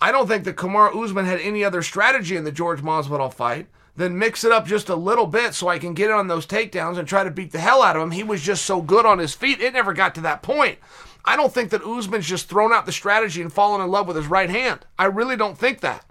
I 0.02 0.12
don't 0.12 0.28
think 0.28 0.44
that 0.46 0.56
Kamaru 0.56 1.04
Usman 1.04 1.26
had 1.26 1.42
any 1.42 1.64
other 1.64 1.82
strategy 1.82 2.36
in 2.36 2.44
the 2.44 2.52
George 2.52 2.82
Masvidal 2.82 3.34
fight 3.34 3.68
than 3.96 4.18
mix 4.18 4.44
it 4.46 4.52
up 4.52 4.66
just 4.66 4.88
a 4.90 4.96
little 4.96 5.28
bit 5.28 5.54
so 5.54 5.68
I 5.68 5.78
can 5.80 5.94
get 5.94 6.12
on 6.12 6.28
those 6.28 6.48
takedowns 6.48 6.98
and 6.98 7.08
try 7.08 7.24
to 7.24 7.32
beat 7.32 7.52
the 7.52 7.60
hell 7.60 7.82
out 7.82 7.98
of 7.98 8.02
him. 8.02 8.12
He 8.12 8.24
was 8.24 8.42
just 8.42 8.66
so 8.66 8.82
good 8.82 9.06
on 9.06 9.18
his 9.18 9.34
feet, 9.34 9.60
it 9.60 9.74
never 9.74 9.94
got 9.94 10.16
to 10.16 10.22
that 10.22 10.42
point. 10.42 10.78
I 11.26 11.36
don't 11.36 11.54
think 11.54 11.70
that 11.72 11.84
Usman's 11.84 12.28
just 12.28 12.50
thrown 12.50 12.74
out 12.74 12.86
the 12.86 12.92
strategy 12.92 13.42
and 13.42 13.52
fallen 13.52 13.82
in 13.82 13.92
love 13.92 14.08
with 14.08 14.16
his 14.16 14.28
right 14.28 14.50
hand. 14.50 14.86
I 14.98 15.06
really 15.06 15.36
don't 15.36 15.58
think 15.58 15.82
that. 15.82 16.06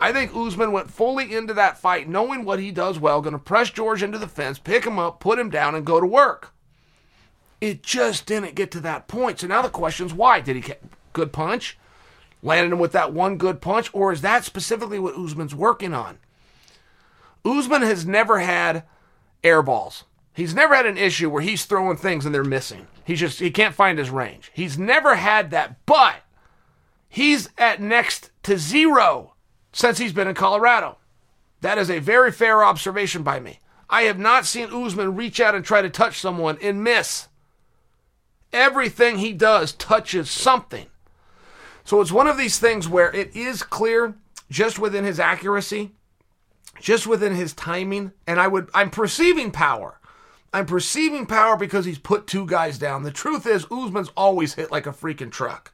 I 0.00 0.12
think 0.12 0.34
Usman 0.34 0.72
went 0.72 0.90
fully 0.90 1.32
into 1.32 1.54
that 1.54 1.78
fight 1.78 2.08
knowing 2.08 2.44
what 2.44 2.58
he 2.58 2.72
does 2.72 2.98
well, 2.98 3.20
going 3.20 3.34
to 3.34 3.38
press 3.38 3.70
George 3.70 4.02
into 4.02 4.18
the 4.18 4.26
fence, 4.26 4.58
pick 4.58 4.84
him 4.84 4.98
up, 4.98 5.20
put 5.20 5.38
him 5.38 5.48
down, 5.48 5.74
and 5.74 5.86
go 5.86 6.00
to 6.00 6.06
work. 6.06 6.52
It 7.60 7.84
just 7.84 8.26
didn't 8.26 8.56
get 8.56 8.72
to 8.72 8.80
that 8.80 9.06
point. 9.06 9.38
So 9.38 9.46
now 9.46 9.62
the 9.62 9.68
question's 9.68 10.12
why? 10.12 10.40
Did 10.40 10.56
he 10.56 10.62
get 10.62 10.82
good 11.12 11.32
punch? 11.32 11.78
Landed 12.42 12.72
him 12.72 12.80
with 12.80 12.90
that 12.92 13.12
one 13.12 13.36
good 13.36 13.60
punch? 13.60 13.90
Or 13.92 14.12
is 14.12 14.22
that 14.22 14.44
specifically 14.44 14.98
what 14.98 15.14
Usman's 15.14 15.54
working 15.54 15.94
on? 15.94 16.18
Usman 17.44 17.82
has 17.82 18.04
never 18.04 18.40
had 18.40 18.82
air 19.44 19.62
balls. 19.62 20.02
He's 20.32 20.54
never 20.54 20.74
had 20.74 20.86
an 20.86 20.96
issue 20.96 21.28
where 21.28 21.42
he's 21.42 21.64
throwing 21.64 21.96
things 21.96 22.24
and 22.24 22.34
they're 22.34 22.44
missing. 22.44 22.86
He 23.04 23.14
just 23.14 23.38
he 23.38 23.50
can't 23.50 23.74
find 23.74 23.98
his 23.98 24.10
range. 24.10 24.50
He's 24.54 24.78
never 24.78 25.16
had 25.16 25.50
that, 25.50 25.84
but 25.86 26.16
he's 27.08 27.48
at 27.58 27.80
next 27.80 28.30
to 28.44 28.56
zero 28.56 29.34
since 29.72 29.98
he's 29.98 30.12
been 30.12 30.28
in 30.28 30.34
Colorado. 30.34 30.98
That 31.60 31.78
is 31.78 31.90
a 31.90 31.98
very 31.98 32.32
fair 32.32 32.64
observation 32.64 33.22
by 33.22 33.40
me. 33.40 33.60
I 33.90 34.02
have 34.02 34.18
not 34.18 34.46
seen 34.46 34.72
Usman 34.72 35.16
reach 35.16 35.38
out 35.38 35.54
and 35.54 35.64
try 35.64 35.82
to 35.82 35.90
touch 35.90 36.18
someone 36.18 36.58
and 36.62 36.82
miss. 36.82 37.28
Everything 38.52 39.18
he 39.18 39.32
does 39.32 39.72
touches 39.72 40.30
something. 40.30 40.86
So 41.84 42.00
it's 42.00 42.12
one 42.12 42.26
of 42.26 42.38
these 42.38 42.58
things 42.58 42.88
where 42.88 43.14
it 43.14 43.34
is 43.36 43.62
clear 43.62 44.14
just 44.50 44.78
within 44.78 45.04
his 45.04 45.20
accuracy 45.20 45.92
just 46.80 47.06
within 47.06 47.34
his 47.34 47.52
timing. 47.54 48.12
And 48.26 48.40
I 48.40 48.48
would, 48.48 48.68
I'm 48.74 48.90
perceiving 48.90 49.50
power. 49.50 49.98
I'm 50.52 50.66
perceiving 50.66 51.26
power 51.26 51.56
because 51.56 51.84
he's 51.84 51.98
put 51.98 52.26
two 52.26 52.46
guys 52.46 52.78
down. 52.78 53.02
The 53.02 53.10
truth 53.10 53.46
is, 53.46 53.66
Usman's 53.70 54.10
always 54.16 54.54
hit 54.54 54.70
like 54.70 54.86
a 54.86 54.92
freaking 54.92 55.30
truck. 55.30 55.72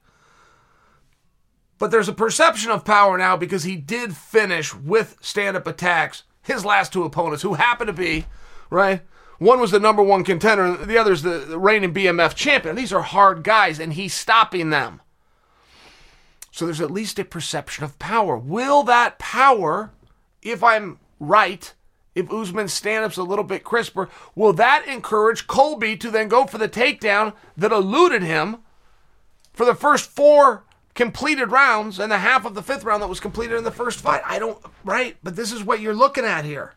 But 1.79 1.91
there's 1.91 2.09
a 2.09 2.12
perception 2.12 2.70
of 2.70 2.85
power 2.85 3.18
now 3.18 3.37
because 3.37 3.64
he 3.64 3.76
did 3.76 4.16
finish 4.16 4.74
with 4.74 5.16
stand 5.20 5.57
up 5.57 5.66
attacks 5.66 6.24
his 6.43 6.64
last 6.64 6.93
two 6.93 7.05
opponents, 7.05 7.43
who 7.43 7.55
happen 7.55 7.87
to 7.87 7.93
be, 7.93 8.24
right? 8.70 9.03
One 9.39 9.61
was 9.61 9.70
the 9.70 9.79
number 9.79 10.03
one 10.03 10.24
contender, 10.24 10.76
the 10.76 10.99
other's 10.99 11.22
the, 11.22 11.39
the 11.41 11.59
reigning 11.59 11.95
BMF 11.95 12.35
champion. 12.35 12.74
These 12.74 12.93
are 12.93 13.03
hard 13.03 13.45
guys, 13.45 13.79
and 13.79 13.93
he's 13.93 14.14
stopping 14.14 14.70
them. 14.70 15.01
So 16.51 16.64
there's 16.64 16.81
at 16.81 16.91
least 16.91 17.18
a 17.18 17.24
perception 17.24 17.85
of 17.85 17.99
power. 17.99 18.37
Will 18.37 18.83
that 18.85 19.18
power 19.18 19.93
if 20.43 20.64
I'm 20.64 20.99
right, 21.20 21.72
if 22.19 22.33
Usman's 22.33 22.73
stand 22.73 23.05
up's 23.05 23.16
a 23.16 23.23
little 23.23 23.45
bit 23.45 23.62
crisper, 23.62 24.09
will 24.35 24.53
that 24.55 24.85
encourage 24.89 25.47
Colby 25.47 25.97
to 25.97 26.11
then 26.11 26.29
go 26.29 26.47
for 26.47 26.59
the 26.59 26.69
takedown 26.69 27.33
that 27.57 27.71
eluded 27.71 28.23
him 28.23 28.59
for 29.53 29.64
the 29.64 29.75
first 29.75 30.11
four 30.11 30.64
completed 30.95 31.53
rounds 31.53 32.01
and 32.01 32.11
the 32.11 32.19
half 32.19 32.45
of 32.45 32.55
the 32.55 32.62
fifth 32.62 32.83
round 32.83 33.01
that 33.03 33.09
was 33.09 33.21
completed 33.21 33.57
in 33.57 33.62
the 33.62 33.71
first 33.71 34.01
fight? 34.01 34.21
I 34.25 34.41
don't, 34.41 34.59
right? 34.85 35.16
But 35.23 35.37
this 35.37 35.53
is 35.53 35.62
what 35.62 35.81
you're 35.81 35.95
looking 35.95 36.25
at 36.25 36.45
here. 36.45 36.75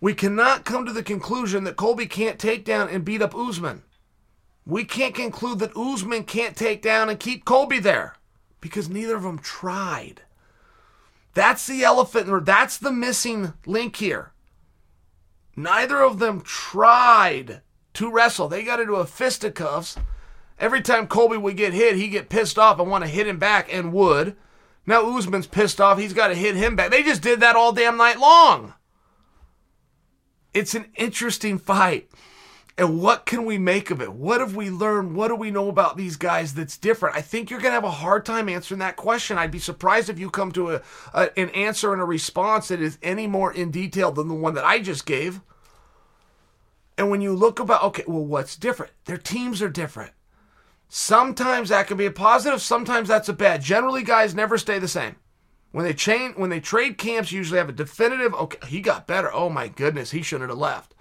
We 0.00 0.14
cannot 0.14 0.64
come 0.64 0.86
to 0.86 0.92
the 0.92 1.02
conclusion 1.02 1.64
that 1.64 1.76
Colby 1.76 2.06
can't 2.06 2.38
take 2.38 2.64
down 2.64 2.88
and 2.88 3.04
beat 3.04 3.22
up 3.22 3.34
Usman. 3.34 3.82
We 4.64 4.84
can't 4.84 5.14
conclude 5.14 5.58
that 5.58 5.76
Usman 5.76 6.24
can't 6.24 6.56
take 6.56 6.80
down 6.80 7.08
and 7.08 7.18
keep 7.18 7.44
Colby 7.44 7.80
there 7.80 8.14
because 8.60 8.88
neither 8.88 9.16
of 9.16 9.22
them 9.22 9.38
tried. 9.38 10.22
That's 11.36 11.66
the 11.66 11.84
elephant, 11.84 12.30
or 12.30 12.40
that's 12.40 12.78
the 12.78 12.90
missing 12.90 13.52
link 13.66 13.96
here. 13.96 14.32
Neither 15.54 16.00
of 16.00 16.18
them 16.18 16.40
tried 16.40 17.60
to 17.92 18.10
wrestle. 18.10 18.48
They 18.48 18.62
got 18.62 18.80
into 18.80 18.94
a 18.94 19.04
fisticuffs. 19.04 19.98
Every 20.58 20.80
time 20.80 21.06
Colby 21.06 21.36
would 21.36 21.58
get 21.58 21.74
hit, 21.74 21.96
he'd 21.96 22.08
get 22.08 22.30
pissed 22.30 22.58
off 22.58 22.80
and 22.80 22.90
want 22.90 23.04
to 23.04 23.10
hit 23.10 23.26
him 23.28 23.38
back 23.38 23.70
and 23.70 23.92
would. 23.92 24.34
Now 24.86 25.14
Usman's 25.14 25.46
pissed 25.46 25.78
off. 25.78 25.98
He's 25.98 26.14
got 26.14 26.28
to 26.28 26.34
hit 26.34 26.56
him 26.56 26.74
back. 26.74 26.90
They 26.90 27.02
just 27.02 27.20
did 27.20 27.40
that 27.40 27.54
all 27.54 27.72
damn 27.72 27.98
night 27.98 28.18
long. 28.18 28.72
It's 30.54 30.74
an 30.74 30.86
interesting 30.96 31.58
fight. 31.58 32.08
And 32.78 33.00
what 33.00 33.24
can 33.24 33.46
we 33.46 33.56
make 33.56 33.90
of 33.90 34.02
it? 34.02 34.12
What 34.12 34.40
have 34.40 34.54
we 34.54 34.68
learned? 34.68 35.16
What 35.16 35.28
do 35.28 35.34
we 35.34 35.50
know 35.50 35.68
about 35.68 35.96
these 35.96 36.16
guys 36.16 36.52
that's 36.52 36.76
different? 36.76 37.16
I 37.16 37.22
think 37.22 37.48
you're 37.48 37.60
going 37.60 37.70
to 37.70 37.76
have 37.76 37.84
a 37.84 37.90
hard 37.90 38.26
time 38.26 38.50
answering 38.50 38.80
that 38.80 38.96
question. 38.96 39.38
I'd 39.38 39.50
be 39.50 39.58
surprised 39.58 40.10
if 40.10 40.18
you 40.18 40.28
come 40.28 40.52
to 40.52 40.74
a, 40.74 40.82
a, 41.14 41.38
an 41.38 41.48
answer 41.50 41.94
and 41.94 42.02
a 42.02 42.04
response 42.04 42.68
that 42.68 42.82
is 42.82 42.98
any 43.02 43.26
more 43.26 43.50
in 43.50 43.70
detail 43.70 44.12
than 44.12 44.28
the 44.28 44.34
one 44.34 44.52
that 44.54 44.64
I 44.64 44.80
just 44.80 45.06
gave. 45.06 45.40
And 46.98 47.10
when 47.10 47.22
you 47.22 47.34
look 47.34 47.60
about, 47.60 47.82
okay, 47.82 48.04
well, 48.06 48.24
what's 48.24 48.56
different? 48.56 48.92
Their 49.06 49.18
teams 49.18 49.62
are 49.62 49.70
different. 49.70 50.12
Sometimes 50.88 51.70
that 51.70 51.86
can 51.86 51.96
be 51.96 52.06
a 52.06 52.10
positive, 52.10 52.60
sometimes 52.60 53.08
that's 53.08 53.28
a 53.28 53.32
bad. 53.32 53.62
Generally, 53.62 54.02
guys 54.02 54.34
never 54.34 54.58
stay 54.58 54.78
the 54.78 54.86
same. 54.86 55.16
When 55.72 55.84
they 55.84 55.94
chain, 55.94 56.32
when 56.36 56.50
they 56.50 56.60
trade 56.60 56.96
camps, 56.96 57.32
usually 57.32 57.58
have 57.58 57.68
a 57.68 57.72
definitive. 57.72 58.34
Okay, 58.34 58.66
he 58.68 58.80
got 58.80 59.06
better. 59.06 59.32
Oh 59.32 59.48
my 59.48 59.68
goodness, 59.68 60.10
he 60.10 60.22
shouldn't 60.22 60.50
have 60.50 60.58
left. 60.58 60.94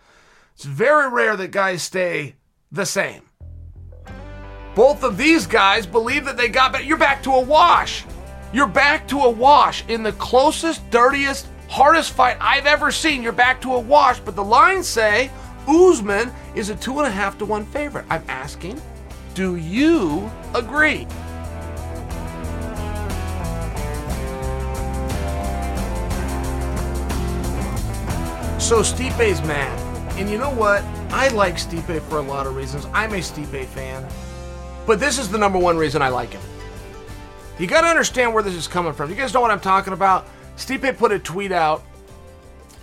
It's 0.55 0.63
very 0.63 1.09
rare 1.09 1.35
that 1.35 1.51
guys 1.51 1.83
stay 1.83 2.35
the 2.71 2.85
same. 2.85 3.23
Both 4.73 5.03
of 5.03 5.17
these 5.17 5.45
guys 5.45 5.85
believe 5.85 6.23
that 6.25 6.37
they 6.37 6.47
got 6.47 6.71
better. 6.71 6.83
You're 6.85 6.97
back 6.97 7.21
to 7.23 7.31
a 7.31 7.41
wash. 7.41 8.05
You're 8.53 8.65
back 8.65 9.05
to 9.09 9.19
a 9.19 9.29
wash 9.29 9.83
in 9.89 10.01
the 10.01 10.13
closest, 10.13 10.89
dirtiest, 10.91 11.47
hardest 11.69 12.11
fight 12.11 12.37
I've 12.39 12.67
ever 12.67 12.89
seen. 12.89 13.21
You're 13.21 13.33
back 13.33 13.59
to 13.61 13.73
a 13.73 13.79
wash, 13.79 14.21
but 14.21 14.37
the 14.37 14.43
lines 14.45 14.87
say 14.87 15.29
Usman 15.67 16.31
is 16.55 16.69
a 16.69 16.75
two 16.75 16.99
and 16.99 17.07
a 17.07 17.11
half 17.11 17.37
to 17.39 17.45
one 17.45 17.65
favorite. 17.65 18.05
I'm 18.09 18.23
asking, 18.29 18.81
do 19.33 19.57
you 19.57 20.31
agree? 20.53 21.05
So 28.57 28.81
Stipe's 28.81 29.41
mad. 29.45 29.84
And 30.17 30.29
you 30.29 30.37
know 30.37 30.51
what? 30.51 30.81
I 31.11 31.27
like 31.29 31.55
Stipe 31.55 32.01
for 32.03 32.19
a 32.19 32.21
lot 32.21 32.47
of 32.47 32.55
reasons. 32.55 32.85
I'm 32.93 33.11
a 33.13 33.17
Stipe 33.17 33.65
fan. 33.65 34.07
But 34.85 34.99
this 34.99 35.19
is 35.19 35.29
the 35.29 35.37
number 35.37 35.59
one 35.59 35.77
reason 35.77 36.01
I 36.01 36.07
like 36.07 36.31
him. 36.31 36.41
You 37.59 37.67
got 37.67 37.81
to 37.81 37.87
understand 37.87 38.33
where 38.33 38.43
this 38.43 38.53
is 38.53 38.67
coming 38.67 38.93
from. 38.93 39.09
You 39.09 39.15
guys 39.15 39.33
know 39.33 39.41
what 39.41 39.51
I'm 39.51 39.59
talking 39.59 39.93
about? 39.93 40.27
Stipe 40.55 40.97
put 40.97 41.11
a 41.11 41.19
tweet 41.19 41.51
out. 41.51 41.83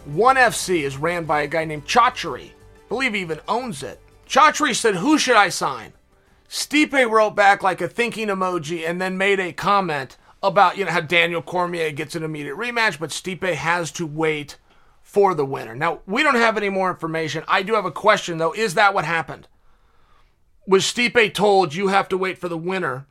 ONE 0.06 0.36
FC 0.36 0.82
is 0.82 0.96
ran 0.96 1.24
by 1.24 1.42
a 1.42 1.46
guy 1.46 1.64
named 1.64 1.86
Chachery. 1.86 2.50
Believe 2.88 3.14
he 3.14 3.20
even 3.20 3.40
owns 3.48 3.82
it. 3.82 4.00
Chachery 4.28 4.74
said, 4.74 4.96
Who 4.96 5.18
should 5.18 5.36
I 5.36 5.48
sign? 5.48 5.92
Stipe 6.50 7.10
wrote 7.10 7.34
back 7.34 7.62
like 7.62 7.80
a 7.80 7.88
thinking 7.88 8.28
emoji 8.28 8.86
and 8.86 9.00
then 9.00 9.16
made 9.16 9.40
a 9.40 9.52
comment 9.52 10.18
about 10.42 10.76
you 10.76 10.84
know 10.84 10.90
how 10.90 11.00
Daniel 11.00 11.40
Cormier 11.40 11.92
gets 11.92 12.14
an 12.14 12.22
immediate 12.22 12.56
rematch, 12.56 12.98
but 12.98 13.10
Stipe 13.10 13.54
has 13.54 13.90
to 13.92 14.06
wait 14.06 14.58
for 15.02 15.34
the 15.34 15.44
winner. 15.44 15.74
Now, 15.74 16.00
we 16.06 16.22
don't 16.22 16.36
have 16.36 16.56
any 16.56 16.68
more 16.68 16.90
information. 16.90 17.44
I 17.48 17.62
do 17.62 17.74
have 17.74 17.84
a 17.84 17.90
question, 17.90 18.38
though. 18.38 18.52
Is 18.52 18.74
that 18.74 18.94
what 18.94 19.04
happened? 19.04 19.48
was 20.66 20.84
Stipe 20.84 21.34
told 21.34 21.74
you 21.74 21.88
have 21.88 22.08
to 22.08 22.18
wait 22.18 22.38
for 22.38 22.48
the 22.48 22.56
winner 22.56 23.06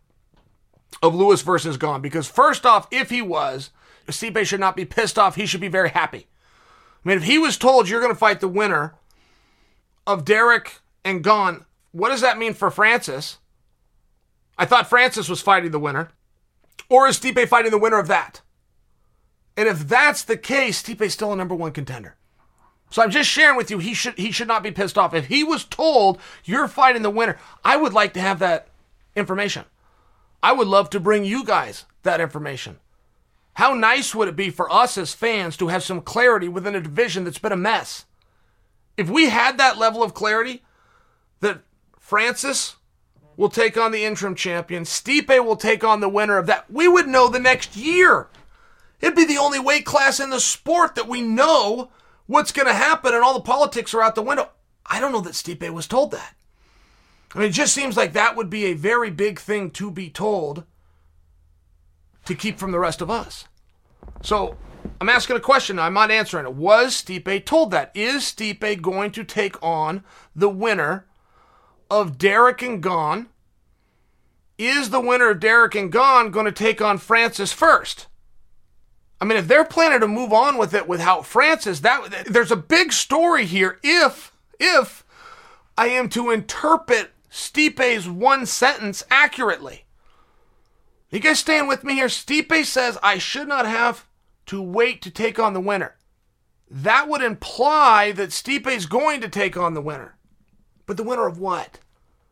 of 1.01 1.15
Lewis 1.15 1.41
versus 1.41 1.77
Gane? 1.77 2.01
Because 2.01 2.27
first 2.27 2.65
off, 2.65 2.87
if 2.91 3.09
he 3.09 3.21
was, 3.21 3.71
Stipe 4.07 4.45
should 4.45 4.59
not 4.59 4.75
be 4.75 4.85
pissed 4.85 5.19
off. 5.19 5.35
He 5.35 5.45
should 5.45 5.61
be 5.61 5.67
very 5.67 5.89
happy. 5.89 6.27
I 7.03 7.09
mean, 7.09 7.17
if 7.17 7.23
he 7.23 7.37
was 7.37 7.57
told 7.57 7.89
you're 7.89 8.01
going 8.01 8.13
to 8.13 8.19
fight 8.19 8.39
the 8.39 8.47
winner 8.47 8.95
of 10.05 10.25
Derek 10.25 10.79
and 11.03 11.23
Gane, 11.23 11.65
what 11.91 12.09
does 12.09 12.21
that 12.21 12.37
mean 12.37 12.53
for 12.53 12.71
Francis? 12.71 13.37
I 14.57 14.65
thought 14.65 14.89
Francis 14.89 15.29
was 15.29 15.41
fighting 15.41 15.71
the 15.71 15.79
winner. 15.79 16.09
Or 16.89 17.07
is 17.07 17.19
Stipe 17.19 17.47
fighting 17.47 17.71
the 17.71 17.77
winner 17.77 17.99
of 17.99 18.07
that? 18.07 18.41
And 19.57 19.67
if 19.67 19.87
that's 19.87 20.23
the 20.23 20.37
case, 20.37 20.81
Stipe's 20.81 21.13
still 21.13 21.33
a 21.33 21.35
number 21.35 21.55
one 21.55 21.71
contender. 21.71 22.15
So 22.89 23.01
I'm 23.01 23.11
just 23.11 23.29
sharing 23.29 23.55
with 23.55 23.71
you, 23.71 23.79
he 23.79 23.93
should 23.93 24.17
he 24.17 24.31
should 24.31 24.47
not 24.47 24.63
be 24.63 24.71
pissed 24.71 24.97
off. 24.97 25.13
If 25.13 25.27
he 25.27 25.43
was 25.43 25.63
told 25.63 26.19
you're 26.43 26.67
fighting 26.67 27.01
the 27.01 27.09
winner, 27.09 27.37
I 27.63 27.77
would 27.77 27.93
like 27.93 28.13
to 28.13 28.21
have 28.21 28.39
that 28.39 28.67
information. 29.15 29.63
I 30.43 30.51
would 30.51 30.67
love 30.67 30.89
to 30.91 30.99
bring 30.99 31.23
you 31.23 31.45
guys 31.45 31.85
that 32.03 32.19
information. 32.19 32.79
How 33.55 33.73
nice 33.73 34.15
would 34.15 34.27
it 34.27 34.35
be 34.35 34.49
for 34.49 34.71
us 34.71 34.97
as 34.97 35.13
fans 35.13 35.55
to 35.57 35.67
have 35.67 35.83
some 35.83 36.01
clarity 36.01 36.49
within 36.49 36.75
a 36.75 36.81
division 36.81 37.23
that's 37.23 37.39
been 37.39 37.51
a 37.51 37.57
mess? 37.57 38.05
If 38.97 39.09
we 39.09 39.29
had 39.29 39.57
that 39.57 39.77
level 39.77 40.03
of 40.03 40.13
clarity 40.13 40.63
that 41.39 41.61
Francis 41.99 42.75
will 43.37 43.49
take 43.49 43.77
on 43.77 43.91
the 43.91 44.03
interim 44.03 44.35
champion, 44.35 44.83
Stipe 44.83 45.45
will 45.45 45.55
take 45.55 45.83
on 45.83 45.99
the 45.99 46.09
winner 46.09 46.37
of 46.37 46.45
that, 46.47 46.69
we 46.71 46.87
would 46.87 47.07
know 47.07 47.27
the 47.27 47.39
next 47.39 47.75
year. 47.75 48.27
It'd 49.01 49.15
be 49.15 49.25
the 49.25 49.37
only 49.37 49.59
weight 49.59 49.85
class 49.85 50.19
in 50.19 50.29
the 50.29 50.39
sport 50.39 50.95
that 50.95 51.07
we 51.07 51.21
know 51.21 51.89
what's 52.27 52.51
going 52.51 52.67
to 52.67 52.73
happen 52.73 53.13
and 53.13 53.23
all 53.23 53.33
the 53.33 53.41
politics 53.41 53.93
are 53.93 54.01
out 54.01 54.15
the 54.15 54.21
window. 54.21 54.49
I 54.85 54.99
don't 54.99 55.11
know 55.11 55.21
that 55.21 55.33
Stipe 55.33 55.69
was 55.71 55.87
told 55.87 56.11
that. 56.11 56.35
I 57.33 57.39
mean, 57.39 57.49
it 57.49 57.53
just 57.53 57.73
seems 57.73 57.97
like 57.97 58.13
that 58.13 58.35
would 58.35 58.49
be 58.49 58.65
a 58.65 58.73
very 58.73 59.09
big 59.09 59.39
thing 59.39 59.71
to 59.71 59.89
be 59.89 60.09
told 60.09 60.65
to 62.25 62.35
keep 62.35 62.59
from 62.59 62.71
the 62.71 62.79
rest 62.79 63.01
of 63.01 63.09
us. 63.09 63.45
So 64.21 64.57
I'm 64.99 65.09
asking 65.09 65.37
a 65.37 65.41
question. 65.41 65.79
I'm 65.79 65.93
not 65.93 66.11
answering 66.11 66.45
it. 66.45 66.53
Was 66.53 67.01
Stipe 67.01 67.45
told 67.45 67.71
that? 67.71 67.91
Is 67.95 68.23
Stipe 68.23 68.81
going 68.81 69.11
to 69.11 69.23
take 69.23 69.61
on 69.63 70.03
the 70.35 70.49
winner 70.49 71.05
of 71.89 72.17
Derek 72.17 72.61
and 72.61 72.83
Gane? 72.83 73.27
Is 74.57 74.89
the 74.89 75.01
winner 75.01 75.31
of 75.31 75.39
Derek 75.39 75.73
and 75.73 75.91
Gane 75.91 76.31
going 76.31 76.45
to 76.45 76.51
take 76.51 76.81
on 76.81 76.97
Francis 76.97 77.51
first? 77.51 78.07
I 79.21 79.25
mean, 79.25 79.37
if 79.37 79.47
they're 79.47 79.63
planning 79.63 79.99
to 79.99 80.07
move 80.07 80.33
on 80.33 80.57
with 80.57 80.73
it 80.73 80.87
without 80.87 81.27
Francis, 81.27 81.81
that 81.81 82.25
there's 82.25 82.51
a 82.51 82.55
big 82.55 82.91
story 82.91 83.45
here. 83.45 83.79
If 83.83 84.35
if 84.59 85.05
I 85.77 85.89
am 85.89 86.09
to 86.09 86.31
interpret 86.31 87.11
Stipe's 87.29 88.07
one 88.07 88.47
sentence 88.47 89.03
accurately, 89.11 89.85
you 91.11 91.19
guys 91.19 91.39
staying 91.39 91.67
with 91.67 91.83
me 91.83 91.93
here? 91.93 92.07
Stipe 92.07 92.65
says 92.65 92.97
I 93.03 93.19
should 93.19 93.47
not 93.47 93.67
have 93.67 94.07
to 94.47 94.61
wait 94.61 95.01
to 95.03 95.11
take 95.11 95.37
on 95.37 95.53
the 95.53 95.61
winner. 95.61 95.97
That 96.69 97.07
would 97.07 97.21
imply 97.21 98.13
that 98.13 98.29
Stipe 98.29 98.65
is 98.65 98.85
going 98.87 99.21
to 99.21 99.29
take 99.29 99.55
on 99.55 99.75
the 99.75 99.81
winner. 99.81 100.17
But 100.87 100.97
the 100.97 101.03
winner 101.03 101.27
of 101.27 101.37
what? 101.37 101.79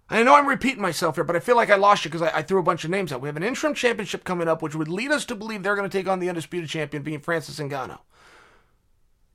I 0.10 0.24
know 0.24 0.36
I'm 0.36 0.48
repeating 0.48 0.82
myself 0.82 1.16
here, 1.16 1.24
but 1.24 1.36
I 1.36 1.40
feel 1.40 1.56
like 1.56 1.70
I 1.70 1.76
lost 1.76 2.04
you 2.04 2.10
because 2.10 2.24
I, 2.24 2.38
I, 2.38 2.42
threw 2.42 2.60
a 2.60 2.64
bunch 2.64 2.84
of 2.84 2.90
names 2.90 3.14
out. 3.14 3.22
We 3.22 3.30
have 3.30 3.38
an 3.38 3.44
interim 3.44 3.76
championship 3.76 4.24
coming 4.24 4.48
up, 4.48 4.62
which 4.62 4.74
would 4.74 4.88
lead 4.88 5.12
us 5.12 5.24
to 5.26 5.36
believe 5.36 5.62
they're 5.62 5.76
going 5.76 5.90
to 5.90 5.98
take 5.98 6.08
on 6.08 6.20
the 6.20 6.30
undisputed 6.30 6.68
champion, 6.68 7.04
being 7.04 7.20
Francis 7.20 7.60
Ngannou. 7.60 8.00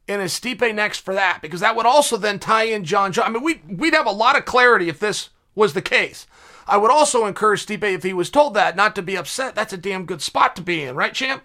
And 0.09 0.21
is 0.21 0.33
Stipe 0.33 0.75
next 0.75 1.01
for 1.01 1.15
that? 1.15 1.39
Because 1.41 1.61
that 1.61 1.77
would 1.77 1.87
also 1.87 2.17
then 2.17 2.39
tie 2.39 2.65
in 2.65 2.85
Jon 2.85 3.13
Jones. 3.13 3.29
I 3.29 3.31
mean, 3.31 3.43
we, 3.43 3.63
we'd 3.69 3.95
have 3.95 4.07
a 4.07 4.11
lot 4.11 4.37
of 4.37 4.45
clarity 4.45 4.89
if 4.89 4.99
this 4.99 5.31
was 5.55 5.75
the 5.75 5.83
case. 5.83 6.27
I 6.67 6.77
would 6.77 6.91
also 6.91 7.27
encourage 7.27 7.65
Stipe, 7.65 7.85
if 7.85 8.03
he 8.03 8.13
was 8.13 8.31
told 8.31 8.55
that, 8.55 8.75
not 8.75 8.95
to 8.97 9.03
be 9.03 9.17
upset. 9.17 9.55
That's 9.55 9.73
a 9.73 9.79
damn 9.79 10.07
good 10.07 10.23
spot 10.23 10.57
to 10.57 10.63
be 10.63 10.83
in, 10.83 10.97
right, 10.97 11.15
champ? 11.15 11.45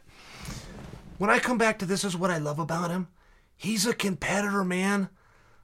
When 1.19 1.29
I 1.29 1.39
come 1.39 1.57
back 1.57 1.77
to 1.79 1.85
this, 1.85 2.03
is 2.03 2.17
what 2.17 2.31
I 2.31 2.37
love 2.37 2.59
about 2.59 2.91
him. 2.91 3.09
He's 3.55 3.85
a 3.85 3.93
competitor, 3.93 4.63
man. 4.63 5.09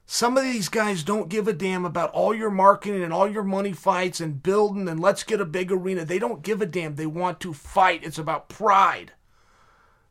Some 0.08 0.38
of 0.38 0.44
these 0.44 0.68
guys 0.68 1.02
don't 1.02 1.28
give 1.28 1.48
a 1.48 1.52
damn 1.52 1.84
about 1.84 2.12
all 2.12 2.32
your 2.32 2.50
marketing 2.50 3.02
and 3.02 3.12
all 3.12 3.28
your 3.28 3.42
money 3.42 3.72
fights 3.72 4.20
and 4.20 4.40
building 4.40 4.88
and 4.88 5.00
let's 5.00 5.24
get 5.24 5.40
a 5.40 5.44
big 5.44 5.72
arena. 5.72 6.04
They 6.04 6.20
don't 6.20 6.42
give 6.42 6.62
a 6.62 6.66
damn. 6.66 6.94
They 6.94 7.06
want 7.06 7.40
to 7.40 7.52
fight. 7.52 8.04
It's 8.04 8.18
about 8.18 8.48
pride. 8.48 9.12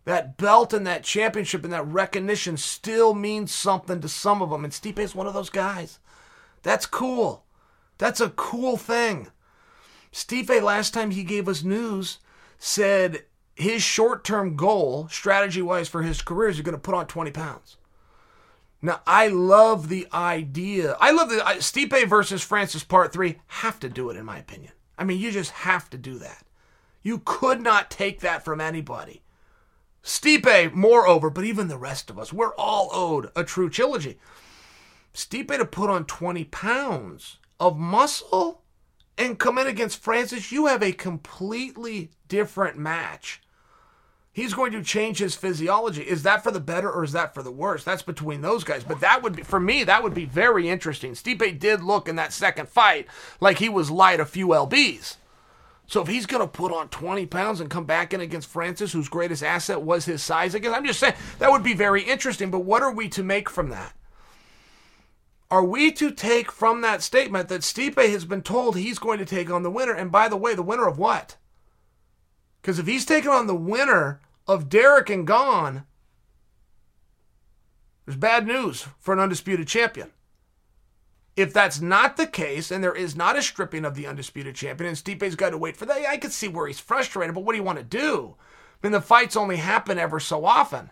That 0.03 0.35
belt 0.35 0.73
and 0.73 0.85
that 0.85 1.05
championship 1.05 1.63
and 1.63 1.71
that 1.71 1.87
recognition 1.87 2.57
still 2.57 3.13
means 3.13 3.53
something 3.53 4.01
to 4.01 4.09
some 4.09 4.41
of 4.41 4.49
them. 4.49 4.65
And 4.65 4.73
Stipe 4.73 4.99
is 4.99 5.15
one 5.15 5.27
of 5.27 5.33
those 5.33 5.49
guys. 5.49 5.99
That's 6.61 6.85
cool. 6.85 7.45
That's 7.97 8.19
a 8.19 8.29
cool 8.31 8.75
thing. 8.75 9.29
Stipe, 10.11 10.61
last 10.61 10.93
time 10.93 11.11
he 11.11 11.23
gave 11.23 11.47
us 11.47 11.63
news, 11.63 12.19
said 12.59 13.23
his 13.55 13.81
short 13.81 14.25
term 14.25 14.57
goal, 14.57 15.07
strategy 15.09 15.61
wise 15.61 15.87
for 15.87 16.03
his 16.03 16.21
career, 16.21 16.49
is 16.49 16.57
he's 16.57 16.65
going 16.65 16.75
to 16.75 16.81
put 16.81 16.95
on 16.95 17.07
20 17.07 17.31
pounds. 17.31 17.77
Now, 18.85 19.01
I 19.07 19.29
love 19.29 19.89
the 19.89 20.07
idea. 20.13 20.95
I 20.99 21.09
love 21.09 21.29
the 21.29 21.37
Stipe 21.37 22.07
versus 22.07 22.43
Francis 22.43 22.83
part 22.83 23.11
three. 23.11 23.39
Have 23.47 23.79
to 23.79 23.89
do 23.89 24.11
it, 24.11 24.15
in 24.15 24.25
my 24.25 24.37
opinion. 24.37 24.73
I 24.95 25.03
mean, 25.03 25.19
you 25.19 25.31
just 25.31 25.49
have 25.49 25.89
to 25.89 25.97
do 25.97 26.19
that. 26.19 26.45
You 27.01 27.23
could 27.25 27.61
not 27.61 27.89
take 27.89 28.19
that 28.19 28.45
from 28.45 28.61
anybody. 28.61 29.23
Stipe, 30.03 30.71
moreover, 30.73 31.31
but 31.31 31.45
even 31.45 31.67
the 31.67 31.79
rest 31.79 32.11
of 32.11 32.19
us, 32.19 32.31
we're 32.31 32.53
all 32.59 32.89
owed 32.93 33.31
a 33.35 33.43
true 33.43 33.71
trilogy. 33.71 34.19
Stipe 35.15 35.57
to 35.57 35.65
put 35.65 35.89
on 35.89 36.05
20 36.05 36.43
pounds 36.43 37.39
of 37.59 37.79
muscle 37.79 38.61
and 39.17 39.39
come 39.39 39.57
in 39.57 39.65
against 39.65 40.03
Francis, 40.03 40.51
you 40.51 40.67
have 40.67 40.83
a 40.83 40.91
completely 40.91 42.11
different 42.27 42.77
match 42.77 43.41
he's 44.35 44.53
going 44.53 44.73
to 44.73 44.83
change 44.83 45.17
his 45.17 45.33
physiology. 45.33 46.03
Is 46.03 46.23
that 46.23 46.43
for 46.43 46.51
the 46.51 46.59
better 46.59 46.91
or 46.91 47.05
is 47.05 47.13
that 47.13 47.33
for 47.33 47.41
the 47.41 47.51
worse? 47.51 47.83
That's 47.85 48.03
between 48.03 48.41
those 48.41 48.65
guys. 48.65 48.83
But 48.83 48.99
that 48.99 49.23
would 49.23 49.37
be, 49.37 49.43
for 49.43 49.61
me, 49.61 49.85
that 49.85 50.03
would 50.03 50.13
be 50.13 50.25
very 50.25 50.69
interesting. 50.69 51.13
Stipe 51.13 51.57
did 51.57 51.81
look 51.81 52.09
in 52.09 52.17
that 52.17 52.33
second 52.33 52.67
fight 52.67 53.07
like 53.39 53.59
he 53.59 53.69
was 53.69 53.89
light 53.89 54.19
a 54.19 54.25
few 54.25 54.47
LBs. 54.47 55.15
So 55.87 56.01
if 56.01 56.07
he's 56.07 56.25
going 56.25 56.41
to 56.41 56.47
put 56.47 56.73
on 56.73 56.89
20 56.89 57.25
pounds 57.27 57.61
and 57.61 57.69
come 57.69 57.85
back 57.85 58.13
in 58.13 58.19
against 58.19 58.49
Francis, 58.49 58.91
whose 58.91 59.07
greatest 59.07 59.41
asset 59.41 59.81
was 59.81 60.05
his 60.05 60.21
size 60.21 60.53
again, 60.53 60.73
I'm 60.73 60.85
just 60.85 60.99
saying 60.99 61.13
that 61.39 61.51
would 61.51 61.63
be 61.63 61.73
very 61.73 62.03
interesting. 62.03 62.51
But 62.51 62.65
what 62.65 62.83
are 62.83 62.91
we 62.91 63.07
to 63.09 63.23
make 63.23 63.49
from 63.49 63.69
that? 63.69 63.93
Are 65.49 65.63
we 65.63 65.91
to 65.93 66.11
take 66.11 66.51
from 66.51 66.81
that 66.81 67.01
statement 67.01 67.47
that 67.47 67.61
Stipe 67.61 67.97
has 67.97 68.25
been 68.25 68.41
told 68.41 68.75
he's 68.75 68.99
going 68.99 69.19
to 69.19 69.25
take 69.25 69.49
on 69.49 69.63
the 69.63 69.71
winner? 69.71 69.93
And 69.93 70.11
by 70.11 70.27
the 70.27 70.35
way, 70.35 70.55
the 70.55 70.63
winner 70.63 70.87
of 70.87 70.97
what? 70.97 71.37
Because 72.61 72.79
if 72.79 72.87
he's 72.87 73.05
taking 73.05 73.29
on 73.29 73.45
the 73.45 73.55
winner 73.55 74.21
of 74.47 74.69
Derek 74.69 75.09
and 75.09 75.25
Gane, 75.25 75.83
there's 78.05 78.17
bad 78.17 78.45
news 78.45 78.87
for 78.99 79.13
an 79.13 79.19
undisputed 79.19 79.67
champion. 79.67 80.11
If 81.35 81.51
that's 81.51 81.81
not 81.81 82.15
the 82.15 82.27
case, 82.27 82.71
and 82.71 82.83
there 82.83 82.95
is 82.95 83.15
not 83.15 83.37
a 83.37 83.41
stripping 83.41 83.83
of 83.83 83.95
the 83.95 84.07
undisputed 84.07 84.55
champion, 84.55 84.87
and 84.87 84.97
Stipe's 84.97 85.35
got 85.35 85.49
to 85.49 85.57
wait 85.57 85.75
for 85.75 85.85
that, 85.85 86.05
I 86.07 86.17
could 86.17 86.31
see 86.31 86.47
where 86.47 86.67
he's 86.67 86.79
frustrated, 86.79 87.35
but 87.35 87.43
what 87.43 87.51
do 87.51 87.57
you 87.57 87.63
want 87.63 87.79
to 87.79 87.83
do? 87.83 88.35
I 88.81 88.87
mean, 88.87 88.93
the 88.93 89.01
fights 89.01 89.35
only 89.35 89.57
happen 89.57 89.99
ever 89.99 90.19
so 90.19 90.45
often. 90.45 90.91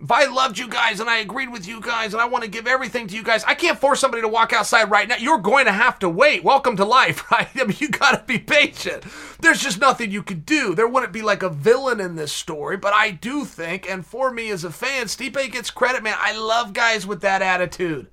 If 0.00 0.12
I 0.12 0.26
loved 0.26 0.58
you 0.58 0.68
guys 0.68 1.00
and 1.00 1.10
I 1.10 1.18
agreed 1.18 1.50
with 1.50 1.66
you 1.66 1.80
guys 1.80 2.12
and 2.14 2.20
I 2.20 2.26
want 2.26 2.44
to 2.44 2.50
give 2.50 2.68
everything 2.68 3.08
to 3.08 3.16
you 3.16 3.24
guys, 3.24 3.42
I 3.42 3.54
can't 3.54 3.80
force 3.80 3.98
somebody 3.98 4.20
to 4.20 4.28
walk 4.28 4.52
outside 4.52 4.92
right 4.92 5.08
now. 5.08 5.16
You're 5.16 5.38
going 5.38 5.64
to 5.64 5.72
have 5.72 5.98
to 5.98 6.08
wait. 6.08 6.44
Welcome 6.44 6.76
to 6.76 6.84
life, 6.84 7.28
right? 7.32 7.48
I 7.56 7.64
mean, 7.64 7.76
you 7.80 7.88
got 7.88 8.12
to 8.12 8.22
be 8.24 8.38
patient. 8.38 9.02
There's 9.40 9.60
just 9.60 9.80
nothing 9.80 10.12
you 10.12 10.22
could 10.22 10.46
do. 10.46 10.76
There 10.76 10.86
wouldn't 10.86 11.12
be 11.12 11.22
like 11.22 11.42
a 11.42 11.48
villain 11.48 11.98
in 11.98 12.14
this 12.14 12.32
story, 12.32 12.76
but 12.76 12.94
I 12.94 13.10
do 13.10 13.44
think, 13.44 13.90
and 13.90 14.06
for 14.06 14.30
me 14.30 14.50
as 14.50 14.62
a 14.62 14.70
fan, 14.70 15.06
Stipe 15.06 15.50
gets 15.50 15.72
credit, 15.72 16.04
man. 16.04 16.16
I 16.20 16.38
love 16.38 16.74
guys 16.74 17.04
with 17.04 17.20
that 17.22 17.42
attitude. 17.42 18.06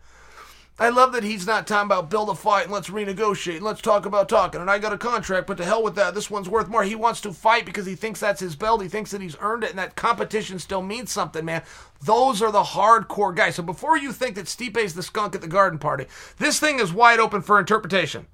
I 0.77 0.89
love 0.89 1.13
that 1.13 1.23
he's 1.23 1.47
not 1.47 1.67
talking 1.67 1.85
about 1.85 2.09
build 2.09 2.27
a 2.27 2.35
fight 2.35 2.65
and 2.65 2.73
let's 2.73 2.89
renegotiate 2.89 3.57
and 3.57 3.63
let's 3.63 3.79
talk 3.79 4.05
about 4.05 4.27
talking. 4.27 4.59
And 4.59 4.69
I 4.69 4.77
got 4.77 4.91
a 4.91 4.97
contract, 4.97 5.47
but 5.47 5.55
to 5.57 5.63
hell 5.63 5.81
with 5.81 5.95
that. 5.95 6.13
This 6.13 6.29
one's 6.29 6.49
worth 6.49 6.67
more. 6.67 6.83
He 6.83 6.95
wants 6.95 7.21
to 7.21 7.31
fight 7.31 7.65
because 7.65 7.85
he 7.85 7.95
thinks 7.95 8.19
that's 8.19 8.41
his 8.41 8.57
belt. 8.57 8.81
He 8.81 8.89
thinks 8.89 9.11
that 9.11 9.21
he's 9.21 9.37
earned 9.39 9.63
it 9.63 9.69
and 9.69 9.79
that 9.79 9.95
competition 9.95 10.59
still 10.59 10.81
means 10.81 11.13
something, 11.13 11.45
man. 11.45 11.63
Those 12.03 12.41
are 12.41 12.51
the 12.51 12.61
hardcore 12.61 13.33
guys. 13.33 13.55
So 13.55 13.63
before 13.63 13.97
you 13.97 14.11
think 14.11 14.35
that 14.35 14.47
Stipe's 14.47 14.93
the 14.93 15.01
skunk 15.01 15.33
at 15.33 15.39
the 15.39 15.47
garden 15.47 15.79
party, 15.79 16.07
this 16.39 16.59
thing 16.59 16.79
is 16.79 16.91
wide 16.91 17.19
open 17.19 17.41
for 17.41 17.57
interpretation. 17.57 18.27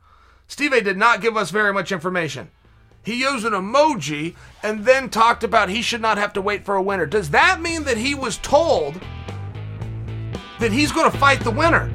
Stipe 0.49 0.83
did 0.83 0.97
not 0.97 1.21
give 1.21 1.37
us 1.37 1.51
very 1.51 1.71
much 1.71 1.91
information. 1.91 2.49
He 3.03 3.21
used 3.21 3.45
an 3.45 3.53
emoji 3.53 4.35
and 4.63 4.83
then 4.83 5.09
talked 5.09 5.43
about 5.43 5.69
he 5.69 5.83
should 5.83 6.01
not 6.01 6.17
have 6.17 6.33
to 6.33 6.41
wait 6.41 6.65
for 6.65 6.75
a 6.75 6.81
winner. 6.81 7.05
Does 7.05 7.29
that 7.29 7.61
mean 7.61 7.83
that 7.83 7.97
he 7.97 8.15
was 8.15 8.37
told 8.39 8.99
that 10.59 10.71
he's 10.71 10.91
going 10.91 11.09
to 11.11 11.17
fight 11.19 11.41
the 11.41 11.51
winner? 11.51 11.91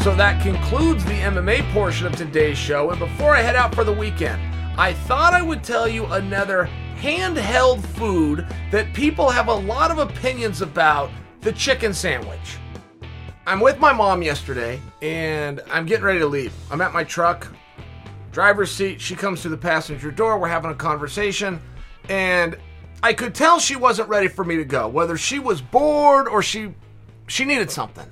So 0.00 0.14
that 0.14 0.40
concludes 0.42 1.04
the 1.04 1.10
MMA 1.10 1.70
portion 1.74 2.06
of 2.06 2.16
today's 2.16 2.56
show. 2.56 2.88
And 2.88 2.98
before 2.98 3.36
I 3.36 3.42
head 3.42 3.54
out 3.54 3.74
for 3.74 3.84
the 3.84 3.92
weekend, 3.92 4.40
I 4.80 4.94
thought 4.94 5.34
I 5.34 5.42
would 5.42 5.62
tell 5.62 5.86
you 5.86 6.06
another 6.06 6.70
handheld 6.96 7.84
food 7.84 8.46
that 8.70 8.94
people 8.94 9.28
have 9.28 9.48
a 9.48 9.54
lot 9.54 9.90
of 9.90 9.98
opinions 9.98 10.62
about 10.62 11.10
the 11.42 11.52
chicken 11.52 11.92
sandwich. 11.92 12.56
I'm 13.46 13.60
with 13.60 13.78
my 13.78 13.92
mom 13.92 14.22
yesterday 14.22 14.80
and 15.02 15.60
I'm 15.70 15.84
getting 15.84 16.06
ready 16.06 16.20
to 16.20 16.26
leave. 16.26 16.54
I'm 16.70 16.80
at 16.80 16.94
my 16.94 17.04
truck, 17.04 17.48
driver's 18.32 18.70
seat. 18.70 19.02
She 19.02 19.14
comes 19.14 19.42
to 19.42 19.50
the 19.50 19.56
passenger 19.58 20.10
door. 20.10 20.38
We're 20.38 20.48
having 20.48 20.70
a 20.70 20.74
conversation 20.74 21.60
and 22.08 22.56
I 23.02 23.12
could 23.12 23.34
tell 23.34 23.58
she 23.58 23.76
wasn't 23.76 24.08
ready 24.08 24.28
for 24.28 24.46
me 24.46 24.56
to 24.56 24.64
go, 24.64 24.88
whether 24.88 25.18
she 25.18 25.38
was 25.38 25.60
bored 25.60 26.26
or 26.26 26.42
she 26.42 26.74
she 27.26 27.44
needed 27.44 27.70
something. 27.70 28.10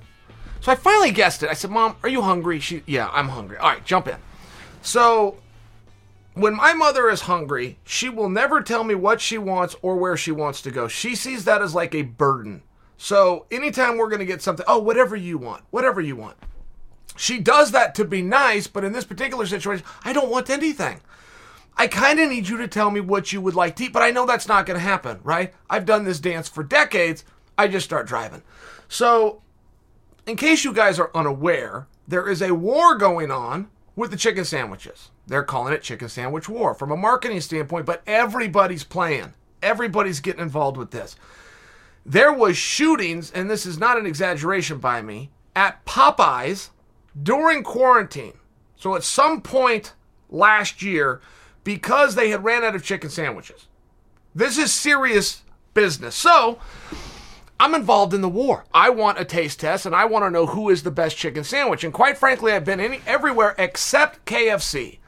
So 0.61 0.73
I 0.73 0.75
finally 0.75 1.13
guessed 1.13 1.43
it. 1.43 1.51
I 1.51 1.55
said, 1.55 1.71
"Mom, 1.71 1.97
are 2.03 2.09
you 2.09 2.23
hungry?" 2.23 2.61
She, 2.61 2.83
"Yeah, 2.87 3.09
I'm 3.13 3.29
hungry." 3.29 3.57
All 3.59 3.71
right, 3.71 3.85
jump 3.85 4.09
in. 4.09 4.17
So 4.83 5.37
when 6.35 6.55
my 6.55 6.73
mother 6.73 7.11
is 7.11 7.23
hungry, 7.23 7.79
she 7.85 8.09
will 8.09 8.29
never 8.29 8.63
tell 8.63 8.85
me 8.85 8.95
what 8.95 9.21
she 9.21 9.39
wants 9.39 9.75
or 9.83 9.97
where 9.97 10.17
she 10.17 10.31
wants 10.31 10.63
to 10.63 10.71
go. 10.71 10.87
She 10.89 11.15
sees 11.17 11.45
that 11.45 11.63
as 11.63 11.75
like 11.75 11.95
a 11.95 12.03
burden. 12.03 12.63
So 12.97 13.47
anytime 13.51 13.97
we're 13.97 14.09
going 14.09 14.21
to 14.21 14.27
get 14.27 14.43
something, 14.43 14.65
oh, 14.69 14.79
whatever 14.79 15.17
you 15.17 15.39
want, 15.39 15.65
whatever 15.71 16.01
you 16.01 16.17
want. 16.17 16.37
She 17.17 17.41
does 17.41 17.73
that 17.73 17.95
to 17.97 18.05
be 18.05 18.23
nice, 18.23 18.69
but 18.69 18.85
in 18.85 18.93
this 18.93 19.05
particular 19.05 19.47
situation, 19.47 19.85
I 20.05 20.13
don't 20.13 20.31
want 20.31 20.51
anything. 20.51 21.01
I 21.77 21.89
kind 21.89 22.21
of 22.21 22.29
need 22.29 22.49
you 22.49 22.57
to 22.59 22.69
tell 22.69 22.91
me 22.91 23.01
what 23.01 23.33
you 23.33 23.41
would 23.41 23.55
like 23.55 23.77
to 23.77 23.85
eat, 23.85 23.93
but 23.93 24.03
I 24.03 24.11
know 24.11 24.27
that's 24.27 24.49
not 24.49 24.67
going 24.67 24.79
to 24.79 24.85
happen, 24.85 25.21
right? 25.23 25.53
I've 25.69 25.87
done 25.87 26.05
this 26.05 26.21
dance 26.21 26.49
for 26.49 26.63
decades. 26.63 27.25
I 27.57 27.67
just 27.67 27.87
start 27.87 28.07
driving. 28.07 28.43
So, 28.89 29.43
in 30.29 30.37
case 30.37 30.65
you 30.65 30.73
guys 30.73 30.99
are 30.99 31.11
unaware, 31.15 31.89
there 32.07 32.29
is 32.29 32.43
a 32.43 32.55
war 32.55 32.97
going 32.97 33.31
on 33.31 33.69
with 33.97 34.11
the 34.11 34.17
chicken 34.17 34.45
sandwiches. 34.45 35.11
They're 35.27 35.43
calling 35.43 35.73
it 35.73 35.83
chicken 35.83 36.09
sandwich 36.09 36.49
war 36.49 36.75
from 36.75 36.93
a 36.93 36.97
marketing 36.97 37.41
standpoint, 37.41 37.87
but 37.87 38.03
everybody's 38.07 38.85
playing. 38.85 39.35
Everybody's 39.63 40.21
getting 40.21 40.43
involved 40.43 40.77
with 40.77 40.91
this. 40.91 41.17
There 42.07 42.33
was 42.33 42.57
shootings, 42.57 43.31
and 43.33 43.51
this 43.51 43.67
is 43.67 43.79
not 43.79 43.99
an 43.99 44.07
exaggeration 44.07 44.79
by 44.79 45.03
me, 45.03 45.31
at 45.57 45.85
Popeyes 45.85 46.71
during 47.21 47.63
quarantine. 47.63 48.39
So 48.77 48.95
at 48.95 49.05
some 49.05 49.41
point 49.43 49.95
last 50.31 50.83
year, 50.83 51.21
because 51.65 52.15
they 52.15 52.31
had 52.31 52.45
ran 52.45 52.65
out 52.65 52.77
of 52.77 52.85
chicken 52.85 53.11
sandwiches. 53.11 53.67
This 54.35 54.57
is 54.57 54.73
serious 54.73 55.43
business. 55.75 56.15
So 56.15 56.59
I'm 57.61 57.75
involved 57.75 58.15
in 58.15 58.21
the 58.21 58.29
war. 58.29 58.65
I 58.73 58.91
want 58.91 59.19
a 59.19 59.25
taste 59.25 59.61
test 59.61 59.85
and 59.85 59.95
I 59.95 60.05
want 60.05 60.25
to 60.25 60.31
know 60.31 60.47
who 60.47 60.71
is 60.71 60.83
the 60.83 60.91
best 60.91 61.17
chicken 61.17 61.45
sandwich. 61.45 61.85
And 61.85 61.93
quite 61.93 62.17
frankly, 62.17 62.53
I've 62.53 62.65
been 62.65 62.81
any, 62.81 63.01
everywhere 63.07 63.55
except 63.59 64.25
KFC. 64.27 64.99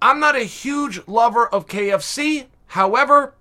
I'm 0.00 0.20
not 0.20 0.36
a 0.36 0.40
huge 0.40 1.06
lover 1.06 1.46
of 1.46 1.66
KFC. 1.66 2.46
However, 2.68 3.34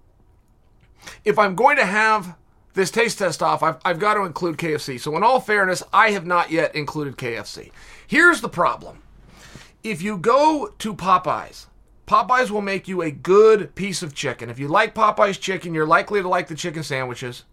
if 1.24 1.38
I'm 1.38 1.56
going 1.56 1.78
to 1.78 1.86
have 1.86 2.36
this 2.74 2.92
taste 2.92 3.20
test 3.20 3.44
off, 3.44 3.62
I've, 3.62 3.78
I've 3.86 4.00
got 4.00 4.16
to 4.16 4.24
include 4.24 4.58
KFC. 4.58 5.00
So, 5.00 5.16
in 5.16 5.24
all 5.24 5.40
fairness, 5.40 5.84
I 5.94 6.12
have 6.12 6.26
not 6.26 6.52
yet 6.52 6.76
included 6.76 7.18
KFC. 7.18 7.72
Here's 8.08 8.42
the 8.42 8.50
problem 8.50 9.04
if 9.84 10.02
you 10.02 10.18
go 10.18 10.74
to 10.80 10.94
Popeyes 10.94 11.68
Popeyes 12.10 12.50
will 12.50 12.62
make 12.62 12.88
you 12.88 13.04
a 13.04 13.12
good 13.12 13.76
piece 13.76 14.02
of 14.02 14.16
chicken. 14.16 14.50
If 14.50 14.58
you 14.58 14.68
like 14.68 14.96
Popeyes 14.96 15.40
chicken, 15.40 15.76
you're 15.76 15.86
likely 15.86 16.24
to 16.24 16.28
like 16.28 16.48
the 16.48 16.56
chicken 16.56 16.82
sandwiches. 16.82 17.44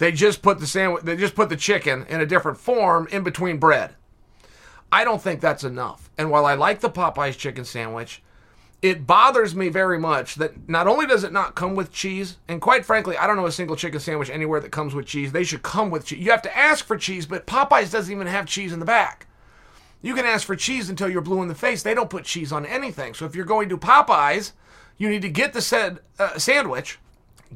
They 0.00 0.12
just 0.12 0.40
put 0.40 0.60
the 0.60 0.66
sandwich 0.66 1.04
they 1.04 1.14
just 1.14 1.34
put 1.34 1.50
the 1.50 1.56
chicken 1.56 2.06
in 2.08 2.22
a 2.22 2.26
different 2.26 2.56
form 2.56 3.06
in 3.12 3.22
between 3.22 3.58
bread. 3.58 3.96
I 4.90 5.04
don't 5.04 5.20
think 5.20 5.42
that's 5.42 5.62
enough. 5.62 6.10
And 6.16 6.30
while 6.30 6.46
I 6.46 6.54
like 6.54 6.80
the 6.80 6.88
Popeyes 6.88 7.36
chicken 7.36 7.66
sandwich, 7.66 8.22
it 8.80 9.06
bothers 9.06 9.54
me 9.54 9.68
very 9.68 9.98
much 9.98 10.36
that 10.36 10.70
not 10.70 10.86
only 10.86 11.06
does 11.06 11.22
it 11.22 11.34
not 11.34 11.54
come 11.54 11.74
with 11.74 11.92
cheese, 11.92 12.38
and 12.48 12.62
quite 12.62 12.86
frankly, 12.86 13.18
I 13.18 13.26
don't 13.26 13.36
know 13.36 13.44
a 13.44 13.52
single 13.52 13.76
chicken 13.76 14.00
sandwich 14.00 14.30
anywhere 14.30 14.58
that 14.60 14.72
comes 14.72 14.94
with 14.94 15.04
cheese. 15.04 15.32
They 15.32 15.44
should 15.44 15.62
come 15.62 15.90
with 15.90 16.06
cheese. 16.06 16.24
You 16.24 16.30
have 16.30 16.42
to 16.42 16.56
ask 16.56 16.86
for 16.86 16.96
cheese, 16.96 17.26
but 17.26 17.46
Popeyes 17.46 17.92
doesn't 17.92 18.12
even 18.12 18.26
have 18.26 18.46
cheese 18.46 18.72
in 18.72 18.80
the 18.80 18.86
back. 18.86 19.26
You 20.00 20.14
can 20.14 20.24
ask 20.24 20.46
for 20.46 20.56
cheese 20.56 20.88
until 20.88 21.10
you're 21.10 21.20
blue 21.20 21.42
in 21.42 21.48
the 21.48 21.54
face. 21.54 21.82
They 21.82 21.92
don't 21.92 22.08
put 22.08 22.24
cheese 22.24 22.52
on 22.52 22.64
anything. 22.64 23.12
So 23.12 23.26
if 23.26 23.36
you're 23.36 23.44
going 23.44 23.68
to 23.68 23.76
Popeyes, 23.76 24.52
you 24.96 25.10
need 25.10 25.20
to 25.22 25.28
get 25.28 25.52
the 25.52 25.60
said 25.60 26.00
uh, 26.18 26.38
sandwich, 26.38 26.98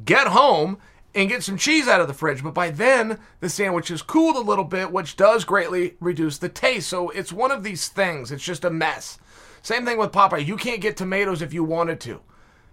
get 0.05 0.26
home, 0.26 0.76
and 1.15 1.29
get 1.29 1.43
some 1.43 1.57
cheese 1.57 1.87
out 1.87 2.01
of 2.01 2.09
the 2.09 2.15
fridge. 2.15 2.43
But 2.43 2.55
by 2.55 2.71
then, 2.71 3.19
the 3.41 3.49
sandwich 3.49 3.91
is 3.91 4.03
cooled 4.03 4.37
a 4.37 4.41
little 4.41 4.65
bit, 4.65 4.91
which 4.91 5.17
does 5.17 5.45
greatly 5.45 5.97
reduce 6.01 6.39
the 6.39 6.49
taste. 6.49 6.89
So 6.89 7.11
it's 7.11 7.33
one 7.33 7.51
of 7.51 7.62
these 7.62 7.89
things. 7.89 8.33
It's 8.33 8.45
just 8.45 8.65
a 8.65 8.71
mess. 8.71 9.19
Same 9.62 9.85
thing 9.85 9.99
with 9.99 10.12
Popeye. 10.12 10.45
You 10.45 10.57
can't 10.57 10.81
get 10.81 10.97
tomatoes 10.97 11.41
if 11.41 11.55
you 11.55 11.65
wanted 11.65 12.01
to. 12.01 12.21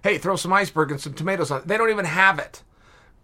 Hey, 0.03 0.17
throw 0.17 0.35
some 0.35 0.51
iceberg 0.51 0.91
and 0.91 0.99
some 0.99 1.13
tomatoes 1.13 1.51
on 1.51 1.61
it. 1.61 1.67
They 1.67 1.77
don't 1.77 1.91
even 1.91 2.05
have 2.05 2.39
it. 2.39 2.63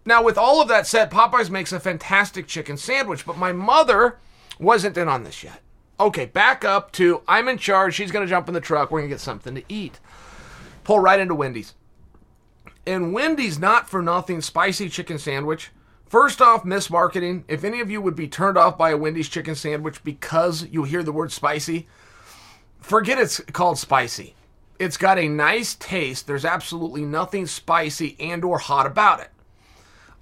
Now, 0.04 0.22
with 0.22 0.38
all 0.38 0.62
of 0.62 0.68
that 0.68 0.86
said, 0.86 1.10
Popeyes 1.10 1.50
makes 1.50 1.72
a 1.72 1.80
fantastic 1.80 2.46
chicken 2.46 2.76
sandwich, 2.76 3.26
but 3.26 3.36
my 3.36 3.52
mother 3.52 4.18
wasn't 4.58 4.96
in 4.96 5.08
on 5.08 5.24
this 5.24 5.42
yet. 5.42 5.60
Okay, 6.00 6.26
back 6.26 6.64
up 6.64 6.92
to 6.92 7.22
I'm 7.26 7.48
in 7.48 7.58
charge. 7.58 7.94
She's 7.94 8.12
going 8.12 8.24
to 8.24 8.30
jump 8.30 8.46
in 8.48 8.54
the 8.54 8.60
truck. 8.60 8.90
We're 8.90 9.00
going 9.00 9.10
to 9.10 9.14
get 9.14 9.20
something 9.20 9.56
to 9.56 9.64
eat. 9.68 9.98
Pull 10.84 11.00
right 11.00 11.18
into 11.18 11.34
Wendy's. 11.34 11.74
And 12.88 13.12
Wendy's 13.12 13.58
not 13.58 13.86
for 13.86 14.00
nothing 14.00 14.40
spicy 14.40 14.88
chicken 14.88 15.18
sandwich. 15.18 15.72
First 16.06 16.40
off, 16.40 16.64
mismarketing. 16.64 17.44
If 17.46 17.62
any 17.62 17.80
of 17.80 17.90
you 17.90 18.00
would 18.00 18.16
be 18.16 18.28
turned 18.28 18.56
off 18.56 18.78
by 18.78 18.92
a 18.92 18.96
Wendy's 18.96 19.28
chicken 19.28 19.54
sandwich 19.54 20.02
because 20.04 20.66
you 20.70 20.84
hear 20.84 21.02
the 21.02 21.12
word 21.12 21.30
spicy, 21.30 21.86
forget 22.80 23.18
it's 23.18 23.40
called 23.52 23.76
spicy. 23.76 24.34
It's 24.78 24.96
got 24.96 25.18
a 25.18 25.28
nice 25.28 25.74
taste. 25.74 26.26
There's 26.26 26.46
absolutely 26.46 27.02
nothing 27.02 27.46
spicy 27.46 28.16
and 28.18 28.42
or 28.42 28.56
hot 28.56 28.86
about 28.86 29.20
it. 29.20 29.32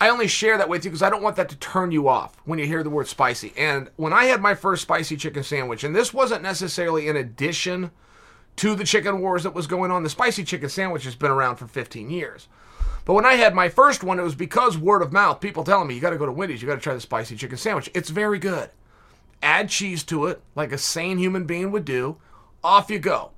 I 0.00 0.08
only 0.08 0.26
share 0.26 0.58
that 0.58 0.68
with 0.68 0.84
you 0.84 0.90
because 0.90 1.04
I 1.04 1.10
don't 1.10 1.22
want 1.22 1.36
that 1.36 1.50
to 1.50 1.56
turn 1.58 1.92
you 1.92 2.08
off 2.08 2.36
when 2.46 2.58
you 2.58 2.66
hear 2.66 2.82
the 2.82 2.90
word 2.90 3.06
spicy. 3.06 3.52
And 3.56 3.90
when 3.94 4.12
I 4.12 4.24
had 4.24 4.42
my 4.42 4.56
first 4.56 4.82
spicy 4.82 5.16
chicken 5.16 5.44
sandwich, 5.44 5.84
and 5.84 5.94
this 5.94 6.12
wasn't 6.12 6.42
necessarily 6.42 7.06
in 7.06 7.14
addition 7.14 7.92
to 8.56 8.74
the 8.74 8.84
chicken 8.84 9.20
wars 9.20 9.42
that 9.42 9.54
was 9.54 9.66
going 9.66 9.90
on, 9.90 10.02
the 10.02 10.10
spicy 10.10 10.44
chicken 10.44 10.68
sandwich 10.68 11.04
has 11.04 11.14
been 11.14 11.30
around 11.30 11.56
for 11.56 11.66
15 11.66 12.10
years. 12.10 12.48
But 13.04 13.14
when 13.14 13.24
I 13.24 13.34
had 13.34 13.54
my 13.54 13.68
first 13.68 14.02
one, 14.02 14.18
it 14.18 14.24
was 14.24 14.34
because 14.34 14.76
word 14.76 15.02
of 15.02 15.12
mouth, 15.12 15.40
people 15.40 15.62
telling 15.62 15.86
me, 15.86 15.94
you 15.94 16.00
got 16.00 16.10
to 16.10 16.18
go 16.18 16.26
to 16.26 16.32
Wendy's, 16.32 16.60
you 16.60 16.68
got 16.68 16.74
to 16.74 16.80
try 16.80 16.94
the 16.94 17.00
spicy 17.00 17.36
chicken 17.36 17.56
sandwich. 17.56 17.90
It's 17.94 18.10
very 18.10 18.38
good. 18.38 18.70
Add 19.42 19.68
cheese 19.68 20.02
to 20.04 20.26
it, 20.26 20.42
like 20.54 20.72
a 20.72 20.78
sane 20.78 21.18
human 21.18 21.44
being 21.44 21.70
would 21.70 21.84
do. 21.84 22.16
Off 22.64 22.90
you 22.90 22.98
go. 22.98 23.30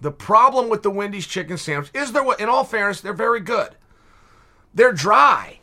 The 0.00 0.10
problem 0.10 0.68
with 0.68 0.82
the 0.82 0.90
Wendy's 0.90 1.26
chicken 1.26 1.56
sandwich 1.56 1.90
is 1.94 2.12
they're, 2.12 2.30
in 2.34 2.48
all 2.48 2.64
fairness, 2.64 3.00
they're 3.00 3.14
very 3.14 3.40
good. 3.40 3.76
They're 4.74 4.92
dry. 4.92 5.60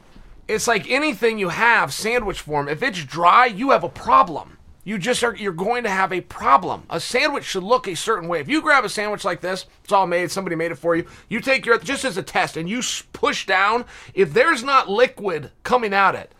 It's 0.47 0.67
like 0.67 0.89
anything 0.89 1.37
you 1.37 1.49
have 1.49 1.93
sandwich 1.93 2.41
form. 2.41 2.67
If 2.67 2.81
it's 2.81 3.03
dry, 3.03 3.45
you 3.45 3.69
have 3.69 3.83
a 3.83 3.89
problem. 3.89 4.57
You 4.83 4.97
just 4.97 5.23
are 5.23 5.35
you're 5.35 5.53
going 5.53 5.83
to 5.83 5.89
have 5.89 6.11
a 6.11 6.21
problem. 6.21 6.83
A 6.89 6.99
sandwich 6.99 7.45
should 7.45 7.63
look 7.63 7.87
a 7.87 7.95
certain 7.95 8.27
way. 8.27 8.39
If 8.39 8.49
you 8.49 8.61
grab 8.61 8.83
a 8.83 8.89
sandwich 8.89 9.23
like 9.23 9.41
this, 9.41 9.67
it's 9.83 9.93
all 9.93 10.07
made, 10.07 10.31
somebody 10.31 10.55
made 10.55 10.71
it 10.71 10.77
for 10.77 10.95
you. 10.95 11.05
You 11.29 11.39
take 11.39 11.65
your 11.65 11.77
just 11.77 12.03
as 12.03 12.17
a 12.17 12.23
test 12.23 12.57
and 12.57 12.67
you 12.67 12.81
push 13.13 13.45
down, 13.45 13.85
if 14.13 14.33
there's 14.33 14.63
not 14.63 14.89
liquid 14.89 15.51
coming 15.63 15.93
out 15.93 16.15
it. 16.15 16.33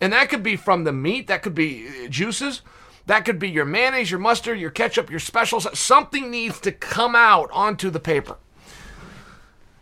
And 0.00 0.12
that 0.12 0.28
could 0.28 0.42
be 0.42 0.56
from 0.56 0.84
the 0.84 0.92
meat, 0.92 1.26
that 1.26 1.42
could 1.42 1.54
be 1.54 1.86
uh, 1.88 2.08
juices, 2.08 2.62
that 3.06 3.24
could 3.24 3.40
be 3.40 3.50
your 3.50 3.64
mayonnaise, 3.64 4.10
your 4.10 4.20
mustard, 4.20 4.58
your 4.60 4.70
ketchup, 4.70 5.10
your 5.10 5.18
specials. 5.18 5.66
Something 5.78 6.30
needs 6.30 6.60
to 6.60 6.72
come 6.72 7.16
out 7.16 7.50
onto 7.52 7.90
the 7.90 8.00
paper. 8.00 8.36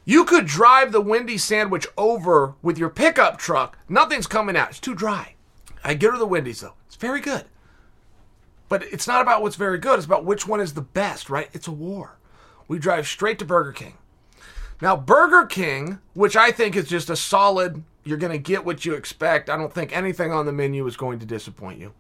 You 0.07 0.25
could 0.25 0.47
drive 0.47 0.93
the 0.93 1.03
Wendy's 1.03 1.45
sandwich 1.45 1.87
over 1.99 2.55
with 2.63 2.79
your 2.79 2.89
pickup 2.89 3.37
truck. 3.37 3.77
Nothing's 3.87 4.27
coming 4.27 4.57
out. 4.57 4.71
It's 4.71 4.81
too 4.81 4.95
dry. 4.95 5.35
I 5.85 5.93
get 5.93 6.13
her 6.13 6.17
the 6.17 6.25
Wendy's 6.27 6.63
though. 6.63 6.73
It's 6.87 6.97
very 6.97 7.21
good. 7.21 7.45
But 8.69 8.83
it's 8.85 9.07
not 9.07 9.23
about 9.23 9.43
what's 9.43 9.57
very 9.57 9.79
good. 9.79 9.97
It's 9.97 10.07
about 10.07 10.25
which 10.25 10.47
one 10.47 10.61
is 10.61 10.75
the 10.75 10.83
best, 10.83 11.31
right? 11.31 11.49
It's 11.53 11.69
a 11.69 11.73
war. 11.73 12.19
We 12.67 12.79
drive 12.79 13.07
straight 13.07 13.39
to 13.39 13.45
Burger 13.45 13.73
King. 13.73 13.95
Now, 14.81 14.97
Burger 14.97 15.47
King, 15.47 15.99
which 16.15 16.37
I 16.37 16.53
think 16.53 16.77
is 16.77 16.89
just 16.89 17.11
a 17.11 17.17
solid, 17.17 17.83
you're 18.05 18.19
going 18.19 18.33
to 18.33 18.39
get 18.39 18.65
what 18.65 18.85
you 18.85 18.95
expect. 18.95 19.51
I 19.51 19.57
don't 19.57 19.73
think 19.73 19.97
anything 19.97 20.33
on 20.33 20.47
the 20.47 20.53
menu 20.53 20.87
is 20.87 20.97
going 20.97 21.19
to 21.19 21.27
disappoint 21.27 21.81
you. 21.81 21.95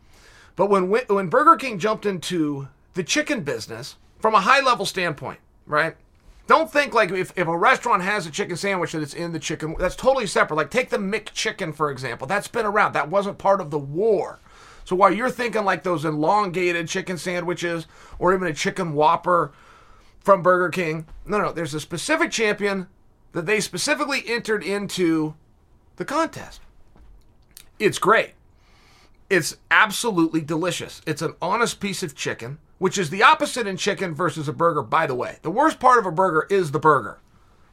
But 0.56 0.70
when 0.70 0.90
when 0.90 1.28
Burger 1.28 1.56
King 1.56 1.78
jumped 1.78 2.04
into 2.04 2.68
the 2.94 3.04
chicken 3.04 3.42
business 3.42 3.96
from 4.18 4.34
a 4.34 4.40
high 4.40 4.60
level 4.60 4.84
standpoint, 4.84 5.38
right? 5.66 5.96
Don't 6.48 6.70
think 6.70 6.94
like 6.94 7.10
if, 7.10 7.32
if 7.36 7.46
a 7.46 7.56
restaurant 7.56 8.02
has 8.02 8.26
a 8.26 8.30
chicken 8.30 8.56
sandwich 8.56 8.92
that 8.92 9.02
it's 9.02 9.14
in 9.14 9.32
the 9.32 9.38
chicken, 9.38 9.76
that's 9.78 9.94
totally 9.94 10.26
separate. 10.26 10.56
Like 10.56 10.70
take 10.70 10.88
the 10.88 10.96
McChicken, 10.96 11.74
for 11.74 11.90
example. 11.90 12.26
That's 12.26 12.48
been 12.48 12.66
around. 12.66 12.94
That 12.94 13.10
wasn't 13.10 13.38
part 13.38 13.60
of 13.60 13.70
the 13.70 13.78
war. 13.78 14.40
So 14.88 14.96
while 14.96 15.12
you're 15.12 15.28
thinking 15.28 15.66
like 15.66 15.82
those 15.82 16.06
elongated 16.06 16.88
chicken 16.88 17.18
sandwiches 17.18 17.86
or 18.18 18.32
even 18.32 18.48
a 18.48 18.54
chicken 18.54 18.94
whopper 18.94 19.52
from 20.18 20.42
Burger 20.42 20.70
King, 20.70 21.04
no, 21.26 21.36
no, 21.36 21.52
there's 21.52 21.74
a 21.74 21.80
specific 21.80 22.30
champion 22.30 22.86
that 23.32 23.44
they 23.44 23.60
specifically 23.60 24.22
entered 24.26 24.64
into 24.64 25.34
the 25.96 26.06
contest. 26.06 26.62
It's 27.78 27.98
great. 27.98 28.30
It's 29.28 29.58
absolutely 29.70 30.40
delicious. 30.40 31.02
It's 31.06 31.20
an 31.20 31.34
honest 31.42 31.80
piece 31.80 32.02
of 32.02 32.14
chicken 32.14 32.56
which 32.78 32.96
is 32.96 33.10
the 33.10 33.22
opposite 33.22 33.66
in 33.66 33.76
chicken 33.76 34.14
versus 34.14 34.48
a 34.48 34.54
burger, 34.54 34.82
by 34.82 35.06
the 35.06 35.14
way. 35.14 35.36
The 35.42 35.50
worst 35.50 35.80
part 35.80 35.98
of 35.98 36.06
a 36.06 36.12
burger 36.12 36.46
is 36.48 36.70
the 36.70 36.78
burger, 36.78 37.18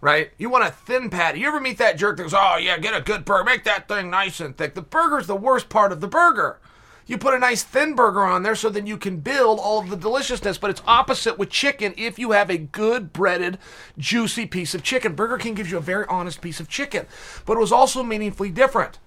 right? 0.01 0.31
You 0.37 0.49
want 0.49 0.65
a 0.65 0.71
thin 0.71 1.09
patty. 1.09 1.39
You 1.39 1.47
ever 1.47 1.61
meet 1.61 1.77
that 1.77 1.95
jerk 1.95 2.17
that 2.17 2.23
goes, 2.23 2.33
oh, 2.33 2.57
yeah, 2.57 2.77
get 2.77 2.93
a 2.93 3.01
good 3.01 3.23
burger, 3.23 3.45
make 3.45 3.63
that 3.63 3.87
thing 3.87 4.09
nice 4.09 4.41
and 4.41 4.57
thick? 4.57 4.73
The 4.73 4.81
burger's 4.81 5.27
the 5.27 5.35
worst 5.35 5.69
part 5.69 5.93
of 5.93 6.01
the 6.01 6.07
burger. 6.09 6.59
You 7.07 7.19
put 7.19 7.35
a 7.35 7.39
nice 7.39 7.61
thin 7.61 7.93
burger 7.93 8.23
on 8.23 8.41
there 8.41 8.55
so 8.55 8.69
then 8.69 8.87
you 8.87 8.97
can 8.97 9.17
build 9.17 9.59
all 9.59 9.79
of 9.79 9.89
the 9.89 9.95
deliciousness, 9.95 10.57
but 10.57 10.71
it's 10.71 10.81
opposite 10.87 11.37
with 11.37 11.51
chicken 11.51 11.93
if 11.97 12.17
you 12.17 12.31
have 12.31 12.49
a 12.49 12.57
good 12.57 13.13
breaded, 13.13 13.59
juicy 13.97 14.47
piece 14.47 14.73
of 14.73 14.81
chicken. 14.81 15.13
Burger 15.13 15.37
King 15.37 15.53
gives 15.53 15.69
you 15.69 15.77
a 15.77 15.81
very 15.81 16.05
honest 16.09 16.41
piece 16.41 16.59
of 16.59 16.67
chicken, 16.67 17.05
but 17.45 17.57
it 17.57 17.59
was 17.59 17.71
also 17.71 18.01
meaningfully 18.01 18.49
different. 18.49 18.97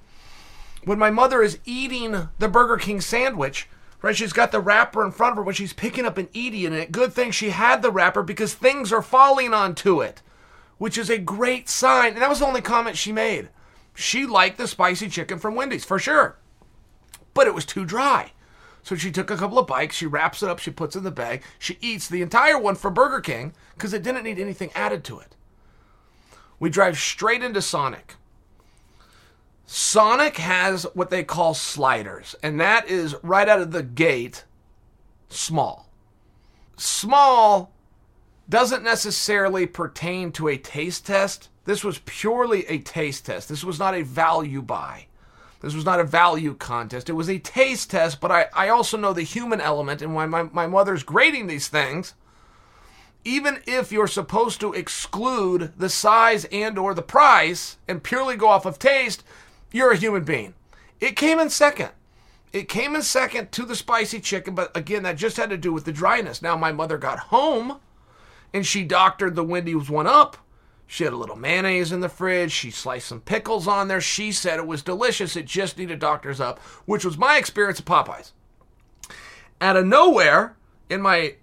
When 0.84 0.98
my 0.98 1.10
mother 1.10 1.42
is 1.42 1.58
eating 1.64 2.28
the 2.38 2.48
Burger 2.48 2.76
King 2.76 3.00
sandwich, 3.00 3.68
right, 4.00 4.16
she's 4.16 4.32
got 4.32 4.52
the 4.52 4.60
wrapper 4.60 5.04
in 5.04 5.10
front 5.10 5.32
of 5.32 5.38
her 5.38 5.42
when 5.42 5.56
she's 5.56 5.72
picking 5.72 6.06
up 6.06 6.18
and 6.18 6.28
eating 6.32 6.72
it. 6.72 6.92
Good 6.92 7.12
thing 7.12 7.32
she 7.32 7.50
had 7.50 7.82
the 7.82 7.90
wrapper 7.90 8.22
because 8.22 8.54
things 8.54 8.92
are 8.92 9.02
falling 9.02 9.52
onto 9.52 10.00
it, 10.00 10.22
which 10.78 10.96
is 10.96 11.10
a 11.10 11.18
great 11.18 11.68
sign. 11.68 12.12
And 12.12 12.22
that 12.22 12.30
was 12.30 12.38
the 12.38 12.46
only 12.46 12.60
comment 12.60 12.96
she 12.96 13.10
made. 13.10 13.48
She 13.92 14.24
liked 14.24 14.56
the 14.56 14.68
spicy 14.68 15.08
chicken 15.08 15.40
from 15.40 15.56
Wendy's, 15.56 15.84
for 15.84 15.98
sure 15.98 16.36
but 17.38 17.46
it 17.46 17.54
was 17.54 17.64
too 17.64 17.84
dry. 17.84 18.32
So 18.82 18.96
she 18.96 19.12
took 19.12 19.30
a 19.30 19.36
couple 19.36 19.60
of 19.60 19.68
bites, 19.68 19.94
she 19.94 20.06
wraps 20.06 20.42
it 20.42 20.48
up, 20.48 20.58
she 20.58 20.72
puts 20.72 20.96
it 20.96 20.98
in 20.98 21.04
the 21.04 21.12
bag, 21.12 21.44
she 21.56 21.78
eats 21.80 22.08
the 22.08 22.20
entire 22.20 22.58
one 22.58 22.74
for 22.74 22.90
Burger 22.90 23.20
King 23.20 23.52
because 23.74 23.94
it 23.94 24.02
didn't 24.02 24.24
need 24.24 24.40
anything 24.40 24.72
added 24.74 25.04
to 25.04 25.20
it. 25.20 25.36
We 26.58 26.68
drive 26.68 26.98
straight 26.98 27.44
into 27.44 27.62
Sonic. 27.62 28.16
Sonic 29.66 30.38
has 30.38 30.82
what 30.94 31.10
they 31.10 31.22
call 31.22 31.54
sliders, 31.54 32.34
and 32.42 32.58
that 32.58 32.88
is 32.88 33.14
right 33.22 33.48
out 33.48 33.60
of 33.60 33.70
the 33.70 33.84
gate 33.84 34.42
small. 35.28 35.88
Small 36.76 37.70
doesn't 38.48 38.82
necessarily 38.82 39.64
pertain 39.64 40.32
to 40.32 40.48
a 40.48 40.58
taste 40.58 41.06
test. 41.06 41.50
This 41.66 41.84
was 41.84 42.00
purely 42.04 42.66
a 42.66 42.78
taste 42.78 43.26
test. 43.26 43.48
This 43.48 43.62
was 43.62 43.78
not 43.78 43.94
a 43.94 44.02
value 44.02 44.60
buy. 44.60 45.07
This 45.60 45.74
was 45.74 45.84
not 45.84 46.00
a 46.00 46.04
value 46.04 46.54
contest. 46.54 47.08
It 47.08 47.14
was 47.14 47.28
a 47.28 47.38
taste 47.38 47.90
test, 47.90 48.20
but 48.20 48.30
I, 48.30 48.46
I 48.54 48.68
also 48.68 48.96
know 48.96 49.12
the 49.12 49.22
human 49.22 49.60
element 49.60 50.02
and 50.02 50.14
why 50.14 50.26
my, 50.26 50.44
my 50.44 50.66
mother's 50.66 51.02
grading 51.02 51.46
these 51.46 51.68
things. 51.68 52.14
Even 53.24 53.60
if 53.66 53.90
you're 53.90 54.06
supposed 54.06 54.60
to 54.60 54.72
exclude 54.72 55.72
the 55.76 55.88
size 55.88 56.44
and 56.46 56.78
or 56.78 56.94
the 56.94 57.02
price 57.02 57.76
and 57.88 58.02
purely 58.02 58.36
go 58.36 58.48
off 58.48 58.64
of 58.64 58.78
taste, 58.78 59.24
you're 59.72 59.90
a 59.90 59.96
human 59.96 60.22
being. 60.24 60.54
It 61.00 61.16
came 61.16 61.40
in 61.40 61.50
second. 61.50 61.90
It 62.52 62.68
came 62.68 62.94
in 62.94 63.02
second 63.02 63.52
to 63.52 63.64
the 63.64 63.76
spicy 63.76 64.20
chicken, 64.20 64.54
but 64.54 64.74
again, 64.76 65.02
that 65.02 65.16
just 65.16 65.36
had 65.36 65.50
to 65.50 65.58
do 65.58 65.72
with 65.72 65.84
the 65.84 65.92
dryness. 65.92 66.40
Now 66.40 66.56
my 66.56 66.72
mother 66.72 66.96
got 66.96 67.18
home 67.18 67.80
and 68.54 68.64
she 68.64 68.84
doctored 68.84 69.34
the 69.34 69.44
Wendy's 69.44 69.90
one 69.90 70.06
up 70.06 70.38
she 70.90 71.04
had 71.04 71.12
a 71.12 71.16
little 71.16 71.36
mayonnaise 71.36 71.92
in 71.92 72.00
the 72.00 72.08
fridge. 72.08 72.50
She 72.50 72.70
sliced 72.70 73.08
some 73.08 73.20
pickles 73.20 73.68
on 73.68 73.88
there. 73.88 74.00
She 74.00 74.32
said 74.32 74.58
it 74.58 74.66
was 74.66 74.82
delicious. 74.82 75.36
It 75.36 75.44
just 75.44 75.76
needed 75.76 75.98
doctors 75.98 76.40
up, 76.40 76.58
which 76.86 77.04
was 77.04 77.18
my 77.18 77.36
experience 77.36 77.78
at 77.78 77.84
Popeyes. 77.84 78.32
Out 79.60 79.76
of 79.76 79.84
nowhere, 79.84 80.56
in 80.88 81.02
my 81.02 81.34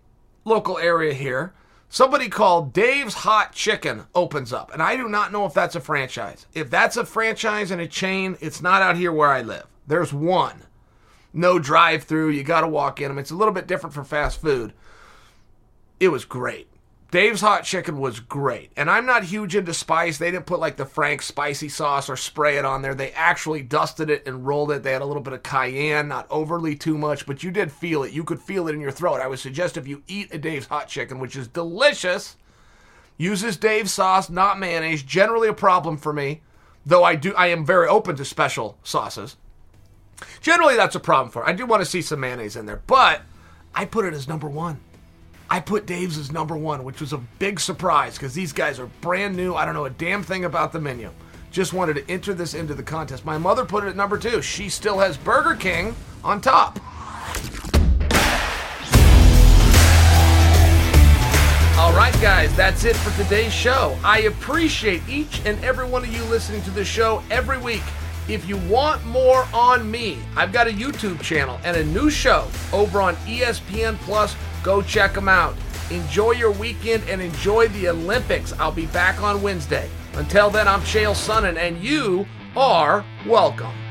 local 0.45 0.79
area 0.79 1.13
here, 1.13 1.53
somebody 1.89 2.27
called 2.27 2.73
Dave's 2.73 3.13
Hot 3.13 3.51
Chicken 3.51 4.05
opens 4.15 4.51
up. 4.51 4.73
And 4.73 4.81
I 4.81 4.97
do 4.97 5.07
not 5.07 5.31
know 5.31 5.45
if 5.45 5.53
that's 5.53 5.75
a 5.75 5.79
franchise. 5.79 6.47
If 6.55 6.71
that's 6.71 6.97
a 6.97 7.05
franchise 7.05 7.69
and 7.69 7.79
a 7.79 7.87
chain, 7.87 8.37
it's 8.41 8.63
not 8.63 8.81
out 8.81 8.97
here 8.97 9.11
where 9.11 9.29
I 9.29 9.43
live. 9.43 9.67
There's 9.85 10.11
one. 10.11 10.63
No 11.33 11.59
drive 11.59 12.05
through. 12.05 12.29
You 12.29 12.43
got 12.43 12.61
to 12.61 12.67
walk 12.67 12.99
in 12.99 13.09
them. 13.09 13.19
It's 13.19 13.29
a 13.29 13.35
little 13.35 13.53
bit 13.53 13.67
different 13.67 13.93
for 13.93 14.03
fast 14.03 14.41
food. 14.41 14.73
It 15.99 16.07
was 16.07 16.25
great. 16.25 16.67
Dave's 17.11 17.41
hot 17.41 17.63
chicken 17.63 17.99
was 17.99 18.19
great. 18.19 18.71
And 18.75 18.89
I'm 18.89 19.05
not 19.05 19.23
huge 19.23 19.55
into 19.55 19.73
spice. 19.73 20.17
They 20.17 20.31
didn't 20.31 20.47
put 20.47 20.59
like 20.59 20.75
the 20.75 20.85
Frank 20.85 21.21
spicy 21.21 21.69
sauce 21.69 22.09
or 22.09 22.17
spray 22.17 22.57
it 22.57 22.65
on 22.65 22.81
there. 22.81 22.95
They 22.95 23.11
actually 23.11 23.61
dusted 23.61 24.09
it 24.09 24.27
and 24.27 24.45
rolled 24.45 24.71
it. 24.71 24.83
They 24.83 24.91
had 24.91 25.01
a 25.01 25.05
little 25.05 25.21
bit 25.21 25.33
of 25.33 25.43
cayenne, 25.43 26.07
not 26.07 26.27
overly 26.29 26.75
too 26.75 26.97
much, 26.97 27.25
but 27.25 27.43
you 27.43 27.51
did 27.51 27.71
feel 27.71 28.03
it. 28.03 28.11
You 28.11 28.23
could 28.23 28.41
feel 28.41 28.67
it 28.67 28.73
in 28.73 28.81
your 28.81 28.91
throat. 28.91 29.21
I 29.21 29.27
would 29.27 29.39
suggest 29.39 29.77
if 29.77 29.87
you 29.87 30.03
eat 30.07 30.33
a 30.33 30.37
Dave's 30.37 30.67
hot 30.67 30.87
chicken, 30.87 31.19
which 31.19 31.35
is 31.35 31.47
delicious, 31.47 32.35
uses 33.17 33.55
Dave's 33.55 33.93
sauce, 33.93 34.29
not 34.29 34.59
mayonnaise. 34.59 35.03
Generally 35.03 35.49
a 35.49 35.53
problem 35.53 35.97
for 35.97 36.11
me, 36.11 36.41
though 36.85 37.03
I 37.03 37.15
do 37.15 37.33
I 37.35 37.47
am 37.47 37.65
very 37.65 37.87
open 37.87 38.15
to 38.17 38.25
special 38.25 38.77
sauces. 38.83 39.37
Generally 40.41 40.75
that's 40.75 40.95
a 40.95 40.99
problem 40.99 41.31
for. 41.31 41.47
I 41.47 41.53
do 41.53 41.65
want 41.65 41.81
to 41.81 41.89
see 41.89 42.01
some 42.01 42.19
mayonnaise 42.19 42.55
in 42.55 42.65
there, 42.65 42.81
but 42.87 43.21
I 43.73 43.85
put 43.85 44.05
it 44.05 44.13
as 44.13 44.27
number 44.27 44.47
1. 44.47 44.79
I 45.49 45.59
put 45.59 45.85
Dave's 45.85 46.17
as 46.17 46.31
number 46.31 46.57
one, 46.57 46.83
which 46.83 46.99
was 46.99 47.13
a 47.13 47.17
big 47.17 47.59
surprise 47.59 48.15
because 48.15 48.33
these 48.33 48.51
guys 48.51 48.79
are 48.79 48.87
brand 49.01 49.35
new. 49.35 49.53
I 49.53 49.65
don't 49.65 49.75
know 49.75 49.85
a 49.85 49.91
damn 49.91 50.23
thing 50.23 50.45
about 50.45 50.73
the 50.73 50.79
menu. 50.79 51.11
Just 51.51 51.71
wanted 51.71 51.95
to 51.95 52.11
enter 52.11 52.33
this 52.33 52.53
into 52.53 52.73
the 52.73 52.83
contest. 52.83 53.23
My 53.25 53.37
mother 53.37 53.63
put 53.63 53.83
it 53.83 53.87
at 53.87 53.95
number 53.95 54.17
two. 54.17 54.41
She 54.41 54.69
still 54.69 54.99
has 54.99 55.17
Burger 55.17 55.55
King 55.55 55.95
on 56.23 56.41
top. 56.41 56.79
All 61.77 61.93
right, 61.93 62.15
guys, 62.21 62.53
that's 62.55 62.83
it 62.83 62.95
for 62.95 63.15
today's 63.21 63.53
show. 63.53 63.97
I 64.03 64.21
appreciate 64.21 65.07
each 65.07 65.41
and 65.45 65.63
every 65.63 65.87
one 65.87 66.03
of 66.03 66.13
you 66.13 66.23
listening 66.23 66.63
to 66.63 66.71
the 66.71 66.83
show 66.83 67.21
every 67.29 67.59
week. 67.59 67.83
If 68.27 68.49
you 68.49 68.57
want 68.57 69.05
more 69.05 69.45
on 69.53 69.89
me, 69.89 70.17
I've 70.35 70.51
got 70.51 70.67
a 70.67 70.71
YouTube 70.71 71.21
channel 71.21 71.59
and 71.63 71.77
a 71.77 71.85
new 71.85 72.09
show 72.09 72.47
over 72.73 72.99
on 72.99 73.15
ESPN 73.17 73.97
Plus 73.99 74.35
Go 74.65 74.81
check 74.81 75.13
them 75.13 75.29
out. 75.29 75.55
Enjoy 75.91 76.31
your 76.31 76.49
weekend 76.49 77.07
and 77.07 77.21
enjoy 77.21 77.67
the 77.67 77.89
Olympics. 77.89 78.51
I'll 78.53 78.71
be 78.71 78.87
back 78.87 79.21
on 79.21 79.43
Wednesday. 79.43 79.87
Until 80.15 80.49
then, 80.49 80.67
I'm 80.67 80.81
Chael 80.81 81.13
Sonnen, 81.13 81.55
and 81.55 81.77
you 81.77 82.25
are 82.57 83.05
welcome. 83.27 83.84